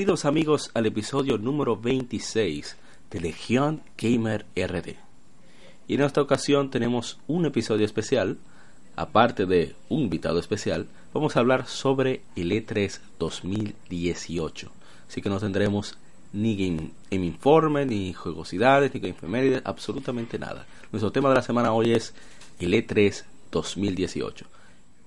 [0.00, 2.78] Bienvenidos amigos al episodio número 26
[3.10, 4.94] de Legión Gamer RD.
[5.88, 8.38] Y en esta ocasión tenemos un episodio especial,
[8.96, 14.72] aparte de un invitado especial, vamos a hablar sobre el E3 2018.
[15.06, 15.98] Así que no tendremos
[16.32, 20.64] ni game, informe, ni juegosidades, ni game absolutamente nada.
[20.92, 22.14] Nuestro tema de la semana hoy es
[22.58, 23.22] el E3
[23.52, 24.46] 2018.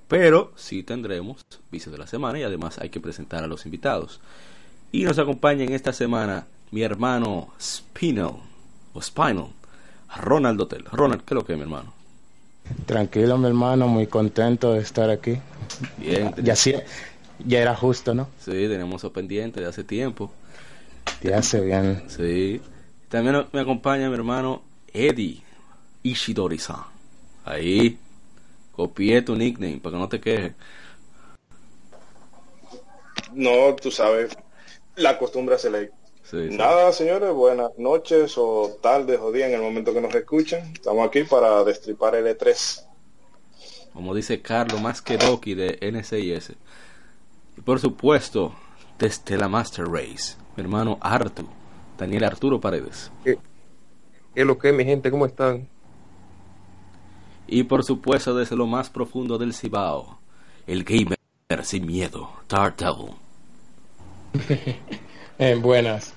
[0.08, 4.22] Pero sí tendremos vicio de la semana y además hay que presentar a los invitados.
[4.94, 8.36] Y nos acompaña en esta semana mi hermano Spinal,
[8.94, 9.48] o Spinal,
[10.18, 10.86] Ronald Hotel.
[10.92, 11.92] Ronald, ¿qué es lo que es, mi hermano?
[12.86, 15.40] Tranquilo, mi hermano, muy contento de estar aquí.
[15.98, 16.32] Bien.
[16.44, 18.30] Ya, ya era justo, ¿no?
[18.40, 20.32] Sí, tenemos eso pendiente de hace tiempo.
[21.24, 22.04] Ya hace bien.
[22.08, 22.62] Sí.
[23.10, 24.62] También me acompaña mi hermano
[24.94, 25.42] Eddie
[26.04, 26.84] Ishidori-san.
[27.46, 27.98] Ahí,
[28.72, 30.54] copié tu nickname para que no te quejes.
[33.34, 34.38] No, tú sabes,
[34.96, 35.92] la costumbre se le
[36.32, 40.72] Nada, señores, buenas noches o tardes o días en el momento que nos escuchen.
[40.74, 42.86] Estamos aquí para destripar el E3.
[43.92, 46.54] Como dice Carlos, más que Doki de NCIS.
[47.58, 48.56] Y por supuesto,
[48.98, 51.46] desde la Master Race, mi hermano Artu,
[51.98, 53.12] Daniel Arturo Paredes.
[53.24, 53.38] ¿Qué,
[54.34, 55.12] es lo que, mi gente?
[55.12, 55.68] ¿Cómo están?
[57.48, 60.20] Y por supuesto, desde lo más profundo del Cibao,
[60.66, 61.20] el gamer
[61.64, 63.23] sin miedo, Dark Devil.
[65.38, 66.14] en buenas.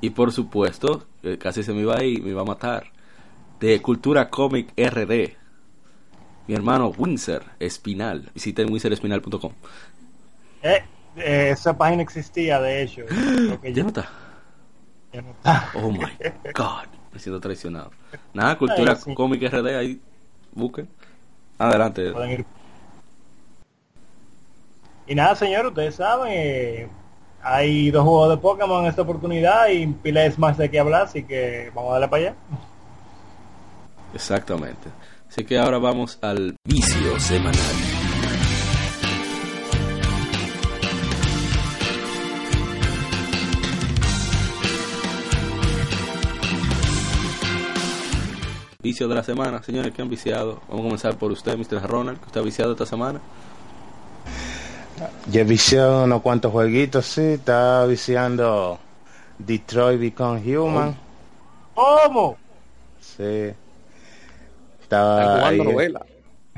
[0.00, 1.06] Y por supuesto,
[1.38, 2.84] casi se me iba a ir, me iba a matar.
[3.58, 5.36] De Cultura Comic RD.
[6.46, 8.30] Mi hermano Windsor Espinal.
[8.34, 9.52] Visiten windsorespinal.com.
[10.62, 10.82] Eh,
[11.16, 13.02] eh, esa página existía, de hecho.
[13.62, 14.08] ¿Ya no está?
[15.12, 15.70] Ya no está.
[15.74, 15.98] Oh my
[16.54, 16.86] god.
[17.12, 17.90] Me siento traicionado.
[18.32, 20.00] Nada, Cultura Comic RD, ahí
[20.52, 20.88] busquen.
[21.58, 22.12] Adelante.
[25.10, 26.88] Y nada, señor, ustedes saben, eh,
[27.42, 31.24] hay dos juegos de Pokémon en esta oportunidad y piles más de qué hablar, así
[31.24, 32.34] que vamos a darle para allá.
[34.14, 34.88] Exactamente.
[35.28, 37.58] Así que ahora vamos al vicio semanal.
[48.80, 50.60] Vicio de la semana, señores, que han viciado.
[50.68, 51.82] Vamos a comenzar por usted, Mr.
[51.82, 53.20] Ronald, que está viciado esta semana.
[55.30, 57.22] Ya he viciado unos cuantos jueguitos, sí.
[57.22, 58.78] Estaba viciando
[59.38, 60.96] Detroit Become Human.
[61.74, 62.36] ¿Cómo?
[63.00, 63.52] Sí.
[64.82, 65.58] Estaba ahí.
[65.58, 66.04] novela.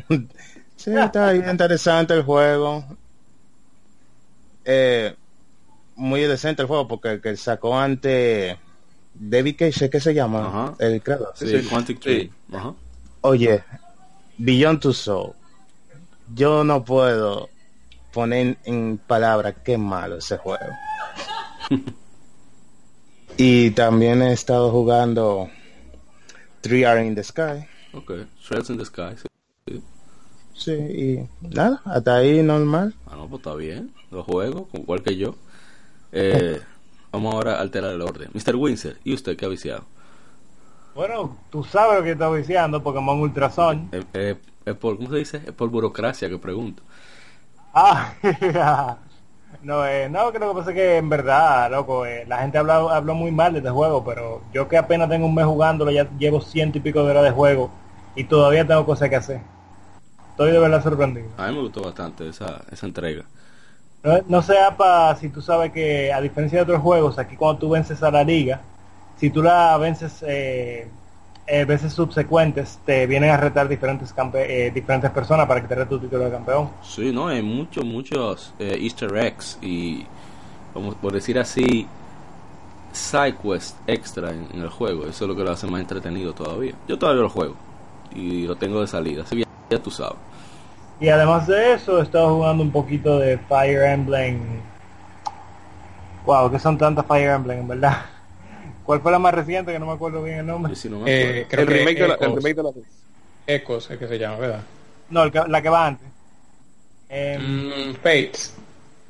[0.76, 2.84] sí, está ahí interesante el juego.
[4.64, 5.14] Eh,
[5.96, 8.56] muy decente el juego porque el que sacó antes
[9.14, 10.74] David Cage, ¿qué se llama?
[10.78, 11.32] El creador.
[11.34, 12.30] Sí, Quantic Tree.
[13.20, 13.62] Oye,
[14.38, 15.32] Beyond Two Soul.
[16.34, 17.50] Yo no puedo
[18.12, 20.66] poner en palabras qué malo ese juego.
[23.36, 25.48] y también he estado jugando
[26.60, 27.66] Three Are in the Sky.
[27.92, 29.16] Ok, Shreds in the Sky.
[29.66, 29.82] Sí.
[30.54, 32.94] sí, y nada, hasta ahí normal.
[33.06, 33.92] Ah, no, pues está bien.
[34.10, 35.34] Lo juego, igual que yo.
[36.12, 36.60] Eh,
[37.12, 38.30] vamos ahora a alterar el orden.
[38.32, 38.56] Mr.
[38.56, 39.84] Windsor, ¿y usted qué ha viciado?
[40.94, 43.88] Bueno, tú sabes lo que está viciando, Pokémon Ultrason.
[43.92, 45.38] Eh, eh, es por, ¿Cómo se dice?
[45.38, 46.82] Es por burocracia que pregunto.
[47.74, 48.12] Ah,
[49.62, 53.14] no, eh, no, creo que pasa que en verdad, loco, eh, la gente habló, habló
[53.14, 56.40] muy mal de este juego, pero yo que apenas tengo un mes jugándolo, ya llevo
[56.40, 57.70] ciento y pico de horas de juego
[58.14, 59.40] y todavía tengo cosas que hacer.
[60.30, 61.28] Estoy de verdad sorprendido.
[61.38, 63.24] A mí me gustó bastante esa, esa entrega.
[64.02, 67.60] No, no sé, apa, si tú sabes que a diferencia de otros juegos, aquí cuando
[67.60, 68.60] tú vences a la liga,
[69.16, 70.88] si tú la vences eh,
[71.46, 75.90] eh, veces subsecuentes te vienen a retar diferentes eh, diferentes personas para que te rete
[75.90, 76.70] tu título de campeón.
[76.82, 80.06] Sí, no, hay muchos, muchos eh, easter eggs y,
[80.72, 81.86] como por decir así,
[82.92, 85.06] side quest extra en, el juego.
[85.06, 86.74] Eso es lo que lo hace más entretenido todavía.
[86.86, 87.54] Yo todavía lo juego
[88.14, 90.18] y lo tengo de salida, así que ya, tú sabes.
[91.00, 94.40] Y además de eso, he estado jugando un poquito de Fire Emblem.
[96.24, 98.11] Wow, que son tantas Fire Emblem, en verdad.
[98.92, 99.72] ¿Cuál fue la más reciente?
[99.72, 100.74] Que no me acuerdo bien el nombre.
[101.06, 102.70] Eh, el, remake de la, el remake de la
[103.46, 104.60] Ecos es que se llama, ¿verdad?
[105.08, 106.06] No, la que va antes.
[107.08, 108.54] Eh, Fates.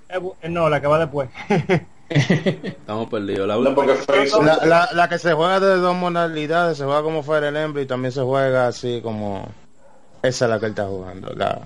[0.08, 1.28] Eh, no, la que va después.
[2.08, 3.48] Estamos perdidos.
[3.48, 7.82] La, la, la, que se juega de dos modalidades, se juega como fuera el Emblem
[7.82, 9.48] y también se juega así como...
[10.22, 11.32] Esa es la que él está jugando.
[11.34, 11.60] La...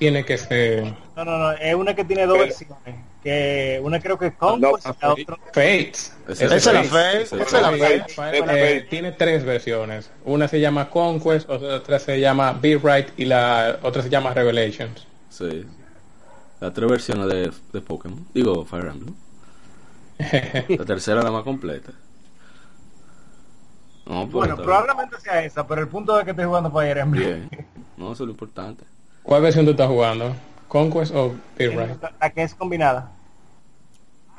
[0.00, 0.82] Tiene que ser...
[1.14, 2.96] No, no, no, es una que tiene dos versiones.
[3.28, 5.36] Que una creo que es Conquest y la otra...
[5.52, 6.16] Fates.
[6.28, 7.22] Esa es la Fate.
[7.24, 8.86] Esa es la Fate.
[8.88, 10.10] Tiene tres versiones.
[10.24, 15.06] Una se llama Conquest, otra se llama Be Right y la otra se llama Revelations.
[15.28, 15.66] Sí.
[16.58, 18.26] La tres versiones de, de Pokémon.
[18.32, 19.14] Digo, Fire Emblem.
[20.78, 21.92] la tercera la más completa.
[24.06, 27.46] No, pues, bueno, probablemente sea esa, pero el punto de que estés jugando Fire Emblem.
[27.50, 27.66] Bien.
[27.98, 28.84] No, eso es lo importante.
[29.22, 30.34] ¿Cuál versión tú estás jugando?
[30.66, 32.02] ¿Conquest o Birthright?
[32.18, 33.17] La que es combinada.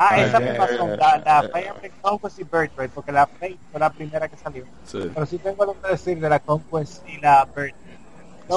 [0.01, 3.57] Ah, ah esa me pasó, la, la Fire Emblem Conquest y Birthright, porque la Fate
[3.69, 4.63] fue la primera que salió.
[4.85, 5.11] Sí.
[5.13, 7.75] Pero sí tengo algo que decir de la Conquest y la Birthright.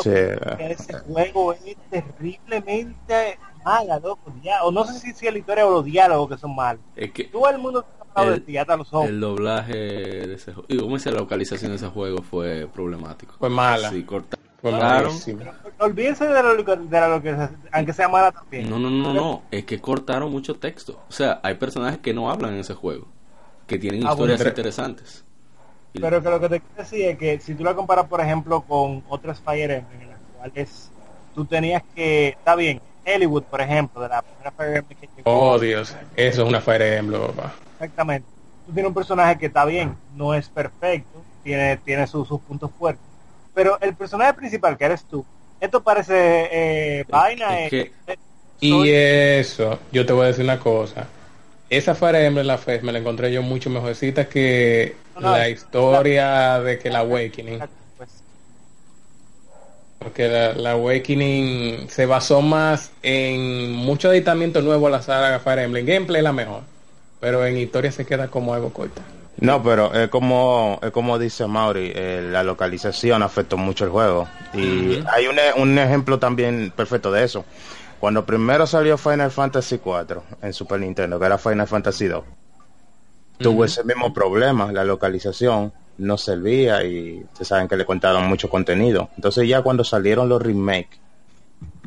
[0.03, 0.11] sí.
[0.61, 4.33] Ese juego es terriblemente mala, loco.
[4.43, 6.83] Ya, o no sé si, si es la historia o los diálogos que son malos.
[6.95, 7.85] Es que todo el mundo
[8.17, 9.09] el, de ti, hasta los ojos.
[9.09, 13.35] el doblaje de ese juego, y como dice la localización de ese juego fue problemático.
[13.39, 13.91] Fue mala.
[13.91, 14.05] Sí,
[14.63, 15.15] cortaron.
[15.79, 18.71] No, olvídense de la, de la localización, aunque sea mala también.
[18.71, 21.01] No, no, no, no, es que cortaron mucho texto.
[21.09, 23.09] O sea, hay personajes que no hablan en ese juego,
[23.67, 25.25] que tienen ah, historias interesantes.
[25.93, 28.63] Pero que lo que te quiero decir es que si tú la comparas, por ejemplo,
[28.63, 30.91] con otras Fire Emblem en las cuales
[31.35, 35.59] tú tenías que, está bien, Hollywood, por ejemplo, de la primera Fire Emblem que Oh,
[35.59, 37.53] Dios, eso es una Fire Emblem, papá.
[37.75, 38.29] Exactamente.
[38.67, 43.05] Tú tienes un personaje que está bien, no es perfecto, tiene, tiene sus, puntos fuertes.
[43.55, 45.25] Pero el personaje principal, que eres tú,
[45.61, 47.67] esto parece eh, vaina.
[47.67, 48.17] Eh, eh,
[48.61, 51.07] y eso, yo te voy a decir una cosa.
[51.69, 56.79] Esa Fire Emblem la fe me la encontré yo mucho mejorcita que la historia de
[56.79, 57.61] que la Awakening.
[59.99, 65.87] Porque la, Awakening se basó más en mucho editamiento nuevo a la saga Fire Emblem.
[65.87, 66.63] Gameplay es la mejor,
[67.21, 69.03] pero en historia se queda como algo corta.
[69.39, 74.29] No, pero es como, es como dice Mauri, eh, la localización afectó mucho el juego.
[74.53, 77.45] Y hay un, un, ejemplo también perfecto de eso.
[77.99, 82.25] Cuando primero salió Final Fantasy 4 en Super Nintendo, que era Final Fantasy 2,
[83.39, 88.49] tuvo ese mismo problema, la localización no servía y se saben que le contaron mucho
[88.49, 89.11] contenido.
[89.17, 91.01] Entonces ya cuando salieron los remakes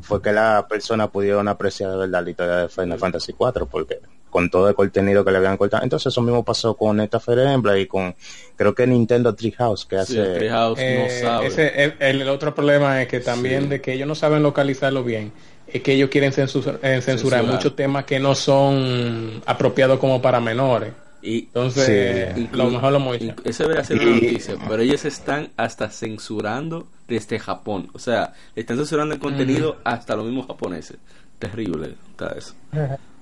[0.01, 3.99] fue que la persona pudieron apreciar de verdad la historia de Final Fantasy 4 porque
[4.35, 5.81] con todo el contenido que le habían cortado.
[5.81, 8.13] Entonces eso mismo pasó con esta Fire Emblem y con
[8.57, 11.47] creo que Nintendo Treehouse que hace Treehouse no eh, sabe.
[11.47, 15.31] Ese, el, otro problema es que también de que ellos no saben localizarlo bien
[15.65, 20.91] es que ellos quieren eh, censurar muchos temas que no son apropiados como para menores.
[21.21, 26.89] Y, Entonces, lo mejor lo Eso debería ser una noticia, pero ellos están hasta censurando
[27.07, 27.89] desde Japón.
[27.93, 30.97] O sea, están censurando el contenido hasta los mismos japoneses.
[31.39, 32.53] Terrible está eso.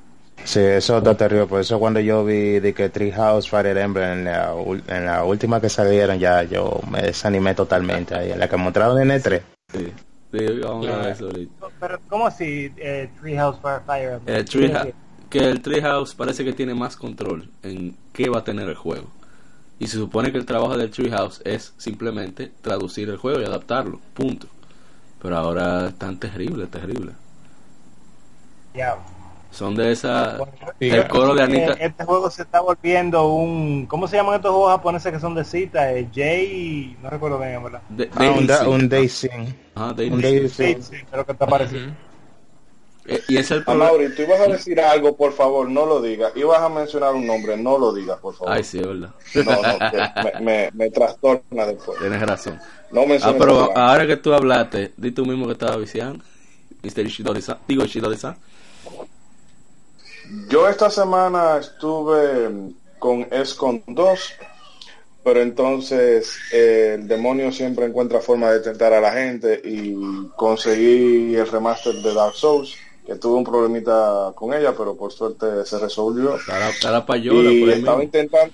[0.43, 1.47] Sí, eso está terrible.
[1.47, 4.53] Por eso cuando yo vi de que Treehouse Fire Emblem en la,
[4.87, 8.31] en la última que salieron, ya yo me desanimé totalmente ahí.
[8.31, 9.41] En la que mostraron en E3.
[9.71, 9.93] Sí.
[10.31, 11.29] Sí, vamos a ver eso
[11.79, 14.75] Pero, ¿cómo así eh, Treehouse Fire Emblem?
[14.85, 14.93] Eh,
[15.29, 19.07] que el Treehouse parece que tiene más control en qué va a tener el juego.
[19.79, 23.99] Y se supone que el trabajo del Treehouse es simplemente traducir el juego y adaptarlo,
[24.13, 24.47] punto.
[25.21, 27.13] Pero ahora es tan terrible, terrible.
[29.53, 30.39] Son de esa.
[30.79, 31.73] el coro de Anita.
[31.73, 33.85] Este juego se está volviendo un.
[33.85, 35.93] ¿Cómo se llaman estos juegos japoneses que son de cita?
[35.93, 36.99] Eh, J.
[37.03, 37.81] No recuerdo bien, ¿verdad?
[38.17, 39.29] ah, un, Daisy.
[39.75, 40.75] Ah, Un Daisy.
[41.09, 41.91] Creo que está parecido.
[43.05, 43.91] Eh, y es el problema.
[44.15, 46.31] tú ibas a decir algo, por favor, no lo digas.
[46.35, 48.53] Ibas a mencionar un nombre, no lo digas, por favor.
[48.53, 49.13] Ay, sí, es verdad.
[49.35, 51.99] No, no, me, me, trastorna después.
[51.99, 52.59] Tienes razón.
[52.91, 56.23] No ah, pero ahora que tú hablaste, di tú mismo que estaba viciando.
[56.81, 57.05] Mr.
[57.05, 57.57] Ishidori-san.
[57.67, 58.35] Digo Ishidori-san.
[60.49, 64.33] Yo esta semana estuve con Escon 2,
[65.23, 69.95] pero entonces eh, el demonio siempre encuentra forma de tentar a la gente y
[70.35, 72.75] conseguí el remaster de Dark Souls
[73.05, 76.37] que tuve un problemita con ella, pero por suerte se resolvió.
[77.51, 78.53] y estaba intentando.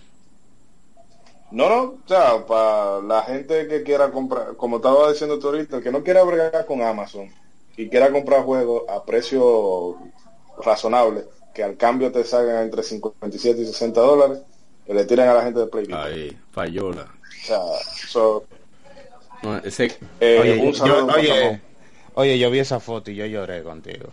[1.52, 5.78] No, no, o sea, para la gente que quiera comprar, como estaba diciendo tú ahorita,
[5.78, 7.28] el que no quiera bregar con Amazon
[7.76, 9.98] y quiera comprar juegos a precio
[10.64, 14.40] razonable, que al cambio te salgan entre 57 y 60 dólares,
[14.86, 15.88] que le tiren a la gente de Play.
[15.92, 17.04] Ahí, fallola.
[17.04, 17.60] O sea,
[18.08, 18.44] so,
[19.64, 19.98] ese...
[20.20, 21.62] Eh, oye, yo, oye,
[22.16, 24.10] oye, yo vi esa foto y yo lloré contigo.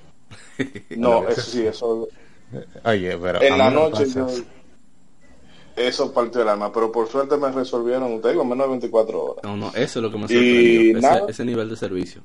[0.97, 2.09] No, eso sí, eso.
[2.85, 3.43] Oye, pero.
[3.43, 4.07] En la noche
[5.77, 9.45] Eso partió el alma, pero por suerte me resolvieron, te digo, menos de 24 horas.
[9.45, 12.23] No, no, eso es lo que me sorprendió, ese, ese, nivel de servicio.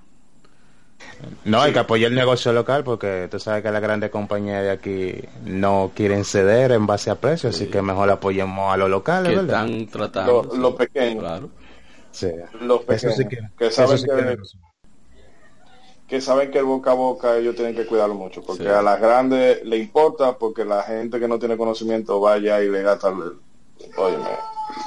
[1.45, 4.71] No, hay que apoyar el negocio local porque tú sabes que las grandes compañías de
[4.71, 5.15] aquí
[5.45, 9.35] no quieren ceder en base a precios, así que mejor apoyemos a los locales, que
[9.35, 9.65] ¿verdad?
[9.67, 10.43] están tratando.
[10.51, 11.19] Lo- lo pequeño.
[11.19, 11.49] Claro.
[12.11, 12.31] Sí.
[12.61, 13.25] Los pequeños, sí
[13.57, 14.37] que, saben sí que-
[16.07, 18.69] que saben que el boca a boca ellos tienen que cuidarlo mucho, porque Sí.
[18.69, 22.81] a las grandes le importa porque la gente que no tiene conocimiento vaya y le
[22.81, 23.39] gasta el...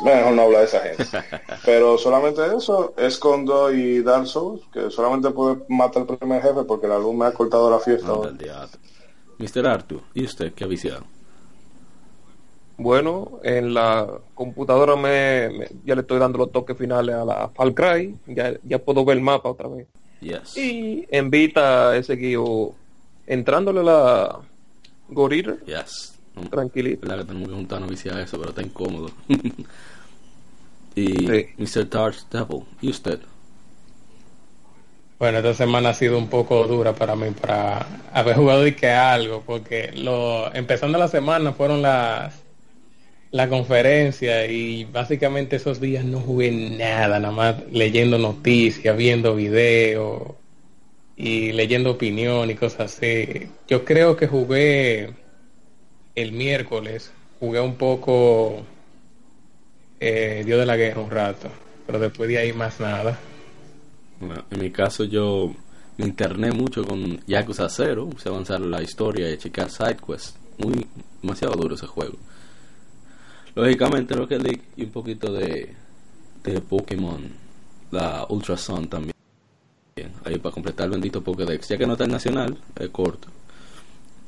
[0.03, 1.05] mejor no habla de esa gente.
[1.65, 6.65] Pero solamente eso, es con y Dark Souls, que solamente puede matar al primer jefe
[6.65, 8.13] porque la luz me ha cortado la fiesta.
[9.39, 9.67] Mr.
[9.67, 11.05] Arthur, ¿y usted qué ha viciado?
[12.77, 17.49] Bueno, en la computadora me, me- ya le estoy dando los toques finales a la
[17.51, 19.87] Far Cry, ya, ya puedo ver el mapa otra vez.
[20.21, 20.57] Yes.
[20.57, 22.73] Y en Vita he seguido
[23.27, 24.39] entrándole a la
[25.09, 26.14] Gorilla, Yes.
[26.35, 27.07] No, tranquilito.
[27.09, 29.11] verdad que tenemos que juntarnos a viciar eso, pero está incómodo.
[30.95, 31.47] y Sí.
[31.57, 31.89] Mr.
[31.89, 33.21] Dark Devil, ¿y usted?
[35.19, 38.89] Bueno, esta semana ha sido un poco dura para mí para haber jugado y que
[38.91, 42.43] algo, porque lo empezando la semana fueron las
[43.31, 50.35] la conferencia y básicamente esos días no jugué nada, nada más leyendo noticias, viendo videos
[51.17, 53.51] y leyendo opinión y cosas así.
[53.69, 55.15] Yo creo que jugué
[56.15, 58.63] el miércoles, jugué un poco
[60.01, 61.49] eh, Dios de la Guerra un rato,
[61.87, 63.19] pero después de ahí más nada.
[64.51, 65.53] En mi caso yo
[65.97, 70.37] me interné mucho con Yakuza 0, puse avanzar la historia y checar sidequests.
[70.59, 70.87] Muy,
[71.21, 72.17] demasiado duro ese juego.
[73.55, 75.75] Lógicamente Rocket League y un poquito de,
[76.45, 77.23] de Pokémon,
[77.91, 79.15] la Ultra Sun también.
[80.25, 83.29] Ahí para completar el bendito Pokédex, ya que no está en nacional, es corto.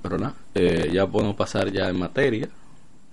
[0.08, 2.48] Pero nada, eh, ya podemos pasar ya en materia.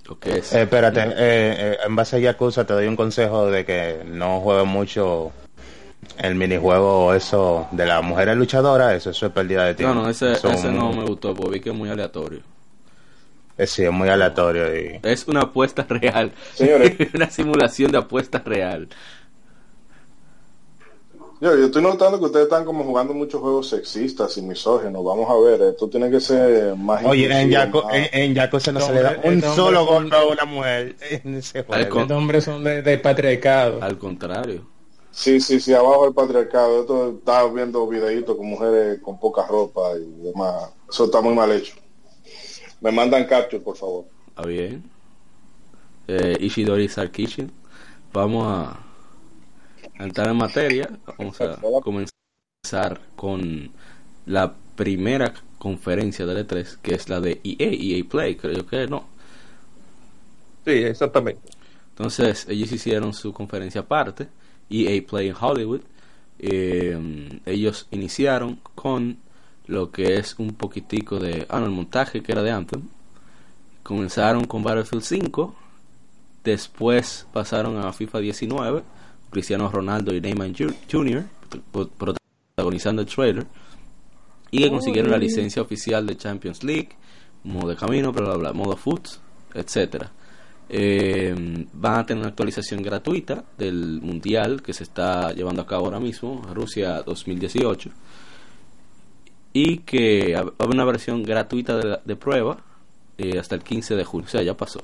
[0.08, 0.54] Lo que es.
[0.54, 4.42] Eh, espérate, eh, eh, en base a Yakuza te doy un consejo de que no
[4.42, 5.32] juegues mucho
[6.20, 9.94] el minijuego eso de las mujeres luchadoras, eso, eso es pérdida de no, tiempo.
[9.96, 12.42] no, ese, Son- ese no me gustó porque vi que es muy aleatorio.
[13.58, 16.32] eh, sí, es muy aleatorio y Es una apuesta real.
[16.54, 16.96] Señores.
[17.14, 18.90] una simulación de apuesta real.
[21.44, 25.04] Yo, yo estoy notando que ustedes están como jugando muchos juegos sexistas y misógenos.
[25.04, 28.72] Vamos a ver, esto tiene que ser más Oye, en, Yaku- más- en, en Yakuza
[28.72, 32.00] no se le da un este solo golpe a una mujer en ese juego.
[32.00, 33.84] Estos hombres son de, de patriarcado.
[33.84, 34.66] Al contrario.
[35.12, 36.80] Sí, sí, sí, abajo el patriarcado.
[36.80, 40.70] Esto está viendo videitos con mujeres con poca ropa y demás.
[40.90, 41.76] Eso está muy mal hecho.
[42.80, 44.06] Me mandan capture, por favor.
[44.30, 44.82] Está bien.
[46.08, 47.52] Eh, Ishidori Sarkishin.
[48.14, 48.80] Vamos a
[50.00, 50.90] entrar en materia.
[51.18, 53.72] Vamos a comenzar con
[54.26, 59.06] la primera conferencia de E3, que es la de EA, EA Play, creo que no.
[60.66, 61.42] Sí, exactamente.
[61.90, 64.28] Entonces, ellos hicieron su conferencia aparte,
[64.70, 65.82] EA Play en Hollywood.
[66.40, 69.18] Eh, ellos iniciaron con
[69.68, 71.46] lo que es un poquitico de.
[71.50, 72.82] Ah, no, el montaje que era de Anthem.
[73.84, 75.56] Comenzaron con Battlefield 5.
[76.44, 78.84] Después pasaron a FIFA 19.
[79.34, 80.52] Cristiano Ronaldo y Neymar
[80.90, 81.24] Jr.
[81.72, 83.46] pro- protagonizando el trailer.
[84.52, 86.90] Y que consiguieron la licencia oficial de Champions League.
[87.44, 89.08] Modo de camino, bla bla bla, modo foot,
[89.54, 90.12] etcétera.
[90.70, 95.86] Eh, van a tener una actualización gratuita del mundial que se está llevando a cabo
[95.86, 97.90] ahora mismo, Rusia 2018,
[99.54, 102.58] y que hab- habrá una versión gratuita de, la- de prueba
[103.18, 104.84] eh, hasta el 15 de julio, o sea, ya pasó.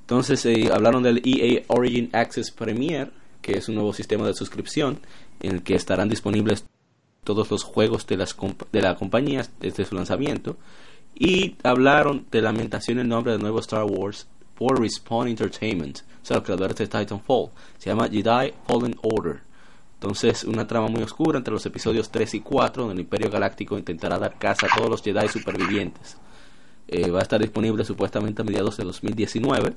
[0.00, 3.10] Entonces eh, hablaron del EA Origin Access Premier,
[3.46, 4.98] que es un nuevo sistema de suscripción
[5.38, 6.64] en el que estarán disponibles
[7.22, 8.36] todos los juegos de, las
[8.72, 10.56] de la compañía desde su lanzamiento.
[11.14, 14.26] Y hablaron de la ambientación en nombre del nuevo Star Wars
[14.56, 17.50] por Respawn Entertainment, o sea, los creadores de Titanfall.
[17.78, 19.40] Se llama Jedi Fallen Order.
[19.94, 23.78] Entonces, una trama muy oscura entre los episodios 3 y 4, donde el Imperio Galáctico
[23.78, 26.16] intentará dar caza a todos los Jedi supervivientes.
[26.88, 29.72] Eh, va a estar disponible supuestamente a mediados de 2019.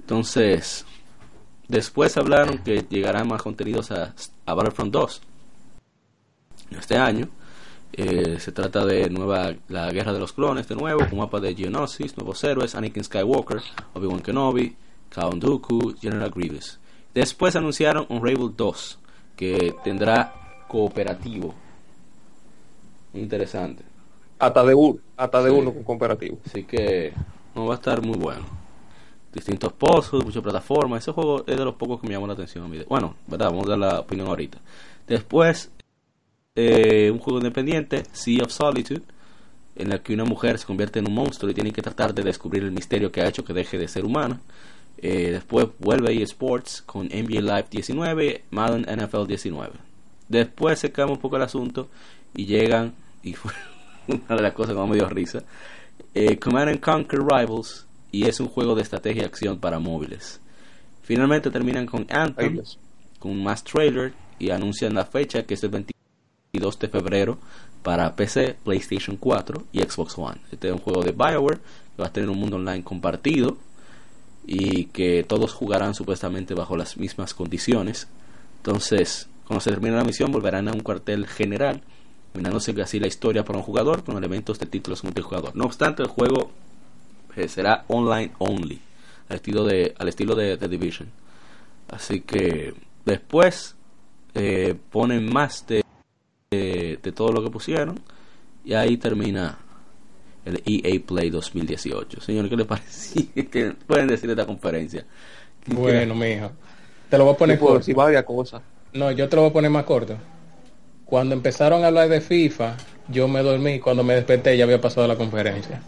[0.00, 0.86] Entonces,
[1.68, 4.14] después hablaron que llegarán más contenidos a,
[4.46, 5.22] a Battlefront 2
[6.78, 7.28] este año.
[7.92, 11.54] Eh, se trata de nueva la guerra de los clones de nuevo, un mapa de
[11.54, 13.60] Geonosis, nuevos héroes, Anakin Skywalker,
[13.94, 14.76] Obi-Wan Kenobi,
[15.10, 16.78] Count Dooku, General Grievous.
[17.14, 18.98] Después anunciaron Unravel 2,
[19.36, 21.54] que tendrá cooperativo.
[23.14, 23.84] Interesante.
[24.38, 25.56] Hasta de uno, hasta de Sí.
[25.56, 26.38] uno con cooperativo.
[26.46, 27.12] Así que
[27.54, 28.44] no va a estar muy bueno.
[29.32, 31.02] Distintos pozos, muchas plataformas.
[31.02, 32.70] Ese juego es de los pocos que me llamó la atención.
[32.88, 34.58] Bueno, verdad, vamos a dar la opinión ahorita.
[35.06, 35.70] Después,
[36.54, 39.02] eh, un juego independiente, Sea of Solitude,
[39.76, 42.22] en el que una mujer se convierte en un monstruo y tiene que tratar de
[42.22, 44.40] descubrir el misterio que ha hecho que deje de ser humana.
[45.00, 49.72] Eh, después vuelve eSports con NBA Live 19, Madden NFL 19.
[50.28, 51.88] Después se cambia un poco el asunto
[52.34, 53.52] y llegan, y fue
[54.08, 55.44] una de las cosas que me dio risa,
[56.14, 60.40] eh, Command and Conquer Rivals, y es un juego de estrategia y acción para móviles.
[61.02, 62.62] Finalmente terminan con Anthem,
[63.18, 67.38] con más trailer, y anuncian la fecha que es el 22 de febrero
[67.82, 70.40] para PC, PlayStation 4 y Xbox One.
[70.52, 71.58] Este es un juego de Bioware
[71.96, 73.56] que va a tener un mundo online compartido
[74.46, 78.08] y que todos jugarán supuestamente bajo las mismas condiciones.
[78.58, 81.82] Entonces, cuando se termine la misión, volverán a un cuartel general,
[82.32, 85.54] terminándose así la historia para un jugador con elementos de títulos multijugador.
[85.56, 86.50] No obstante, el juego
[87.46, 88.80] será online only,
[89.28, 91.08] al estilo de, al estilo de The Division.
[91.90, 93.76] Así que después
[94.34, 95.84] eh, ponen más de,
[96.50, 98.00] de, de todo lo que pusieron
[98.64, 99.58] y ahí termina
[100.44, 102.20] el EA Play 2018.
[102.22, 103.26] Señor, ¿qué le parece?
[103.50, 105.04] ¿Qué pueden decir de esta conferencia?
[105.64, 106.50] ¿Qué- Bueno, mijo.
[107.10, 107.78] Te lo voy a poner corto.
[107.78, 108.62] decir varias cosas.
[108.92, 110.16] No, yo te lo voy a poner más corto.
[111.04, 112.76] Cuando empezaron a hablar de FIFA,
[113.08, 113.78] yo me dormí.
[113.80, 115.80] Cuando me desperté ya había pasado la conferencia.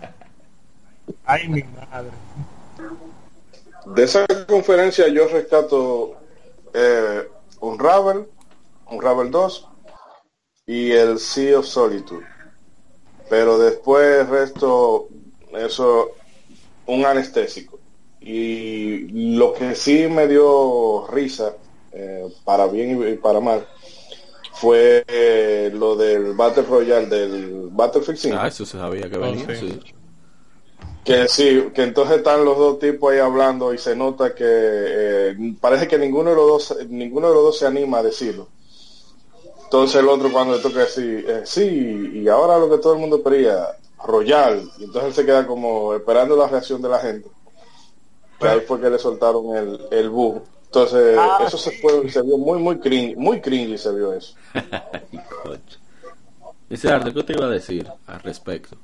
[1.25, 2.11] Ay, mi madre.
[3.87, 6.15] De esa conferencia yo rescato
[6.75, 7.29] eh,
[7.61, 8.27] un Ravel,
[8.91, 9.69] un Ravel 2
[10.67, 12.27] y el Sea of Solitude.
[13.29, 15.09] Pero después el resto,
[15.53, 16.11] eso,
[16.87, 17.79] un anestésico.
[18.21, 21.55] Y lo que sí me dio risa,
[21.93, 23.67] eh, para bien y para mal,
[24.53, 28.37] fue eh, lo del Battle Royale del Battlefield 5.
[28.39, 29.47] Ah, eso se sabía que Oh, venía.
[29.59, 29.81] sí.
[29.83, 29.95] sí.
[31.05, 35.37] Que sí, que entonces están los dos tipos ahí hablando y se nota que eh,
[35.61, 38.49] parece que ninguno de los dos ninguno de los dos se anima a decirlo.
[39.65, 42.99] Entonces el otro cuando le toca decir, eh, sí, y ahora lo que todo el
[42.99, 43.69] mundo pedía,
[44.05, 47.29] Royal, y entonces él se queda como esperando la reacción de la gente.
[48.39, 50.43] Que ahí fue que le soltaron el, el bug.
[50.67, 54.35] Entonces Ah, eso se fue, se vio muy muy cringe, muy cringy se vio eso.
[56.69, 58.77] Dice Arte, ¿qué te iba a decir al respecto?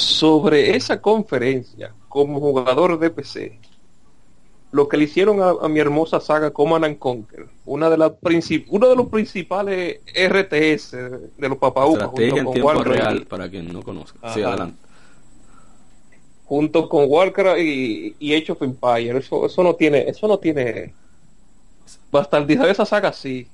[0.00, 3.60] Sobre esa conferencia, como jugador de PC,
[4.72, 8.12] lo que le hicieron a, a mi hermosa saga Command and Conquer, una de las
[8.68, 13.50] uno de los principales RTS de los Estrategia en junto con tiempo Warcraft, real, para
[13.50, 14.18] quien no conozca.
[14.32, 14.78] Sí, adelante.
[16.44, 20.94] junto con Warcraft y, y Age of Empire, eso, eso no tiene, eso no tiene
[22.10, 23.48] bastardizar esa saga sí.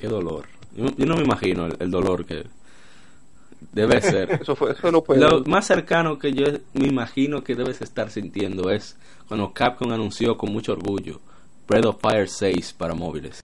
[0.00, 0.46] Qué dolor.
[0.72, 2.44] Yo, yo no me imagino el, el dolor que
[3.72, 4.30] debe ser.
[4.42, 5.18] Eso fue, eso no fue.
[5.18, 8.96] Lo más cercano que yo me imagino que debes estar sintiendo es
[9.28, 11.20] cuando Capcom anunció con mucho orgullo
[11.66, 13.40] Breath of Fire 6 para móviles.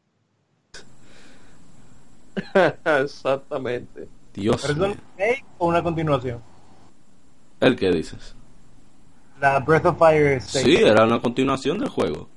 [2.84, 4.08] Exactamente.
[4.34, 4.96] Dios ¿Pero es un mío.
[5.16, 6.40] remake o una continuación?
[7.60, 8.34] ¿El qué dices?
[9.40, 10.64] La Breath of Fire 6.
[10.64, 12.28] Sí, era una continuación del juego.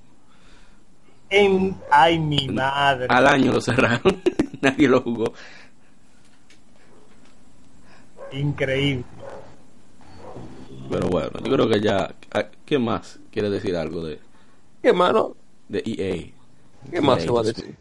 [1.30, 3.08] En- Ay, mi madre.
[3.10, 4.22] Al año lo cerraron.
[4.62, 5.34] Nadie lo jugó.
[8.32, 9.04] Increíble.
[10.90, 12.10] Pero bueno, yo creo que ya.
[12.34, 14.20] ah, ¿Qué más quiere decir algo de,
[14.82, 15.36] ¿Qué mano?
[15.70, 16.92] de EA?
[16.92, 17.54] ¿Qué más EA se va a 2000.
[17.54, 17.76] decir?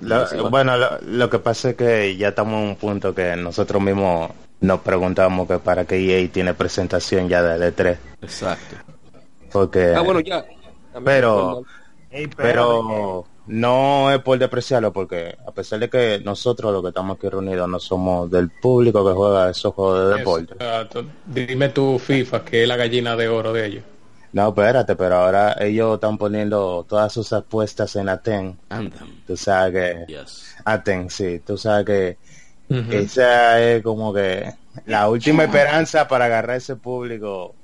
[0.00, 3.82] Lo- bueno, lo, lo que pasa es que ya estamos en un punto que nosotros
[3.82, 4.30] mismos
[4.60, 7.98] nos preguntamos que para qué EA tiene presentación ya de E3.
[8.22, 8.76] Exacto.
[9.52, 10.44] Porque, Ah, bueno, ya.
[11.04, 11.62] pero,
[12.36, 17.28] pero no es por despreciarlo, porque a pesar de que nosotros los que estamos aquí
[17.28, 20.52] reunidos no somos del público que juega esos juegos de deporte.
[20.54, 21.04] Exacto.
[21.26, 23.84] Dime tú, FIFA, que es la gallina de oro de ellos.
[24.32, 28.58] No, espérate, pero ahora ellos están poniendo todas sus apuestas en Aten.
[28.68, 29.08] Anthem.
[29.26, 29.72] Tú sabes
[30.06, 30.12] que...
[30.12, 30.54] Yes.
[30.64, 32.16] Aten, sí, tú sabes que
[32.90, 34.52] esa es como que
[34.84, 37.54] la última esperanza para agarrar ese público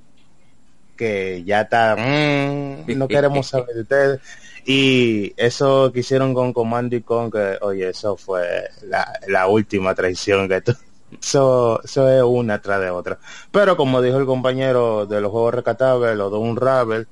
[0.96, 4.20] que ya está, "Mm, no queremos saber de ustedes.
[4.66, 10.48] Y eso que hicieron con Command y Conquer, oye, eso fue la, la última traición
[10.48, 10.72] que tú...
[11.22, 13.20] Eso, eso es una tras de otra.
[13.53, 17.07] Pero como dijo el compañero de los juegos recatables, los de un Ravel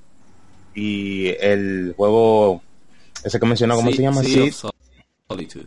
[0.75, 2.62] y el juego,
[3.23, 4.25] ese que mencionó, ¿cómo se llama?
[4.25, 5.67] Sí, Solitude.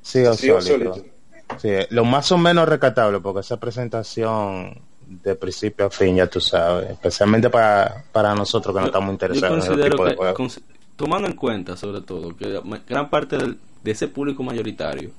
[0.00, 0.84] sí, o Sí, o Solitude.
[0.84, 1.16] Solitude.
[1.58, 6.40] Sí, lo más o menos recatable, porque esa presentación de principio a fin, ya tú
[6.40, 10.16] sabes, especialmente para, para nosotros que no estamos Yo interesados en ese tipo de que,
[10.16, 10.60] juegos.
[10.96, 15.10] Tomando en cuenta sobre todo que gran parte de ese público mayoritario,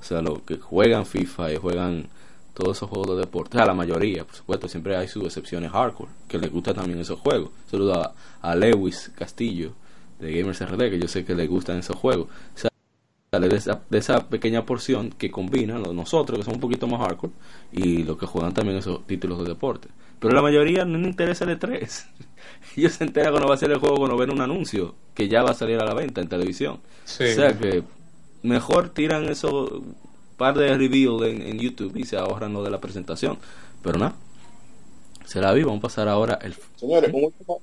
[0.00, 2.08] o sea, los que juegan FIFA y juegan
[2.54, 6.10] todos esos juegos de deporte, a la mayoría, por supuesto, siempre hay sus excepciones hardcore,
[6.28, 7.50] que les gusta también esos juegos.
[7.70, 9.72] Saludo a, Lewis Castillo
[10.20, 12.28] de Gamers RD, que yo sé que le gustan esos juegos.
[12.54, 12.70] O sea,
[13.40, 17.00] de esa, de esa pequeña porción que combina los nosotros que somos un poquito más
[17.00, 17.32] hardcore
[17.72, 19.88] y los que juegan también esos títulos de deporte
[20.20, 22.04] pero la mayoría no le interesa el E3
[22.76, 25.42] ellos se enteran cuando va a ser el juego cuando ven un anuncio que ya
[25.42, 27.24] va a salir a la venta en televisión Sí.
[27.24, 27.82] o sea que
[28.42, 29.82] mejor tiran eso
[30.42, 33.38] par de reviews en, en YouTube y se ahorran lo de la presentación.
[33.82, 34.14] Pero nada,
[35.24, 35.68] será vivo.
[35.68, 36.56] Vamos a pasar ahora el.
[36.76, 37.60] Señores, un último,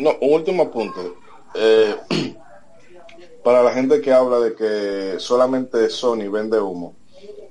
[0.00, 1.16] no, un último punto.
[1.54, 1.94] Eh,
[3.44, 6.94] para la gente que habla de que solamente Sony vende humo,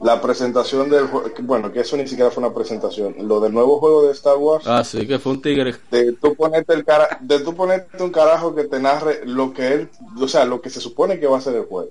[0.03, 3.79] la presentación del juego, bueno, que eso ni siquiera fue una presentación, lo del nuevo
[3.79, 5.75] juego de Star Wars, Ah, sí, que fue un tigre.
[5.91, 9.73] de tú ponerte el cara, de tú ponerte un carajo que te narre lo que
[9.73, 11.89] él, o sea, lo que se supone que va a ser el juego.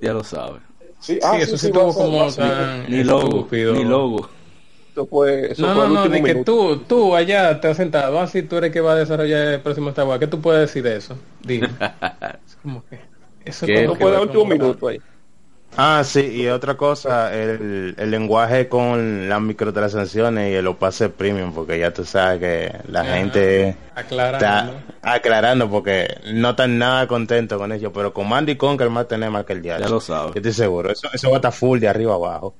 [0.00, 0.60] Ya lo sabe.
[1.00, 4.28] Sí, Sí, ah, eso sí, tuvo como tan Ni logo, ni logo.
[4.92, 8.42] Eso fue, eso No, fue no, de que tú, tú allá te has sentado, así
[8.42, 10.20] tú eres que va a desarrollar el próximo Star Wars.
[10.20, 11.16] ¿Qué tú puedes decir de eso?
[11.40, 11.68] Dime.
[12.46, 13.00] es como que.
[13.44, 15.00] Eso No va al último minuto ahí.
[15.76, 21.52] Ah, sí, y otra cosa, el, el lenguaje con las microtransacciones y los pases premium,
[21.54, 23.14] porque ya tú sabes que la Ajá.
[23.16, 24.72] gente Aclarando.
[24.96, 29.30] está aclarando porque no están nada contentos con ello, pero con Mandy Conker más tener
[29.30, 29.86] más que el diario.
[29.86, 30.28] Ya lo sabe.
[30.28, 32.54] Yo estoy seguro, eso, eso va a estar full de arriba abajo.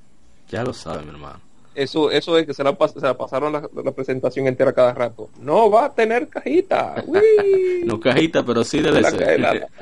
[0.49, 1.39] Ya lo sabe, mi hermano.
[1.75, 4.93] Eso, eso es que se la, pas- se la pasaron la, la presentación entera cada
[4.93, 5.29] rato.
[5.39, 6.95] No va a tener cajita.
[7.85, 9.37] No cajita, pero sí DLC.
[9.39, 9.67] la-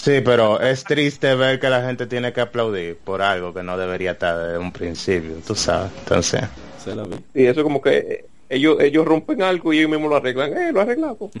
[0.00, 3.76] Sí, pero es triste ver que la gente tiene que aplaudir por algo que no
[3.76, 5.90] debería estar desde un principio, tú sabes.
[5.98, 6.42] Entonces,
[6.82, 7.16] Se la vi.
[7.34, 10.56] Y eso como que eh, ellos, ellos rompen algo y ellos mismos lo arreglan.
[10.56, 11.30] Eh, lo arreglamos.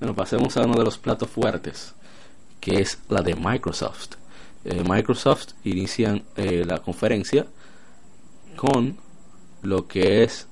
[0.00, 1.94] Bueno, pasemos a uno de los platos fuertes,
[2.60, 4.16] que es la de Microsoft.
[4.64, 7.46] Eh, Microsoft inician eh, la conferencia
[8.56, 8.98] con
[9.62, 10.48] lo que es,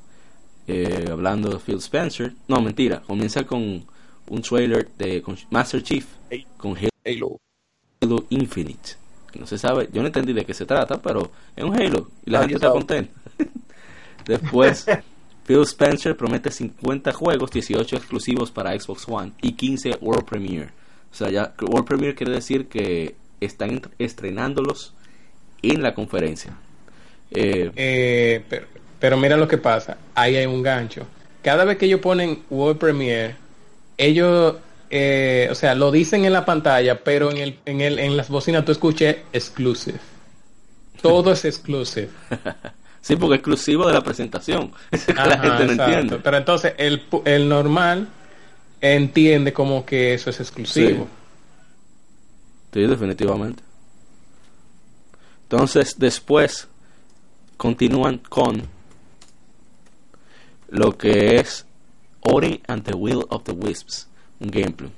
[0.69, 3.85] eh, hablando de Phil Spencer, no, mentira, comienza con
[4.29, 6.07] un trailer de con Master Chief
[6.57, 7.41] con Halo.
[8.01, 8.93] Halo Infinite.
[9.39, 12.31] No se sabe, yo no entendí de qué se trata, pero es un Halo y
[12.31, 12.79] la Nadie gente está sabe.
[12.81, 13.21] contenta.
[14.27, 14.87] Después,
[15.47, 20.71] Phil Spencer promete 50 juegos, 18 exclusivos para Xbox One y 15 World Premiere.
[21.11, 24.95] O sea, ya World Premiere quiere decir que están estrenándolos
[25.63, 26.55] en la conferencia.
[27.31, 28.67] Eh, Eh, pero,
[29.01, 29.97] pero mira lo que pasa.
[30.15, 31.07] Ahí hay un gancho.
[31.43, 33.35] Cada vez que ellos ponen World Premiere,
[33.99, 34.57] ellos,
[34.95, 38.29] eh, o sea, lo dicen en la pantalla, pero en el, en el, en las
[38.29, 39.99] bocinas tú escuches exclusive.
[41.01, 42.11] Todo es exclusive.
[43.01, 44.71] sí, porque exclusivo de la presentación.
[45.17, 45.85] la Ajá, gente no exacto.
[45.85, 46.19] entiende.
[46.23, 48.07] Pero entonces el, el normal
[48.83, 51.09] entiende como que eso es exclusivo.
[52.71, 53.63] Sí, definitivamente.
[55.45, 56.69] Entonces, después
[57.57, 58.69] continúan con
[60.69, 61.65] lo que es
[62.21, 64.09] Ori and the Will of the Wisps,
[64.43, 64.91] un gameplay.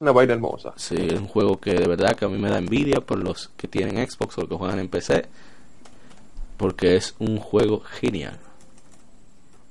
[0.00, 0.72] Una vaina hermosa.
[0.76, 3.48] Sí, es un juego que de verdad que a mí me da envidia por los
[3.56, 5.26] que tienen Xbox o los que juegan en PC,
[6.56, 8.38] porque es un juego genial.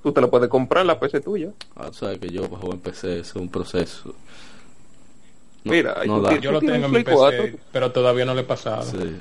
[0.04, 1.52] Tú te la puedes comprar en la PC tuya.
[1.76, 4.14] Ah, sabes que yo juego en PC, es un proceso.
[5.64, 6.30] No- Mira, ahí no tú da.
[6.30, 7.46] tienes- Yo lo tengo en mi PC, 4.
[7.72, 8.84] pero todavía no le he pasado.
[8.84, 9.18] Sí.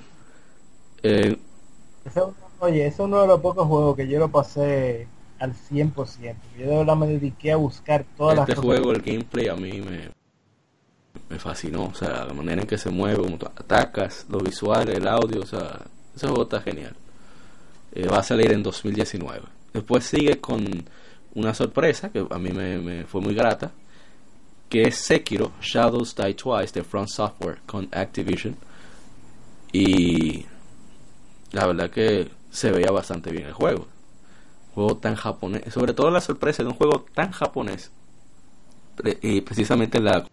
[1.05, 1.37] Eh,
[2.05, 5.07] Eso- oye, es uno de los pocos juegos que yo lo pasé
[5.39, 6.37] al 100%.
[6.59, 9.81] Yo de verdad me dediqué a buscar todas este las juego, el gameplay a mí
[9.81, 10.11] me,
[11.29, 11.87] me fascinó.
[11.87, 15.47] O sea, la manera en que se mueve, como atacas, lo visual, el audio, o
[15.47, 15.81] sea,
[16.15, 16.95] ese juego está genial.
[17.93, 19.43] Eh, va a salir en 2019.
[19.73, 20.65] Después sigue con
[21.35, 23.71] una sorpresa que a mí me, me fue muy grata,
[24.69, 28.57] que es Sekiro Shadows Die Twice de Front Software con Activision.
[29.73, 30.47] Y
[31.53, 33.87] la verdad que se veía bastante bien el juego.
[34.77, 37.91] Juego tan japonés, sobre todo la sorpresa de un juego tan japonés.
[39.23, 40.27] Y precisamente en la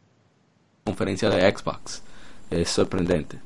[0.84, 2.04] conferencia de Xbox.
[2.50, 3.40] Es sorprendente.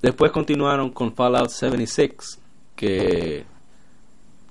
[0.00, 2.38] Después continuaron con Fallout 76,
[2.74, 3.44] que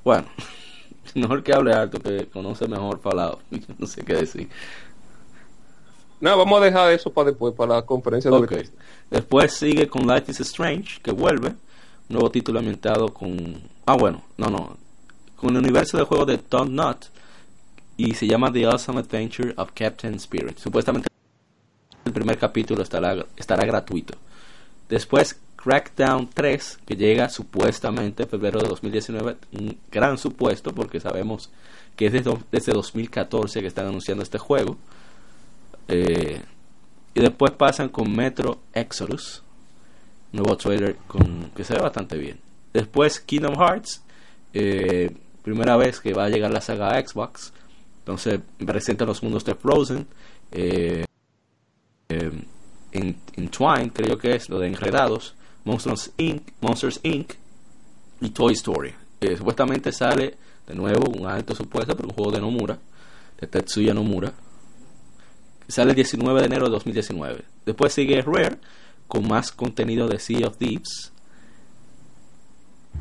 [0.04, 0.28] bueno,
[1.16, 3.40] mejor que hable alto, que conoce mejor Fallout.
[3.80, 4.48] no sé qué decir.
[6.22, 8.52] No, vamos a dejar eso para después, para la conferencia de Ok.
[8.52, 8.76] Bethesda.
[9.10, 11.50] Después sigue con Life is Strange, que vuelve.
[11.50, 11.56] Un
[12.10, 13.64] nuevo título ambientado con.
[13.88, 14.85] Ah, bueno, no, no.
[15.36, 17.06] Con el universo del juego de Don't Not.
[17.98, 20.58] Y se llama The Awesome Adventure of Captain Spirit.
[20.58, 21.08] Supuestamente
[22.06, 24.18] el primer capítulo estará, estará gratuito.
[24.90, 29.38] Después Crackdown 3, que llega supuestamente en febrero de 2019.
[29.54, 31.50] Un gran supuesto, porque sabemos
[31.96, 34.78] que es desde, desde 2014 que están anunciando este juego.
[35.88, 36.40] Eh,
[37.16, 39.42] y después pasan con Metro Exodus.
[40.32, 42.40] Nuevo trailer con, que se ve bastante bien.
[42.72, 44.04] Después Kingdom Hearts.
[44.54, 47.54] eh, primera vez que va a llegar la saga a Xbox.
[48.00, 50.08] Entonces presenta los mundos de Frozen.
[50.52, 51.06] eh,
[52.10, 52.32] eh,
[52.92, 55.36] en, Entwined, creo que es lo de Enredados.
[55.64, 56.50] Monsters Inc.
[56.62, 57.34] Monsters Inc.
[58.22, 58.94] Y Toy Story.
[59.38, 62.78] Supuestamente sale de nuevo un alto supuesto, pero un juego de Nomura.
[63.40, 64.34] De Tetsuya Nomura
[65.68, 67.44] Sale el 19 de enero de 2019.
[67.66, 68.58] Después sigue Rare
[69.08, 71.12] con más contenido de Sea of Thieves.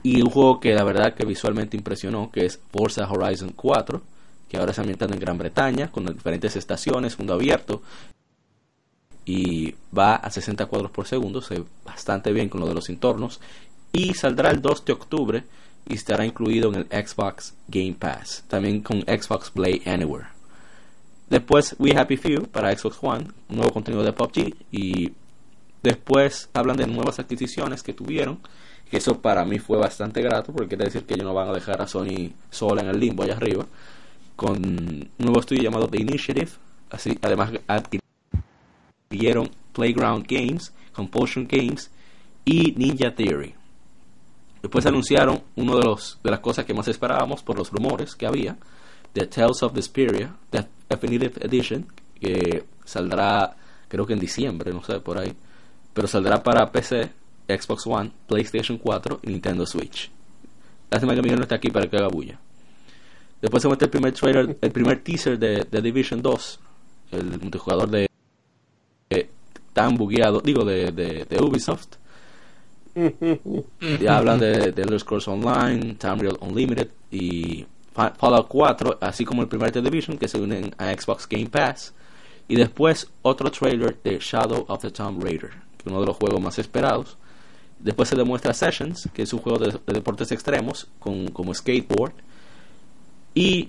[0.04, 4.02] Y un juego que la verdad que visualmente impresionó, que es Forza Horizon 4,
[4.48, 7.82] que ahora está ambientado en Gran Bretaña, con diferentes estaciones, mundo abierto.
[9.24, 13.40] Y va a 60 cuadros por segundo, se bastante bien con lo de los entornos.
[13.92, 15.44] Y saldrá el 2 de octubre
[15.88, 20.26] y estará incluido en el Xbox Game Pass, también con Xbox Play Anywhere.
[21.30, 25.12] Después We Happy Few para Xbox One, nuevo contenido de PUBG y
[25.82, 28.40] después hablan de nuevas adquisiciones que tuvieron,
[28.98, 31.80] eso para mí fue bastante grato porque quiere decir que ellos no van a dejar
[31.80, 33.66] a Sony sola en el limbo allá arriba,
[34.36, 36.50] con un nuevo estudio llamado The Initiative,
[36.90, 41.90] así además adquirieron Playground Games, Compulsion Games
[42.44, 43.54] y Ninja Theory.
[44.62, 48.26] Después anunciaron uno de los de las cosas que más esperábamos por los rumores que
[48.26, 48.56] había,
[49.12, 51.86] The Tales of Vesperia, The Definitive Edition,
[52.20, 53.56] que saldrá
[53.88, 55.32] creo que en diciembre, no sé, por ahí,
[55.92, 57.10] pero saldrá para PC,
[57.48, 60.10] Xbox One, PlayStation 4 y Nintendo Switch.
[60.90, 62.38] Lástima que Miguel no está aquí para que haga bulla.
[63.40, 66.60] Después se muestra el primer trailer, el primer teaser de, de Division 2,
[67.12, 68.08] el multijugador de,
[69.10, 69.30] de
[69.72, 71.96] tan bugueado, digo de, de, Ubisoft.
[74.00, 79.42] Ya hablan de, de Elder Scrolls Online, Tamriel Unlimited y Fa- Fallout 4, así como
[79.42, 81.92] el primer The Division que se unen a Xbox Game Pass.
[82.46, 86.16] Y después otro trailer de Shadow of the Tomb Raider, que es uno de los
[86.16, 87.16] juegos más esperados.
[87.84, 92.14] Después se demuestra Sessions, que es un juego de, de deportes extremos con, como skateboard.
[93.34, 93.68] Y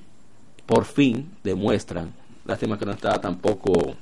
[0.66, 2.14] por fin demuestran,
[2.46, 3.96] lástima que no está tampoco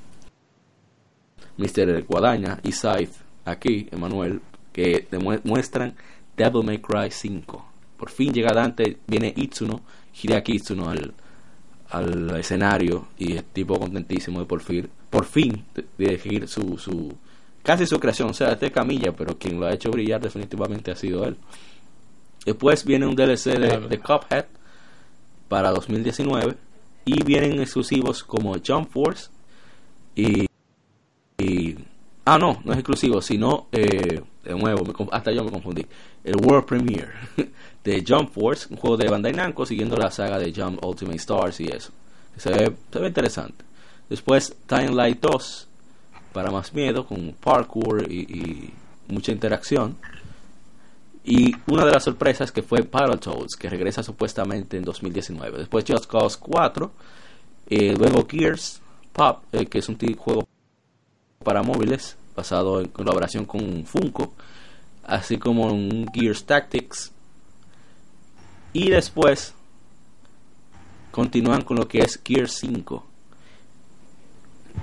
[1.56, 2.04] Mr.
[2.04, 4.40] Guadaña y Scythe aquí, Emanuel,
[4.72, 5.94] que demuestran
[6.36, 7.66] Devil May Cry 5.
[7.96, 9.82] Por fin llega Dante, viene Itsuno,
[10.22, 11.12] Hideaki Itsuno al,
[11.90, 15.64] al escenario y el tipo contentísimo de por fin, por fin
[15.98, 17.16] elegir su, su,
[17.64, 20.96] casi su creación, o sea, este Camilla, pero quien lo ha hecho brillar definitivamente ha
[20.96, 21.36] sido él.
[22.44, 24.44] Después viene un DLC de, de Cuphead
[25.48, 26.56] para 2019
[27.06, 29.30] y vienen exclusivos como Jump Force
[30.14, 30.46] y,
[31.38, 31.76] y
[32.26, 35.86] ah no, no es exclusivo, sino eh, de nuevo, me, hasta yo me confundí,
[36.22, 37.12] el World Premiere
[37.84, 41.60] de Jump Force, un juego de Bandai Namco siguiendo la saga de Jump Ultimate Stars
[41.60, 41.92] y eso.
[42.36, 43.64] Se ve, se ve interesante.
[44.08, 45.68] Después Time Light 2
[46.34, 48.74] para más miedo con parkour y,
[49.08, 49.96] mucha interacción.
[51.24, 55.58] Y una de las sorpresas que fue Battletoads, que regresa supuestamente en 2019.
[55.58, 56.90] Después Just Cause 4.
[57.70, 60.46] Eh, luego Gears Pop, eh, que es un juego
[61.42, 64.34] para móviles basado en colaboración con Funko.
[65.04, 67.12] Así como un Gears Tactics.
[68.72, 69.54] Y después
[71.10, 73.13] continúan con lo que es Gears 5.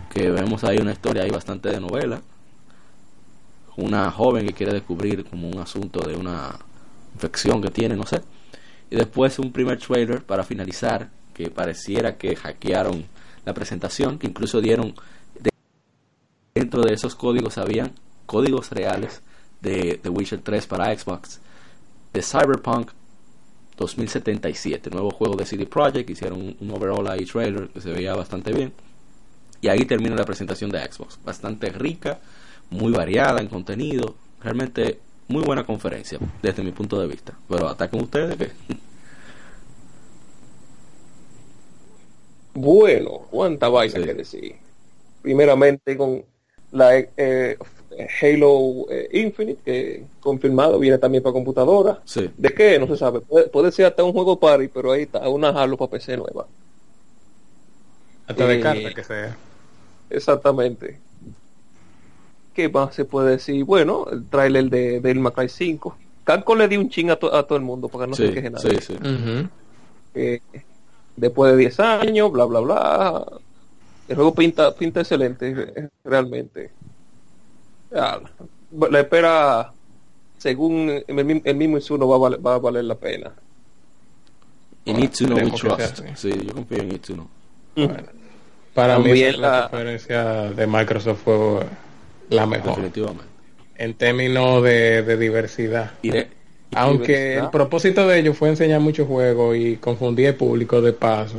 [0.09, 2.21] Que vemos ahí una historia ahí bastante de novela
[3.77, 6.57] una joven que quiere descubrir como un asunto de una
[7.13, 8.21] infección que tiene, no sé.
[8.89, 13.05] Y después un primer trailer para finalizar, que pareciera que hackearon
[13.45, 14.93] la presentación, que incluso dieron
[15.39, 15.49] de,
[16.53, 17.93] dentro de esos códigos habían
[18.25, 19.21] códigos reales
[19.61, 21.39] de The Witcher 3 para Xbox,
[22.13, 22.91] de Cyberpunk
[23.77, 28.51] 2077, nuevo juego de CD Projekt, hicieron un overall ahí trailer que se veía bastante
[28.51, 28.73] bien.
[29.61, 32.19] Y ahí termina la presentación de Xbox, bastante rica,
[32.69, 37.33] muy variada en contenido, realmente muy buena conferencia desde mi punto de vista.
[37.47, 38.51] Pero ataquen ustedes que
[42.53, 44.03] Bueno, cuánta vaina Sí.
[44.03, 44.55] que decir.
[45.21, 46.23] Primeramente con
[46.71, 47.57] la eh,
[48.21, 52.01] Halo eh, Infinite, que confirmado viene también para computadora.
[52.05, 52.79] sí, ¿De qué?
[52.79, 53.21] No se sabe.
[53.21, 56.47] Puede, puede ser hasta un juego party, pero ahí está, una Halo para PC nueva.
[58.27, 59.37] Hasta de Eh, carta que sea.
[60.11, 60.99] Exactamente.
[62.53, 63.63] ¿Qué más se puede decir?
[63.63, 65.95] Bueno, el tráiler de Devil May Cry 5.
[66.23, 68.27] Capcom le dio un ching a, to- a todo el mundo para que no se
[68.27, 68.81] sí, queje nadie.
[68.81, 68.99] sí, sí.
[70.13, 70.41] Eh,
[71.15, 73.25] después de 10 años, bla, bla, bla.
[74.07, 76.71] El juego pinta, pinta excelente, realmente.
[77.89, 78.19] Ya,
[78.89, 79.71] la espera,
[80.37, 83.31] según el, mi- el mismo Izuno, va a, valer, va a valer la pena.
[84.85, 86.01] In Itsuno we trust.
[86.15, 87.27] Sí, yo confío en Itsuno.
[88.73, 91.59] Para mí También la la- conferencia de Microsoft fue
[92.29, 93.25] la mejor Definitivamente.
[93.75, 95.91] en términos de, de diversidad.
[96.01, 96.27] Y de-
[96.73, 97.43] Aunque diversidad.
[97.45, 101.35] el propósito de ellos fue enseñar muchos juegos y confundir el público de paso.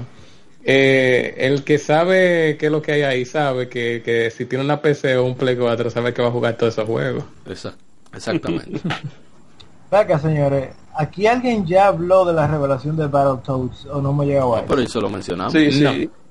[0.64, 4.64] eh, el que sabe qué es lo que hay ahí sabe que, que si tiene
[4.64, 7.25] una PC o un Play 4 sabe que va a jugar todos esos juegos.
[7.51, 7.75] esa-
[8.14, 8.79] exactamente.
[9.90, 14.42] Venga, señores, aquí alguien ya habló de la revelación de Battletoads o no me llega
[14.45, 15.53] a Pero eso lo mencionamos.
[15.53, 15.83] Sí, sí.
[15.83, 16.21] No.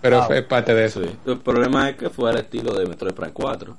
[0.00, 1.02] Pero Ah, fue parte de eso.
[1.02, 1.10] Sí.
[1.26, 3.76] El problema es que fue al estilo de Metroid Prime 4.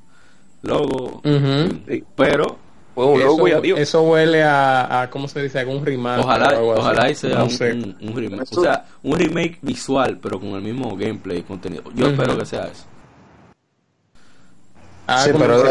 [0.63, 1.21] Logo.
[1.23, 2.03] Sí.
[2.15, 2.57] pero
[2.95, 3.79] Fue un logo y Eso, adiós.
[3.79, 5.59] eso huele a, a, ¿cómo se dice?
[5.59, 6.25] Algún remaster.
[6.25, 7.71] ojalá, o ojalá y sea No un, sé.
[7.71, 8.47] un- un remake.
[8.57, 11.83] O sea, un remake visual, pero con el mismo gameplay y contenido.
[11.95, 12.83] Yo espero que sea eso.
[15.07, 15.63] Ah, Sí, pero no,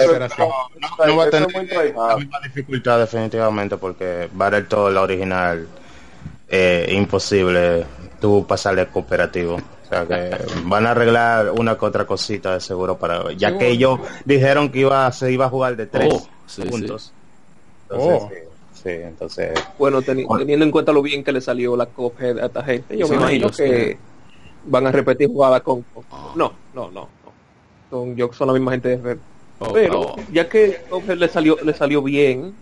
[1.06, 1.52] no va a tener
[1.94, 5.68] la misma dificultad definitivamente porque Battletoads la original
[6.48, 7.84] eh, imposible
[8.20, 9.58] tú pasarle cooperativo
[9.90, 13.58] o sea que van a arreglar una que otra cosita de seguro para ya Sí,
[13.58, 17.12] que ellos dijeron que iba se iba a jugar de tres Oh, sí, puntos
[17.90, 17.94] Oh.
[17.96, 18.28] entonces
[18.72, 20.40] sí, sí, entonces Bueno, teni- Bueno.
[20.40, 23.14] teniendo en cuenta lo bien que le salió la Cuphead a esta gente, yo me
[23.16, 23.98] imagino ellos, que sí.
[24.64, 25.82] van a repetir jugada con...
[25.84, 26.32] con- Ah.
[26.36, 27.08] No, no, no.
[27.24, 27.32] no.
[27.90, 29.18] Son, yo son la misma gente de Red.
[29.60, 30.16] Oh, Pero oh.
[30.30, 30.78] ya que
[31.16, 32.52] le salió, le salió bien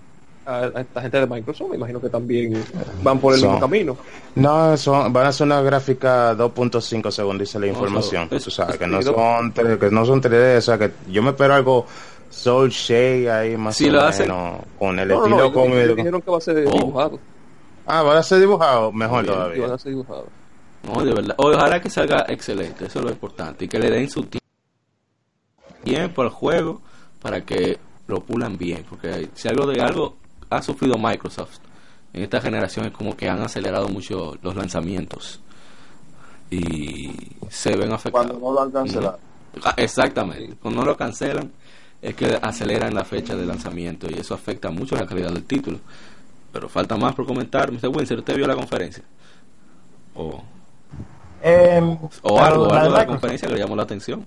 [0.46, 2.64] a, esta gente de Microsoft, me imagino que también
[3.02, 3.96] van por el Son- mismo camino.
[4.36, 8.74] no son, van a hacer una gráfica 2.5 según dice la No, información tú sabes
[8.76, 11.86] eso- que no son que no son 3D o sea que yo me espero algo
[12.30, 15.52] Soul Shade ahí más Si o lo hacen- menos con el No, no, estilo no,
[15.52, 15.78] cómico.
[15.78, 16.70] ellos dijeron que va a ser Oh.
[16.72, 17.18] dibujado.
[17.86, 19.74] Ah, van a ser dibujado mejor Bien, todavía.
[19.74, 20.26] a ser dibujado.
[20.82, 21.34] No, de verdad.
[21.38, 23.64] Ojalá que salga excelente, eso es lo importante.
[23.64, 24.38] Y que le den su ti-
[25.84, 26.80] tiempo al juego
[27.22, 27.78] para que
[28.08, 28.84] lo pulan bien.
[28.88, 30.16] Porque si algo de algo
[30.56, 31.58] ha sufrido Microsoft
[32.12, 35.40] en esta generación es como que han acelerado mucho los lanzamientos.
[36.50, 37.12] Y
[37.50, 38.28] se ven afectados.
[38.28, 39.18] Cuando no lo han cancelado.
[39.64, 40.56] Ah, Exactamente.
[40.56, 41.50] Cuando no lo cancelan
[42.00, 45.78] es que aceleran la fecha de lanzamiento y eso afecta mucho la calidad del título.
[46.52, 47.70] Pero falta más por comentar.
[47.72, 47.88] Mr.
[47.88, 49.02] Winsor, ¿usted vio la conferencia?
[50.14, 50.42] O,
[51.42, 53.06] Em, o algo, algo la de la Microsoft.
[53.08, 54.26] conferencia que le llamó la atención.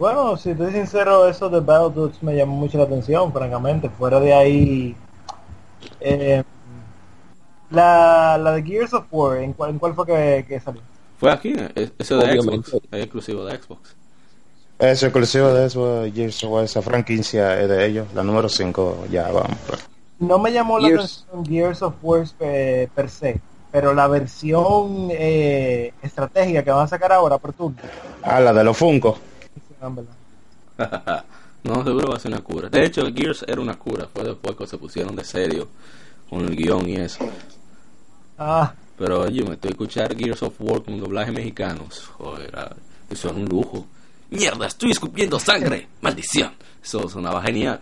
[0.00, 3.90] Bueno, si estoy sincero, eso de Battletoads me llamó mucho la atención, francamente.
[3.90, 4.96] Fuera de ahí,
[6.00, 6.42] eh,
[7.70, 10.80] la, la de Gears of War, ¿en cuál, en cuál fue que, que salió?
[11.18, 12.70] Fue aquí, es- eso de Obviamente.
[12.70, 13.94] Xbox, es exclusivo de Xbox.
[14.78, 19.04] Es exclusivo de eso, Gears of War, esa franquicia es de ellos, la número 5,
[19.10, 19.58] ya vamos.
[19.66, 19.86] pues.
[20.18, 23.38] No me llamó la atención Gears of War eh, per se,
[23.70, 27.76] pero la versión eh, estratégica que van a sacar ahora por turno,
[28.22, 29.18] Ah, la de los Funko.
[29.88, 30.14] Verdad.
[31.64, 32.68] no, seguro va a ser una cura.
[32.68, 35.68] De hecho, Gears era una cura, fue después que se pusieron de serio
[36.28, 37.24] con el guion y eso.
[38.38, 41.86] Ah, Pero yo me estoy a escuchar Gears of War con doblaje mexicano.
[42.16, 42.74] Joder, ah,
[43.08, 43.86] eso es un lujo.
[44.30, 45.88] Mierda, estoy escupiendo sangre.
[46.00, 46.52] Maldición.
[46.82, 47.80] Eso sonaba genial.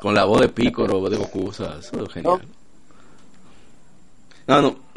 [0.00, 2.42] Con la voz de Picoro, de Goku, o sea, eso es genial.
[4.46, 4.89] No, no.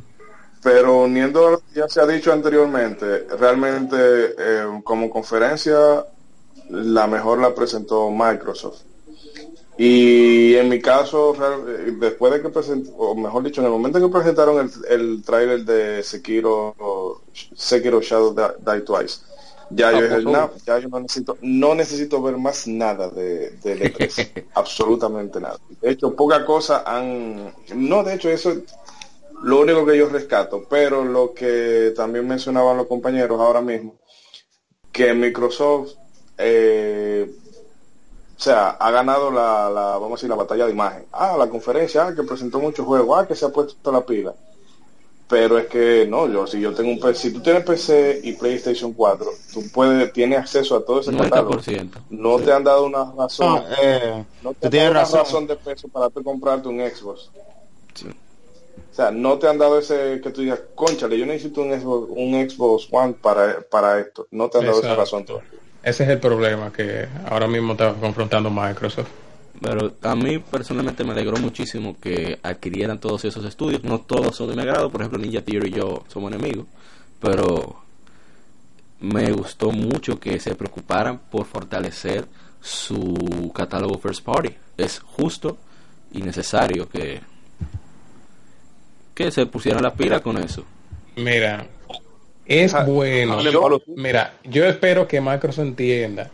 [0.64, 3.98] Pero uniendo a lo que ya se ha dicho anteriormente, realmente
[4.38, 6.06] eh, como conferencia
[6.70, 8.82] la mejor la presentó Microsoft.
[9.78, 11.34] Y en mi caso,
[11.68, 15.02] eh, después de que presentó, o mejor dicho, en el momento en que presentaron el,
[15.02, 17.22] el trailer de Sekiro,
[17.56, 19.22] Sekiro Shadow Die, Twice,
[19.72, 20.22] ya yo, dije.
[20.22, 25.58] "Nah, ya yo no necesito, no necesito ver más nada de, de E3, absolutamente nada.
[25.82, 28.60] De hecho, poca cosa han, no, de hecho eso es
[29.44, 33.96] lo único que yo rescato, pero lo que también mencionaban los compañeros ahora mismo,
[34.92, 35.92] que Microsoft,
[36.38, 37.30] eh,
[38.38, 41.06] o sea, ha ganado la, la, vamos a decir, la batalla de imagen.
[41.12, 44.34] Ah, la conferencia, ah, que presentó muchos juegos, ah, que se ha puesto la pila.
[45.28, 48.34] Pero es que no, yo si yo tengo un PC, si tú tienes PC y
[48.34, 51.56] PlayStation 4, tú puedes, tienes acceso a todo ese catálogo.
[51.56, 51.90] 90%.
[52.12, 55.48] No te han dado una razón, No, eh, no te han dado una razón.
[55.48, 57.30] de peso para tú comprarte un Xbox.
[57.94, 58.08] Sí.
[58.92, 62.12] O sea, no te han dado ese que tú digas, conchale, yo necesito un Xbox,
[62.16, 64.28] un Xbox One para, para esto.
[64.32, 65.50] No te han dado esa razón todavía.
[65.82, 69.10] Ese es el problema que ahora mismo está confrontando Microsoft.
[69.62, 73.84] Pero a mí personalmente me alegró muchísimo que adquirieran todos esos estudios.
[73.84, 76.66] No todos son de mi agrado, por ejemplo Ninja Theory y yo somos enemigos,
[77.20, 77.84] pero
[79.00, 82.26] me gustó mucho que se preocuparan por fortalecer
[82.62, 84.56] su catálogo first party.
[84.78, 85.58] Es justo
[86.12, 87.22] y necesario que
[89.14, 90.64] que se pusieran la pila con eso.
[91.16, 91.68] Mira,
[92.46, 93.38] es Ah, bueno.
[93.96, 96.30] Mira, yo espero que Microsoft entienda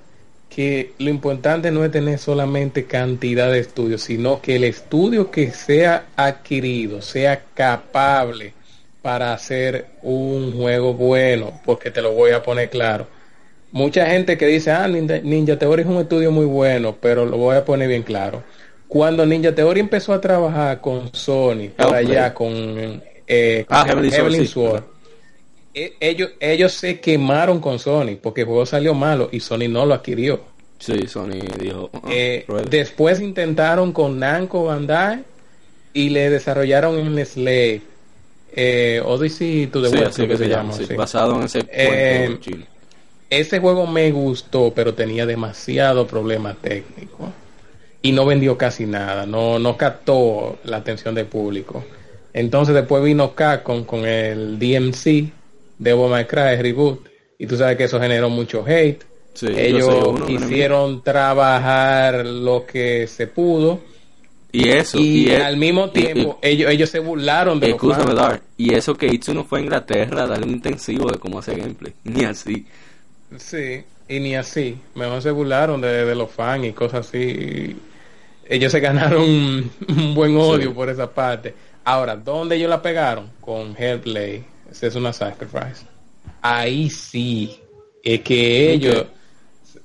[0.49, 5.51] que lo importante no es tener solamente cantidad de estudios, sino que el estudio que
[5.51, 8.53] sea adquirido sea capable
[9.01, 13.07] para hacer un juego bueno, porque te lo voy a poner claro.
[13.71, 17.37] Mucha gente que dice, ah, Ninja, Ninja Theory es un estudio muy bueno, pero lo
[17.37, 18.43] voy a poner bien claro.
[18.89, 21.95] Cuando Ninja Theory empezó a trabajar con Sony, Hellblade.
[21.95, 22.51] allá, con
[23.27, 24.15] eh, Ah, ¿cómo se llama?
[24.31, 24.85] Heavenly Sword, sí.
[25.75, 29.85] E- ellos, ellos se quemaron con Sony porque el juego salió malo y Sony no
[29.85, 30.41] lo adquirió.
[30.79, 31.91] Sí, Sony dijo.
[31.93, 32.67] "Ah, Eh, pruebe".
[32.69, 35.23] después intentaron con Namco Bandai
[35.93, 37.81] y le desarrollaron en Slave
[38.55, 40.85] eh, Odyssey to the Sí, West, así que se llama, sí.
[40.95, 42.65] basado en ese Eh, chino.
[43.29, 47.31] Ese juego me gustó, pero tenía demasiado problema técnico.
[48.01, 51.83] Y no vendió casi nada, no, no captó la atención del público.
[52.33, 55.31] Entonces después vino Capcom con el DMC,
[55.77, 59.03] Devil May Cry Reboot, y tú sabes que eso generó mucho hate.
[59.33, 63.79] Sí, yo Ellos sé, uno, quisieron trabajar lo que se pudo
[64.51, 68.15] Y eso, y, y, al mismo tiempo ellos, ellos se burlaron de los Escúchame, fans.
[68.15, 68.41] Dar.
[68.57, 71.93] Y eso que Itsuno fue a Inglaterra a darle un intensivo de cómo hacer gameplay.
[72.03, 72.65] Ni así.
[73.37, 74.77] Sí, y ni así.
[74.95, 77.75] Mejor se burlaron de, de los fans y cosas así.
[78.49, 80.73] Ellos se ganaron un, un buen odio Sí.
[80.75, 81.53] por esa parte.
[81.85, 83.29] Ahora, ¿dónde ellos la pegaron?
[83.39, 84.43] Con Hellplay.
[84.71, 85.85] Esa es una sacrifice.
[86.41, 87.59] Ahí sí.
[88.03, 89.05] Es que ellos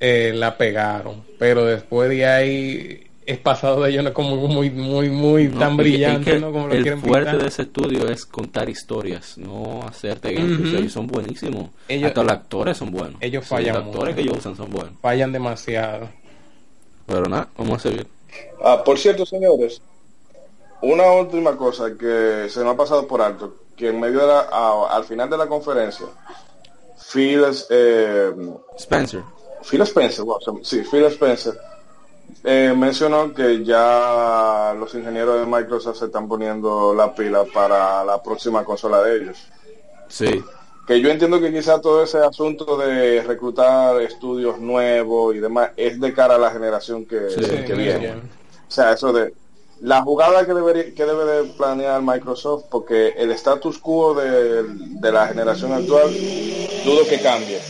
[0.00, 1.22] eh, la pegaron.
[1.38, 5.76] Pero después de ahí es pasado de ellos no como muy, muy, muy No, tan
[5.78, 6.52] brillante, que ¿no?
[6.52, 7.42] Como lo el quieren fuerte pintar.
[7.42, 10.76] de ese estudio es contar historias, no hacerte gameplay.
[10.76, 11.70] Ellos son buenísimos.
[11.88, 13.16] Ellos- Hasta los actores son buenos.
[13.22, 14.16] ellos Sí, fallan Los actores mucho.
[14.16, 14.92] que ellos usan son buenos.
[15.00, 16.08] Fallan demasiado.
[17.06, 18.06] Pero nada, vamos a seguir.
[18.62, 19.80] Ah, por cierto, señores,
[20.82, 24.40] una última cosa que se me ha pasado por alto, que en medio de la,
[24.50, 26.06] a- al final de la conferencia,
[27.12, 28.32] Phil, eh,
[28.78, 29.22] Spencer.
[29.62, 31.58] Phil Spencer, wow, sí, Phil Spencer
[32.42, 38.22] eh, mencionó que ya los ingenieros de Microsoft se están poniendo la pila para la
[38.22, 39.38] próxima consola de ellos.
[40.08, 40.42] Sí.
[40.86, 45.98] Que yo entiendo que quizá todo ese asunto de reclutar estudios nuevos y demás es
[46.00, 47.98] de cara a la generación que, Sí, que Sí, viene.
[47.98, 48.30] bien.
[48.68, 49.32] O sea, eso de
[49.80, 55.12] la jugada que, debería, que debe de planear Microsoft, porque el status quo de, de
[55.12, 56.12] la generación actual
[56.84, 57.60] dudo que cambie.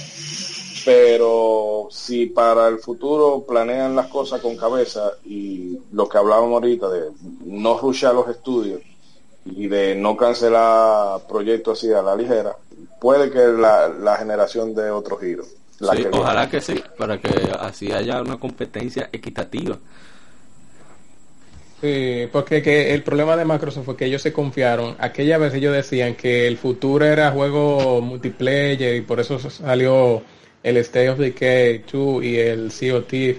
[0.84, 6.88] Pero si para el futuro planean las cosas con cabeza y lo que hablábamos ahorita
[6.90, 7.04] de
[7.46, 8.82] no rushar los estudios
[9.46, 12.56] y de no cancelar proyectos así a la ligera,
[13.04, 15.44] puede que la, la generación de otro giro.
[15.80, 16.18] La Sí, que viene.
[16.18, 17.28] ojalá que sí, para que
[17.60, 19.76] así haya una competencia equitativa.
[21.82, 24.96] Sí, porque que el problema de Microsoft fue que ellos se confiaron.
[24.98, 30.22] Aquella vez ellos decían que el futuro era juego multiplayer y por eso salió
[30.62, 33.36] el State of Decay 2 y el Thieves.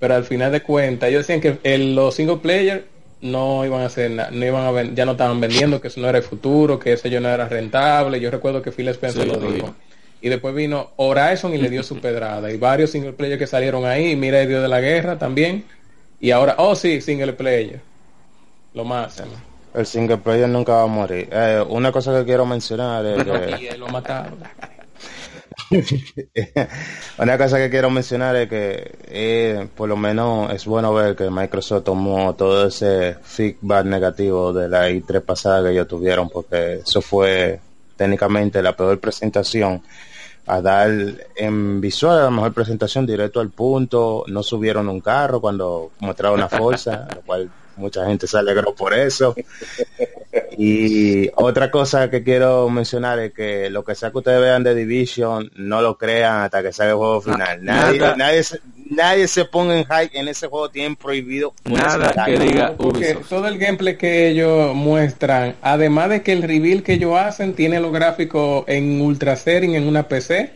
[0.00, 2.86] Pero al final de cuentas, ellos decían que el- los single player
[3.30, 6.00] no iban a hacer na- no iban a ven- ya no estaban vendiendo, que eso
[6.00, 8.18] no era el futuro, que eso ya no era rentable.
[8.20, 9.74] Yo recuerdo que Phil Spencer Sí, lo dijo.
[10.22, 12.50] Y después vino Horizon y le dio su pedrada.
[12.50, 14.16] Y varios single player que salieron ahí.
[14.16, 15.64] Mira el Dios de la Guerra también.
[16.20, 17.80] Y ahora, oh sí, single player.
[18.74, 19.28] Lo máximo.
[19.74, 21.28] El single player nunca va a morir.
[21.30, 23.24] Eh, una cosa que quiero mencionar es
[23.58, 23.68] que...
[23.74, 24.38] Y lo mataron.
[27.18, 31.30] Una cosa que quiero mencionar es que eh, por lo menos es bueno ver que
[31.30, 37.00] Microsoft tomó todo ese feedback negativo de la i3 pasada que ellos tuvieron porque eso
[37.00, 37.60] fue
[37.96, 39.82] técnicamente la peor presentación.
[40.48, 40.88] A dar
[41.34, 46.48] en visual la mejor presentación directo al punto no subieron un carro cuando mostraron una
[46.48, 49.34] fuerza lo cual mucha gente se alegró por eso
[50.58, 54.74] y otra cosa que quiero mencionar es que lo que sea que ustedes vean de
[54.74, 57.64] Division, no lo crean hasta que salga el juego final.
[57.64, 58.16] Nadie, nada.
[58.16, 58.60] nadie, se,
[58.90, 61.54] nadie se ponga en hype en ese juego, tienen prohibido.
[61.64, 63.28] Nada que diga Porque Ubisoft.
[63.28, 67.80] todo el gameplay que ellos muestran, además de que el reveal que ellos hacen tiene
[67.80, 70.52] los gráficos en ultra setting en una PC,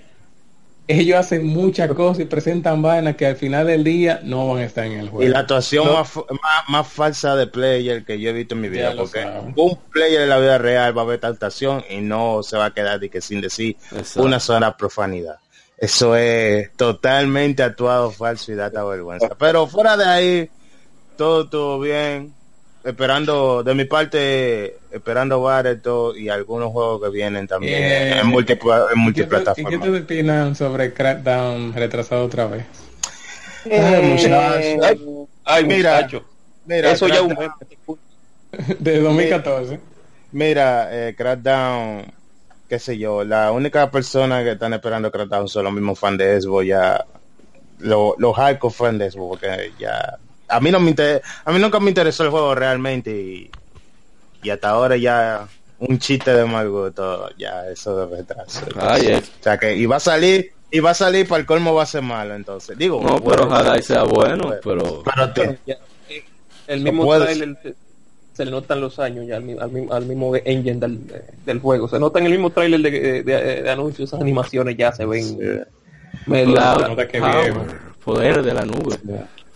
[0.99, 4.65] ellos hacen muchas cosas y presentan vainas que al final del día no van a
[4.65, 5.23] estar en el juego.
[5.25, 5.95] Y la actuación No.
[5.95, 9.25] más, más, más falsa de player que yo he visto en mi vida, porque
[9.57, 12.67] un player en la vida real va a ver esta actuación y no se va
[12.67, 14.23] a quedar de que sin decir Exacto.
[14.23, 15.37] una sola profanidad.
[15.77, 19.31] Eso es totalmente actuado falso y data vergüenza.
[19.39, 20.51] Pero fuera de ahí,
[21.17, 22.35] todo estuvo bien.
[22.83, 28.87] Esperando, de mi parte, esperando Bareto y algunos juegos que vienen también Eh, en, multipla-
[28.93, 29.81] en ¿Y qué te- ¿Y qué multiplataforma.
[29.85, 32.65] te opinan sobre Crackdown retrasado otra vez?
[33.71, 34.83] Ay, muchacho.
[34.83, 34.97] Ay,
[35.45, 36.25] ay, Mira, muchacho.
[36.65, 37.37] Mira, Eso ya es un.
[38.81, 39.79] De 2014.
[40.33, 42.11] Mira, eh, Crackdown,
[42.67, 46.41] qué sé yo, la única persona que están esperando Crackdown son los mismos fans de
[46.41, 47.05] Xbox, ya,
[47.79, 50.19] lo- los hardcore fans de Xbox, porque ya,
[50.51, 53.51] a mí no me inter- a mí nunca me interesó el juego realmente y,
[54.43, 55.47] y hasta ahora ya
[55.79, 58.61] un chiste de mal gusto, ya eso de retraso.
[58.79, 59.23] Ay, eh.
[59.41, 61.85] O sea que, y va a salir, y va a salir para el colmo va
[61.85, 65.77] a ser malo, entonces, digo, No, pero ojalá y sea bueno, pero pero te- Ya,
[66.67, 67.25] el mismo puedes.
[67.39, 67.57] trailer
[68.35, 71.01] se, le notan los años ya al, al, al mismo engine del,
[71.45, 71.89] del juego.
[71.89, 75.05] Se nota en el mismo trailer de, de, de- de anuncios, esas animaciones ya se
[75.07, 75.25] ven.
[75.25, 75.37] Sí.
[76.27, 77.67] medio- Cloud nota que power, viejo.
[78.05, 78.97] poder de la nube.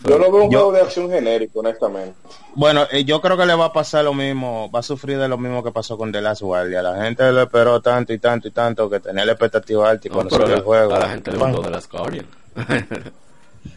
[0.07, 2.13] Yo lo veo un Yo- juego de acción genérico, honestamente.
[2.53, 5.27] Bueno, eh, yo creo que le va a pasar lo mismo, va a sufrir de
[5.27, 6.81] lo mismo que pasó con The Last Guardia.
[6.81, 10.09] La gente lo esperó tanto y tanto y tanto que tenía la expectativa alta y
[10.11, 10.93] No, cuando salió el juego.
[10.95, 12.27] a la gente le gustó de las Guardian.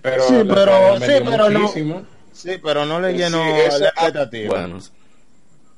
[0.02, 1.68] Pero Sí, pero- sí, pero no-.
[2.32, 4.54] Sí, pero no le Sí, llenó eso- la expectativa.
[4.54, 4.78] bueno,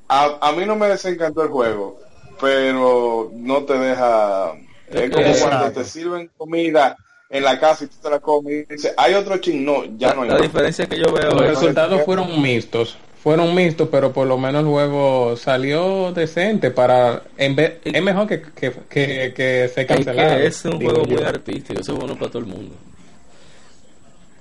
[0.09, 2.01] A, a mí no me desencantó el juego,
[2.41, 4.53] pero no te deja...
[4.89, 5.57] Es como Exacto.
[5.57, 6.97] cuando te sirven comida
[7.31, 10.13] en la casa y tú te la comes y dices, hay otro chin, no, ya
[10.15, 12.99] no hay la diferencia que yo veo Los es resultados fueron mixtos.
[13.23, 17.23] Fueron mixtos, pero por lo menos el juego salió decente para...
[17.37, 20.39] En vez, es mejor que, que, que, que se es cancelara.
[20.39, 21.17] que es un juego yo.
[21.17, 22.75] muy artístico, eso es bueno para todo el mundo.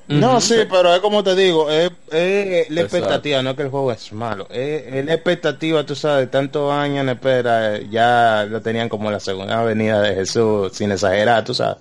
[0.08, 2.98] No, sí, pero es como te digo, es, es la Exacto.
[2.98, 4.48] expectativa, no es que el juego es malo.
[4.50, 9.20] Es, es la expectativa, tú sabes, tantos años en espera, ya lo tenían como la
[9.20, 11.78] segunda venida de Jesús, sin exagerar, tú sabes.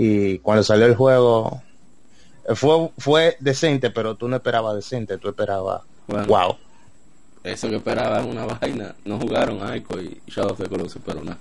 [0.00, 1.60] Y cuando salió el juego,
[2.54, 6.26] fue, fue decente, pero tú no esperabas decente, tú esperabas, Bueno.
[6.28, 6.56] wow.
[7.42, 11.38] Eso que esperaban una vaina, no jugaron Ico y Shadow of the Colossus, pero nada,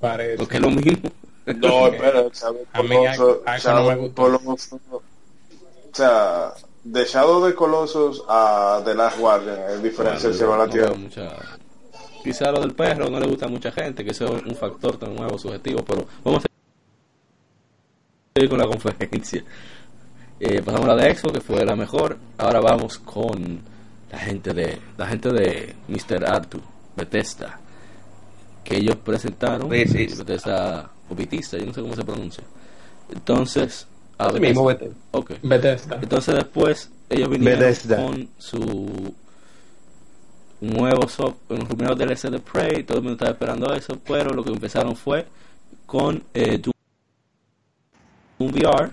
[0.00, 0.38] Parece.
[0.38, 1.10] porque es lo mismo.
[1.46, 2.20] No, espera,
[2.72, 4.22] A mí Colossus- Ico no Shadow me gustó.
[4.22, 5.02] Colossus- o
[5.92, 6.52] sea,
[6.82, 10.94] de Shadow de Colossus a The Last Guardian, es diferencia del cielo a la tierra.
[12.24, 14.96] Quizá lo del perro no le gusta a mucha gente, que eso es un factor
[14.98, 16.48] tan nuevo, subjetivo, pero vamos a
[18.48, 19.44] con la conferencia.
[20.42, 22.16] Eh, pasamos a la de Expo, que fue la mejor.
[22.38, 23.60] Ahora vamos con
[24.10, 26.24] la gente de la gente de Mr.
[26.24, 26.58] Artu,
[26.96, 27.60] Bethesda,
[28.64, 29.68] que ellos presentaron.
[29.68, 30.24] Bethesda.
[30.24, 32.44] Bethesda o Bethesda, yo no sé cómo se pronuncia.
[33.12, 35.98] Entonces, a mismo, Bethesda.
[36.00, 37.96] Entonces después ellos vinieron Bethesda.
[37.96, 39.14] con su
[40.62, 44.42] nuevo software, los primeros DLC de Prey, todo el mundo estaba esperando eso, pero lo
[44.42, 45.26] que empezaron fue
[45.84, 46.79] con eh, Doom
[48.40, 48.90] Doom VR.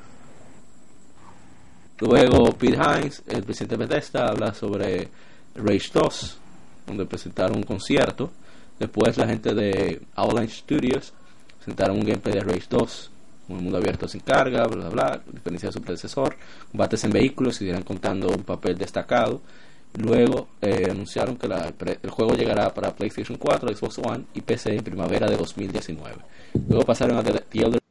[2.00, 5.08] Luego Pete Hines, el presidente de Bethesda, habla sobre
[5.56, 6.38] Rage 2,
[6.86, 8.30] donde presentaron un concierto.
[8.78, 11.14] Después la gente de Avalanche Studios
[11.60, 13.12] presentaron un gameplay de Rage 2,
[13.48, 16.36] un mundo abierto sin carga, bla bla bla, diferencia de su predecesor,
[16.70, 19.42] combates en vehículos y irán contando un papel destacado.
[19.94, 24.84] Luego eh, anunciaron que el juego llegará para PlayStation 4, Xbox One y PC en
[24.84, 26.18] primavera de 2019.
[26.68, 27.82] Luego pasaron a The Elder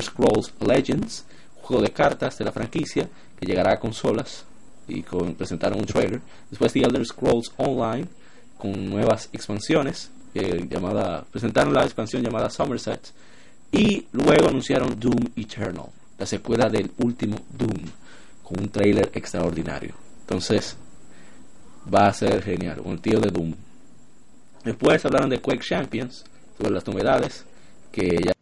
[0.00, 1.24] Scrolls Legends,
[1.62, 4.44] juego de cartas de la franquicia que llegará a consolas
[4.86, 6.20] y con, presentaron un trailer.
[6.50, 8.06] Después The Elder Scrolls Online
[8.58, 13.10] con nuevas expansiones, eh, llamada, presentaron la expansión llamada Somerset
[13.72, 15.86] y luego anunciaron Doom Eternal,
[16.18, 17.86] la secuela del último Doom,
[18.42, 19.94] con un trailer extraordinario.
[20.20, 20.76] Entonces,
[21.92, 23.54] va a ser genial, con el tío de Doom.
[24.62, 26.24] Después hablaron de Quake Champions,
[26.58, 27.44] sobre las novedades,
[27.92, 28.35] que ya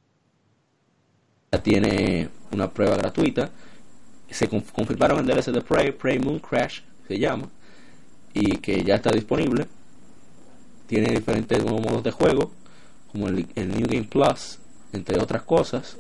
[1.62, 3.50] tiene una prueba gratuita.
[4.30, 7.48] Se conf- confirmaron el DLC de Prey, Prey Moon Crash se llama,
[8.32, 9.66] y que ya está disponible.
[10.86, 12.50] Tiene diferentes nuevos modos de juego,
[13.12, 14.58] como el, New Game Plus,
[14.92, 15.96] entre otras cosas.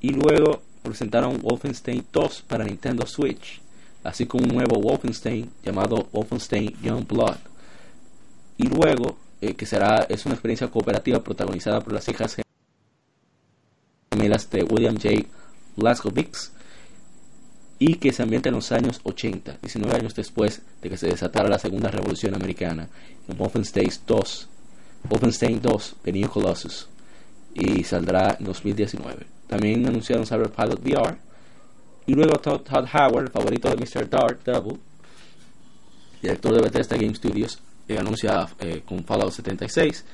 [0.00, 3.60] Y luego presentaron Wolfenstein 2 para Nintendo Switch,
[4.02, 7.36] así como un nuevo Wolfenstein llamado Wolfenstein Young Blood.
[8.56, 12.36] Y luego, eh, que será es una experiencia cooperativa protagonizada por las hijas
[14.10, 15.24] de William J.
[15.76, 16.50] Blazkowicz
[17.78, 21.48] y que se ambienta en los años 80, 19 años después de que se desatara
[21.48, 22.88] la segunda revolución americana
[23.28, 24.48] en Wolfenstein 2,
[25.08, 26.88] Wolfenstein 2, The New Colossus
[27.54, 29.26] y saldrá en 2019.
[29.46, 31.16] También anunciaron Cyberpilot VR
[32.06, 34.10] y luego Todd, Todd Howard, favorito de Mr.
[34.10, 34.80] Dark Devil,
[36.20, 40.04] director de Bethesda Game Studios, eh, anuncia eh, con Fallout 76,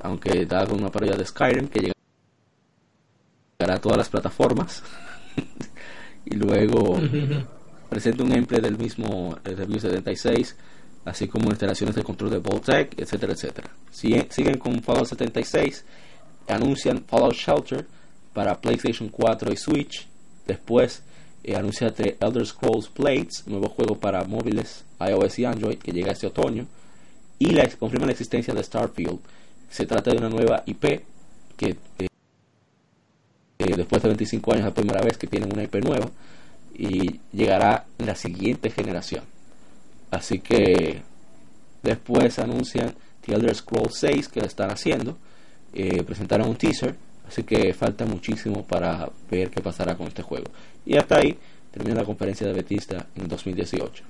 [0.00, 1.95] aunque da con una parodia de Skyrim que llegará
[3.58, 4.82] a todas las plataformas.
[6.24, 6.98] y luego
[7.88, 10.56] presenta un gameplay del mismo eh, Review 76,
[11.04, 13.70] así como instalaciones de control de Voltec, etcétera, etcétera.
[13.92, 15.84] Sigue- siguen con Fallout 76,
[16.48, 17.86] anuncian Fallout Shelter
[18.32, 20.06] para PlayStation 4 y Switch.
[20.46, 21.02] Después
[21.42, 26.12] eh, anuncia The Elder Scrolls Blades, nuevo juego para móviles, iOS y Android que llega
[26.12, 26.66] este otoño.
[27.38, 29.18] Y la, confirma la existencia de Starfield.
[29.70, 31.02] Se trata de una nueva IP
[31.56, 32.06] que eh,
[33.66, 36.10] eh, después de 25 años la primera vez que tienen una IP nueva
[36.74, 39.24] y llegará la siguiente generación.
[40.10, 41.02] Así que
[41.82, 42.94] después anuncian
[43.24, 45.16] The Elder Scrolls 6 que lo están haciendo.
[45.72, 46.94] Eh, presentaron un teaser,
[47.28, 50.46] así que falta muchísimo para ver qué pasará con este juego.
[50.84, 51.36] Y hasta ahí
[51.70, 54.04] termina la conferencia de Bethesda en 2018.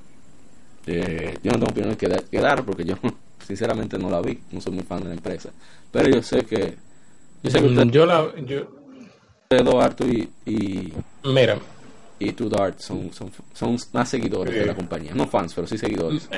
[0.88, 2.96] Eh, yo no tengo opinión que, que dar porque yo
[3.46, 5.50] sinceramente no la vi, no soy muy fan de la empresa.
[5.90, 6.76] Pero yo sé que
[7.42, 8.68] yo sé que Mm, usted Yo la, yo,
[9.50, 10.92] dos Arthur y, y
[11.24, 11.58] mira,
[12.18, 15.12] y Two Dart son, son, son más seguidores de la compañía.
[15.14, 16.28] No fans, pero sí seguidores.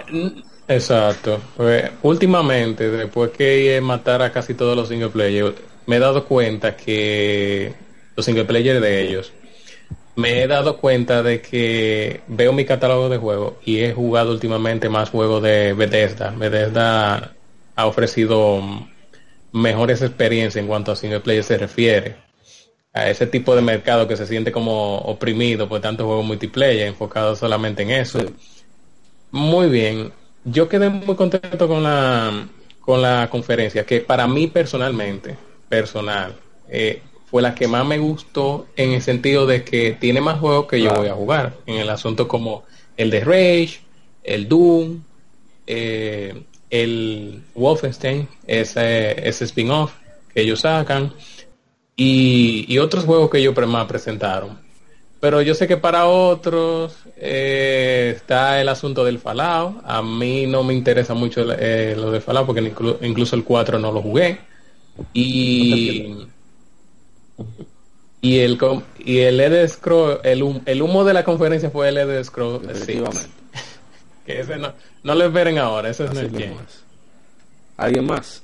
[0.66, 1.40] Exacto.
[1.56, 5.54] Pues, últimamente, después que matar a casi todos los single players,
[5.86, 7.72] me he dado cuenta que
[8.16, 9.32] los single players de ellos,
[10.16, 14.88] me he dado cuenta de que veo mi catálogo de juegos y he jugado últimamente
[14.88, 16.34] más juegos de Bethesda.
[16.36, 17.34] Bethesda
[17.76, 18.60] ha ofrecido
[19.52, 22.27] mejores experiencias en cuanto a single player se refiere.
[22.92, 27.38] A ese tipo de mercado que se siente como oprimido por tantos juegos multiplayer enfocados
[27.38, 28.20] solamente en eso.
[29.30, 30.12] Muy bien.
[30.44, 32.48] Yo quedé muy contento con la,
[32.80, 35.36] con la conferencia, que para mí personalmente,
[35.68, 36.34] personal,
[36.68, 40.66] eh, fue la que más me gustó en el sentido de que tiene más juegos
[40.66, 41.56] que yo voy a jugar.
[41.66, 42.64] En el asunto como
[42.96, 43.80] el de Rage,
[44.24, 45.02] el Doom,
[45.66, 49.92] eh, el Wolfenstein, ese, ese spin-off
[50.32, 51.12] que ellos sacan,
[52.00, 54.56] y, otros juegos que ellos más presentaron.
[55.20, 59.82] Pero yo sé que para otros eh, está el asunto del Fallout.
[59.84, 62.72] A mí no me interesa mucho eh, lo del Fallout porque
[63.02, 64.38] incluso el 4 no lo jugué.
[65.12, 66.14] Y,
[68.20, 68.58] y el
[68.98, 72.62] y el LED Scroll, el, el humo de la conferencia fue el LED Scroll.
[74.24, 74.72] que ese no,
[75.02, 76.54] no lo esperen ahora, ese es el
[77.76, 78.42] ¿Alguien más?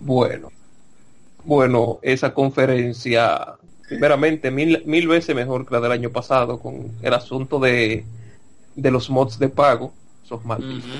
[0.00, 0.50] Bueno,
[1.44, 3.54] bueno, esa conferencia,
[3.88, 8.04] primeramente, mil, mil veces mejor que la del año pasado con el asunto de,
[8.74, 9.92] de los mods de pago.
[10.24, 10.40] Sos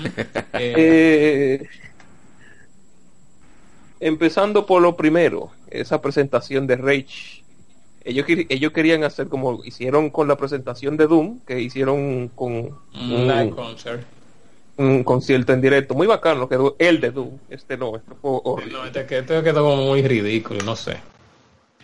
[0.54, 1.66] eh,
[4.00, 7.42] empezando por lo primero, esa presentación de Rage.
[8.02, 13.50] Ellos, ellos querían hacer como hicieron con la presentación de Doom, que hicieron con un
[13.50, 14.04] concert
[14.80, 18.84] un concierto en directo muy bacano quedó el de Doom este no este fue No,
[18.86, 20.96] este, este, quedó como muy ridículo no sé.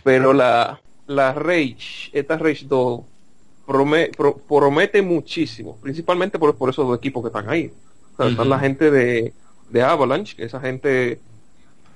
[0.03, 3.01] Pero la la Rage esta Rage 2
[3.67, 7.71] promete, muchísimo principalmente por, por esos dos equipos que están ahí.
[8.19, 9.35] Están la gente de,
[9.69, 11.21] de Avalanche esa gente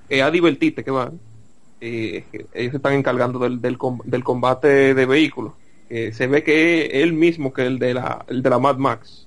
[0.08, 1.18] es a divertirte que van
[1.80, 5.54] eh, ellos se están encargando del, del, del combate de vehículos
[5.88, 9.26] se ve que es el mismo que el de la el de la Mad Max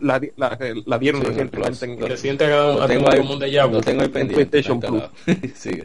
[0.00, 4.02] la, la, la, dieron recientemente en, reciente lo tengo ahí, como un déjà vu tengo
[4.02, 5.02] en PlayStation Plus.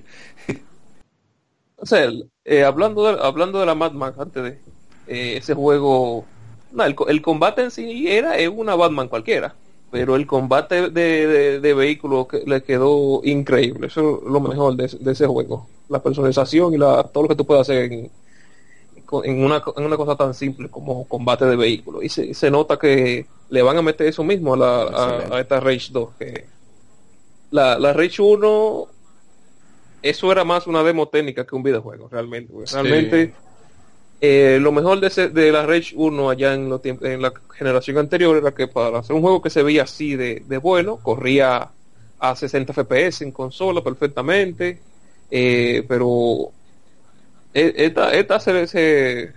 [1.78, 2.10] o sea
[2.43, 4.49] eh, hablando de, hablando de la Mad Max antes de
[5.08, 6.26] eh, ese juego
[6.72, 9.56] no, el, el, combate en sí era es una Batman cualquiera
[9.95, 13.88] pero el combate de, de, de vehículos que le quedó increíble.
[13.88, 15.70] Eso es lo mejor de, de, ese juego.
[15.88, 18.12] La personalización y la, todo lo que tú puedes hacer en,
[19.24, 22.03] en una, en una cosa tan simple como combate de vehículos.
[22.03, 25.60] Y se, se nota que le van a meter eso mismo a, la, a, esta
[25.60, 26.10] Rage 2.
[26.18, 26.46] Que
[27.52, 28.88] la, la Rage 1,
[30.02, 32.54] eso era más una demo técnica que un videojuego, realmente.
[32.72, 33.34] Realmente,
[34.22, 38.38] eh, lo mejor de, de la Rage 1 allá en, lo, en la generación anterior
[38.38, 41.70] era que para hacer un juego que se veía así de, de bueno, corría
[42.20, 44.80] a 60 FPS en consola perfectamente.
[45.30, 46.52] Eh, pero
[47.54, 49.34] e, esta, esta se,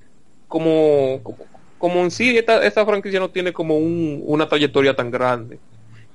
[0.47, 1.39] como, como,
[1.81, 5.59] en sí esta, esta franquicia no tiene como un, una trayectoria tan grande.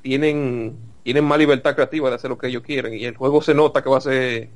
[0.02, 3.54] Tienen, tienen más libertad creativa de hacer lo que ellos quieren y el juego se
[3.54, 4.50] nota que va a ser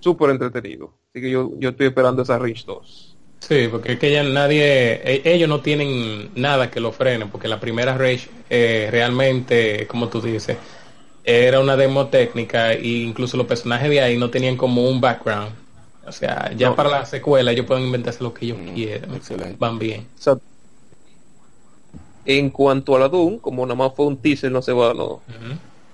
[0.00, 0.92] súper entretenido.
[1.10, 3.16] Así que yo, yo estoy esperando esa Rich 2.
[3.40, 7.46] Sí, porque es que ya nadie, e, ellos no tienen nada que lo frene, porque
[7.48, 10.56] la primera Rage eh, realmente, como tú dices,
[11.24, 15.52] era una demo técnica e incluso los personajes de ahí no tenían como un background
[16.08, 19.56] o sea, ya para la secuela ellos pueden inventarse lo que ellos mm, quieran.
[19.58, 20.06] Van bien.
[22.24, 25.20] en cuanto a la Doom, como nada más fue un teaser, no se va, no,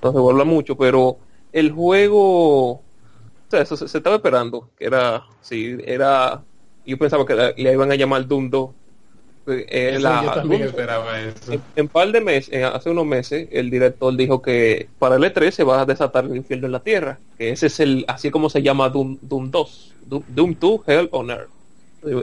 [0.02, 1.18] no se va a hablar mucho, pero
[1.52, 2.82] el juego, o
[3.48, 6.42] sea, eso se, estaba esperando, que era, sí, era,
[6.84, 8.70] yo pensaba que le iban a llamar Doom 2,
[9.46, 11.52] eh, yo también esperaba eso.
[11.76, 15.50] En, par de meses, eh, hace unos meses, el director dijo que para el E3
[15.50, 18.48] se va a desatar el infierno en la Tierra, que ese es el, así como
[18.48, 21.50] se llama Doom, Doom 2, Doom, 2, Hell on Earth.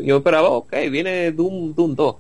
[0.04, 2.16] Yo, esperaba, ok, viene Doom, Doom 2.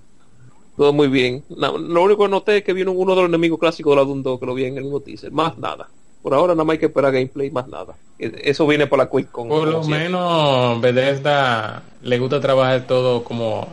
[0.78, 1.44] Todo muy bien.
[1.50, 4.24] lo único que noté es que viene uno de los enemigos clásicos de la Doom
[4.24, 5.32] 2, que lo vi en el mismo teaser.
[5.32, 5.88] Más nada.
[6.22, 7.96] Por ahora nada más hay que esperar gameplay, más nada.
[8.20, 9.48] E, eso viene por la QuickCon.
[9.48, 13.68] Por lo menos Bethesda le gusta trabajar todo como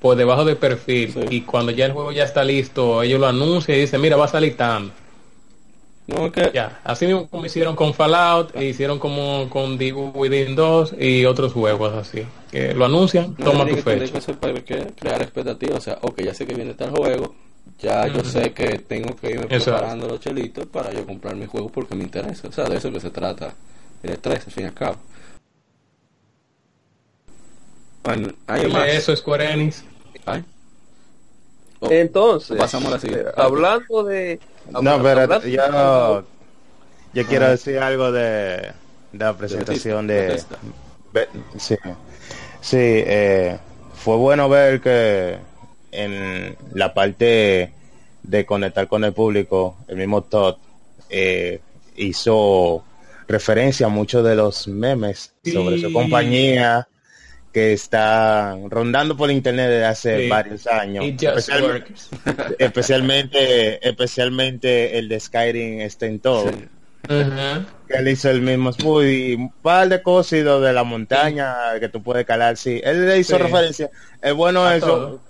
[0.00, 3.78] por debajo del perfil y cuando ya el juego ya está listo, ellos lo anuncian
[3.78, 4.92] y dicen, mira, va a salir tanto.
[6.52, 11.24] Ya, así mismo como hicieron con Fallout, e hicieron como con Divo Within 2 y
[11.24, 12.26] otros juegos así.
[12.50, 14.20] Que lo anuncian, toma tu fecha.
[14.64, 17.34] Que crear expectativas, o sea, ok, ya sé que viene tal juego,
[17.78, 21.68] ya yo sé que tengo que irme preparando los chelitos para yo comprar mi juego
[21.68, 22.48] porque me interesa.
[22.48, 23.54] O sea, de eso que se trata
[24.02, 24.96] el estrés, al fin y al cabo.
[28.02, 28.88] Bueno, hay más.
[28.88, 29.84] Eso es Square Enix.
[30.26, 30.44] Ay.
[31.80, 33.28] Oh, Entonces, pasamos a la siguiente.
[33.28, 34.40] eh, hablando de...
[34.70, 36.24] No, pero yo,
[37.14, 37.50] yo quiero Ah.
[37.50, 38.22] decir algo de,
[39.12, 40.42] de la presentación de...
[41.12, 41.76] Be- sí,
[42.60, 43.58] sí eh,
[43.94, 45.36] fue bueno ver que
[45.90, 47.72] en la parte
[48.22, 50.56] de conectar con el público, el mismo Todd
[51.10, 51.60] eh,
[51.96, 52.82] hizo
[53.28, 55.92] referencia a muchos de los memes sobre su Sí.
[55.92, 56.88] compañía
[57.52, 60.28] que está rondando por internet desde hace Sí.
[60.28, 61.04] varios años.
[61.04, 62.10] It just Especialmente- works.
[62.58, 66.64] especialmente especialmente el de Skyrim está en todo Sí.
[67.08, 67.64] Ujú.
[67.88, 70.84] que él hizo el mismo smooth y un par de cosas y lo de la
[70.84, 73.42] montaña que tú puedes calar sí él le hizo Sí.
[73.42, 73.90] referencia
[74.22, 75.20] es bueno A eso todo.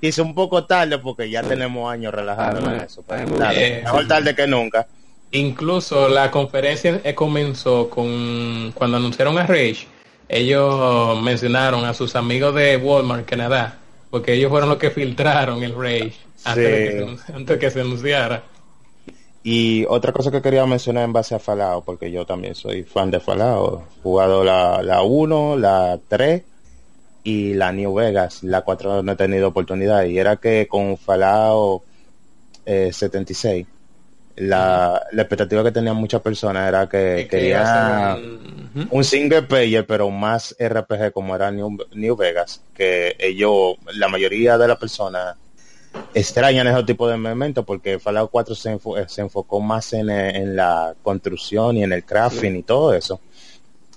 [0.00, 3.84] hizo un poco tarde porque ya tenemos años relajando en Ah, eso ah, pero bien.
[3.84, 4.86] mejor tarde que nunca
[5.30, 9.86] Incluso la conferencia eh, comenzó con cuando anunciaron a Rage,
[10.28, 13.78] ellos mencionaron a sus amigos de Walmart Canadá,
[14.10, 16.14] porque ellos fueron los que filtraron el Rage
[16.44, 18.42] antes, de que, se, anunci- antes de que se anunciara.
[19.42, 23.10] y otra cosa que quería mencionar en base a Fallout porque yo también soy fan
[23.10, 26.42] de he jugado la, la 1 la 3
[27.24, 31.82] y la New Vegas la 4 no he tenido oportunidad y era que con Fallout
[32.66, 33.66] eh, 76
[34.40, 38.16] la, la expectativa que tenían muchas personas era que, quería
[38.90, 44.56] un- single player pero más RPG como era New, New Vegas que ellos la mayoría
[44.58, 45.36] de las personas
[46.14, 50.10] extrañan ese tipo de momentos porque Fallout 4 se, enfo- eh, se enfocó más en,
[50.10, 53.20] eh, en la construcción y en el crafting y todo eso.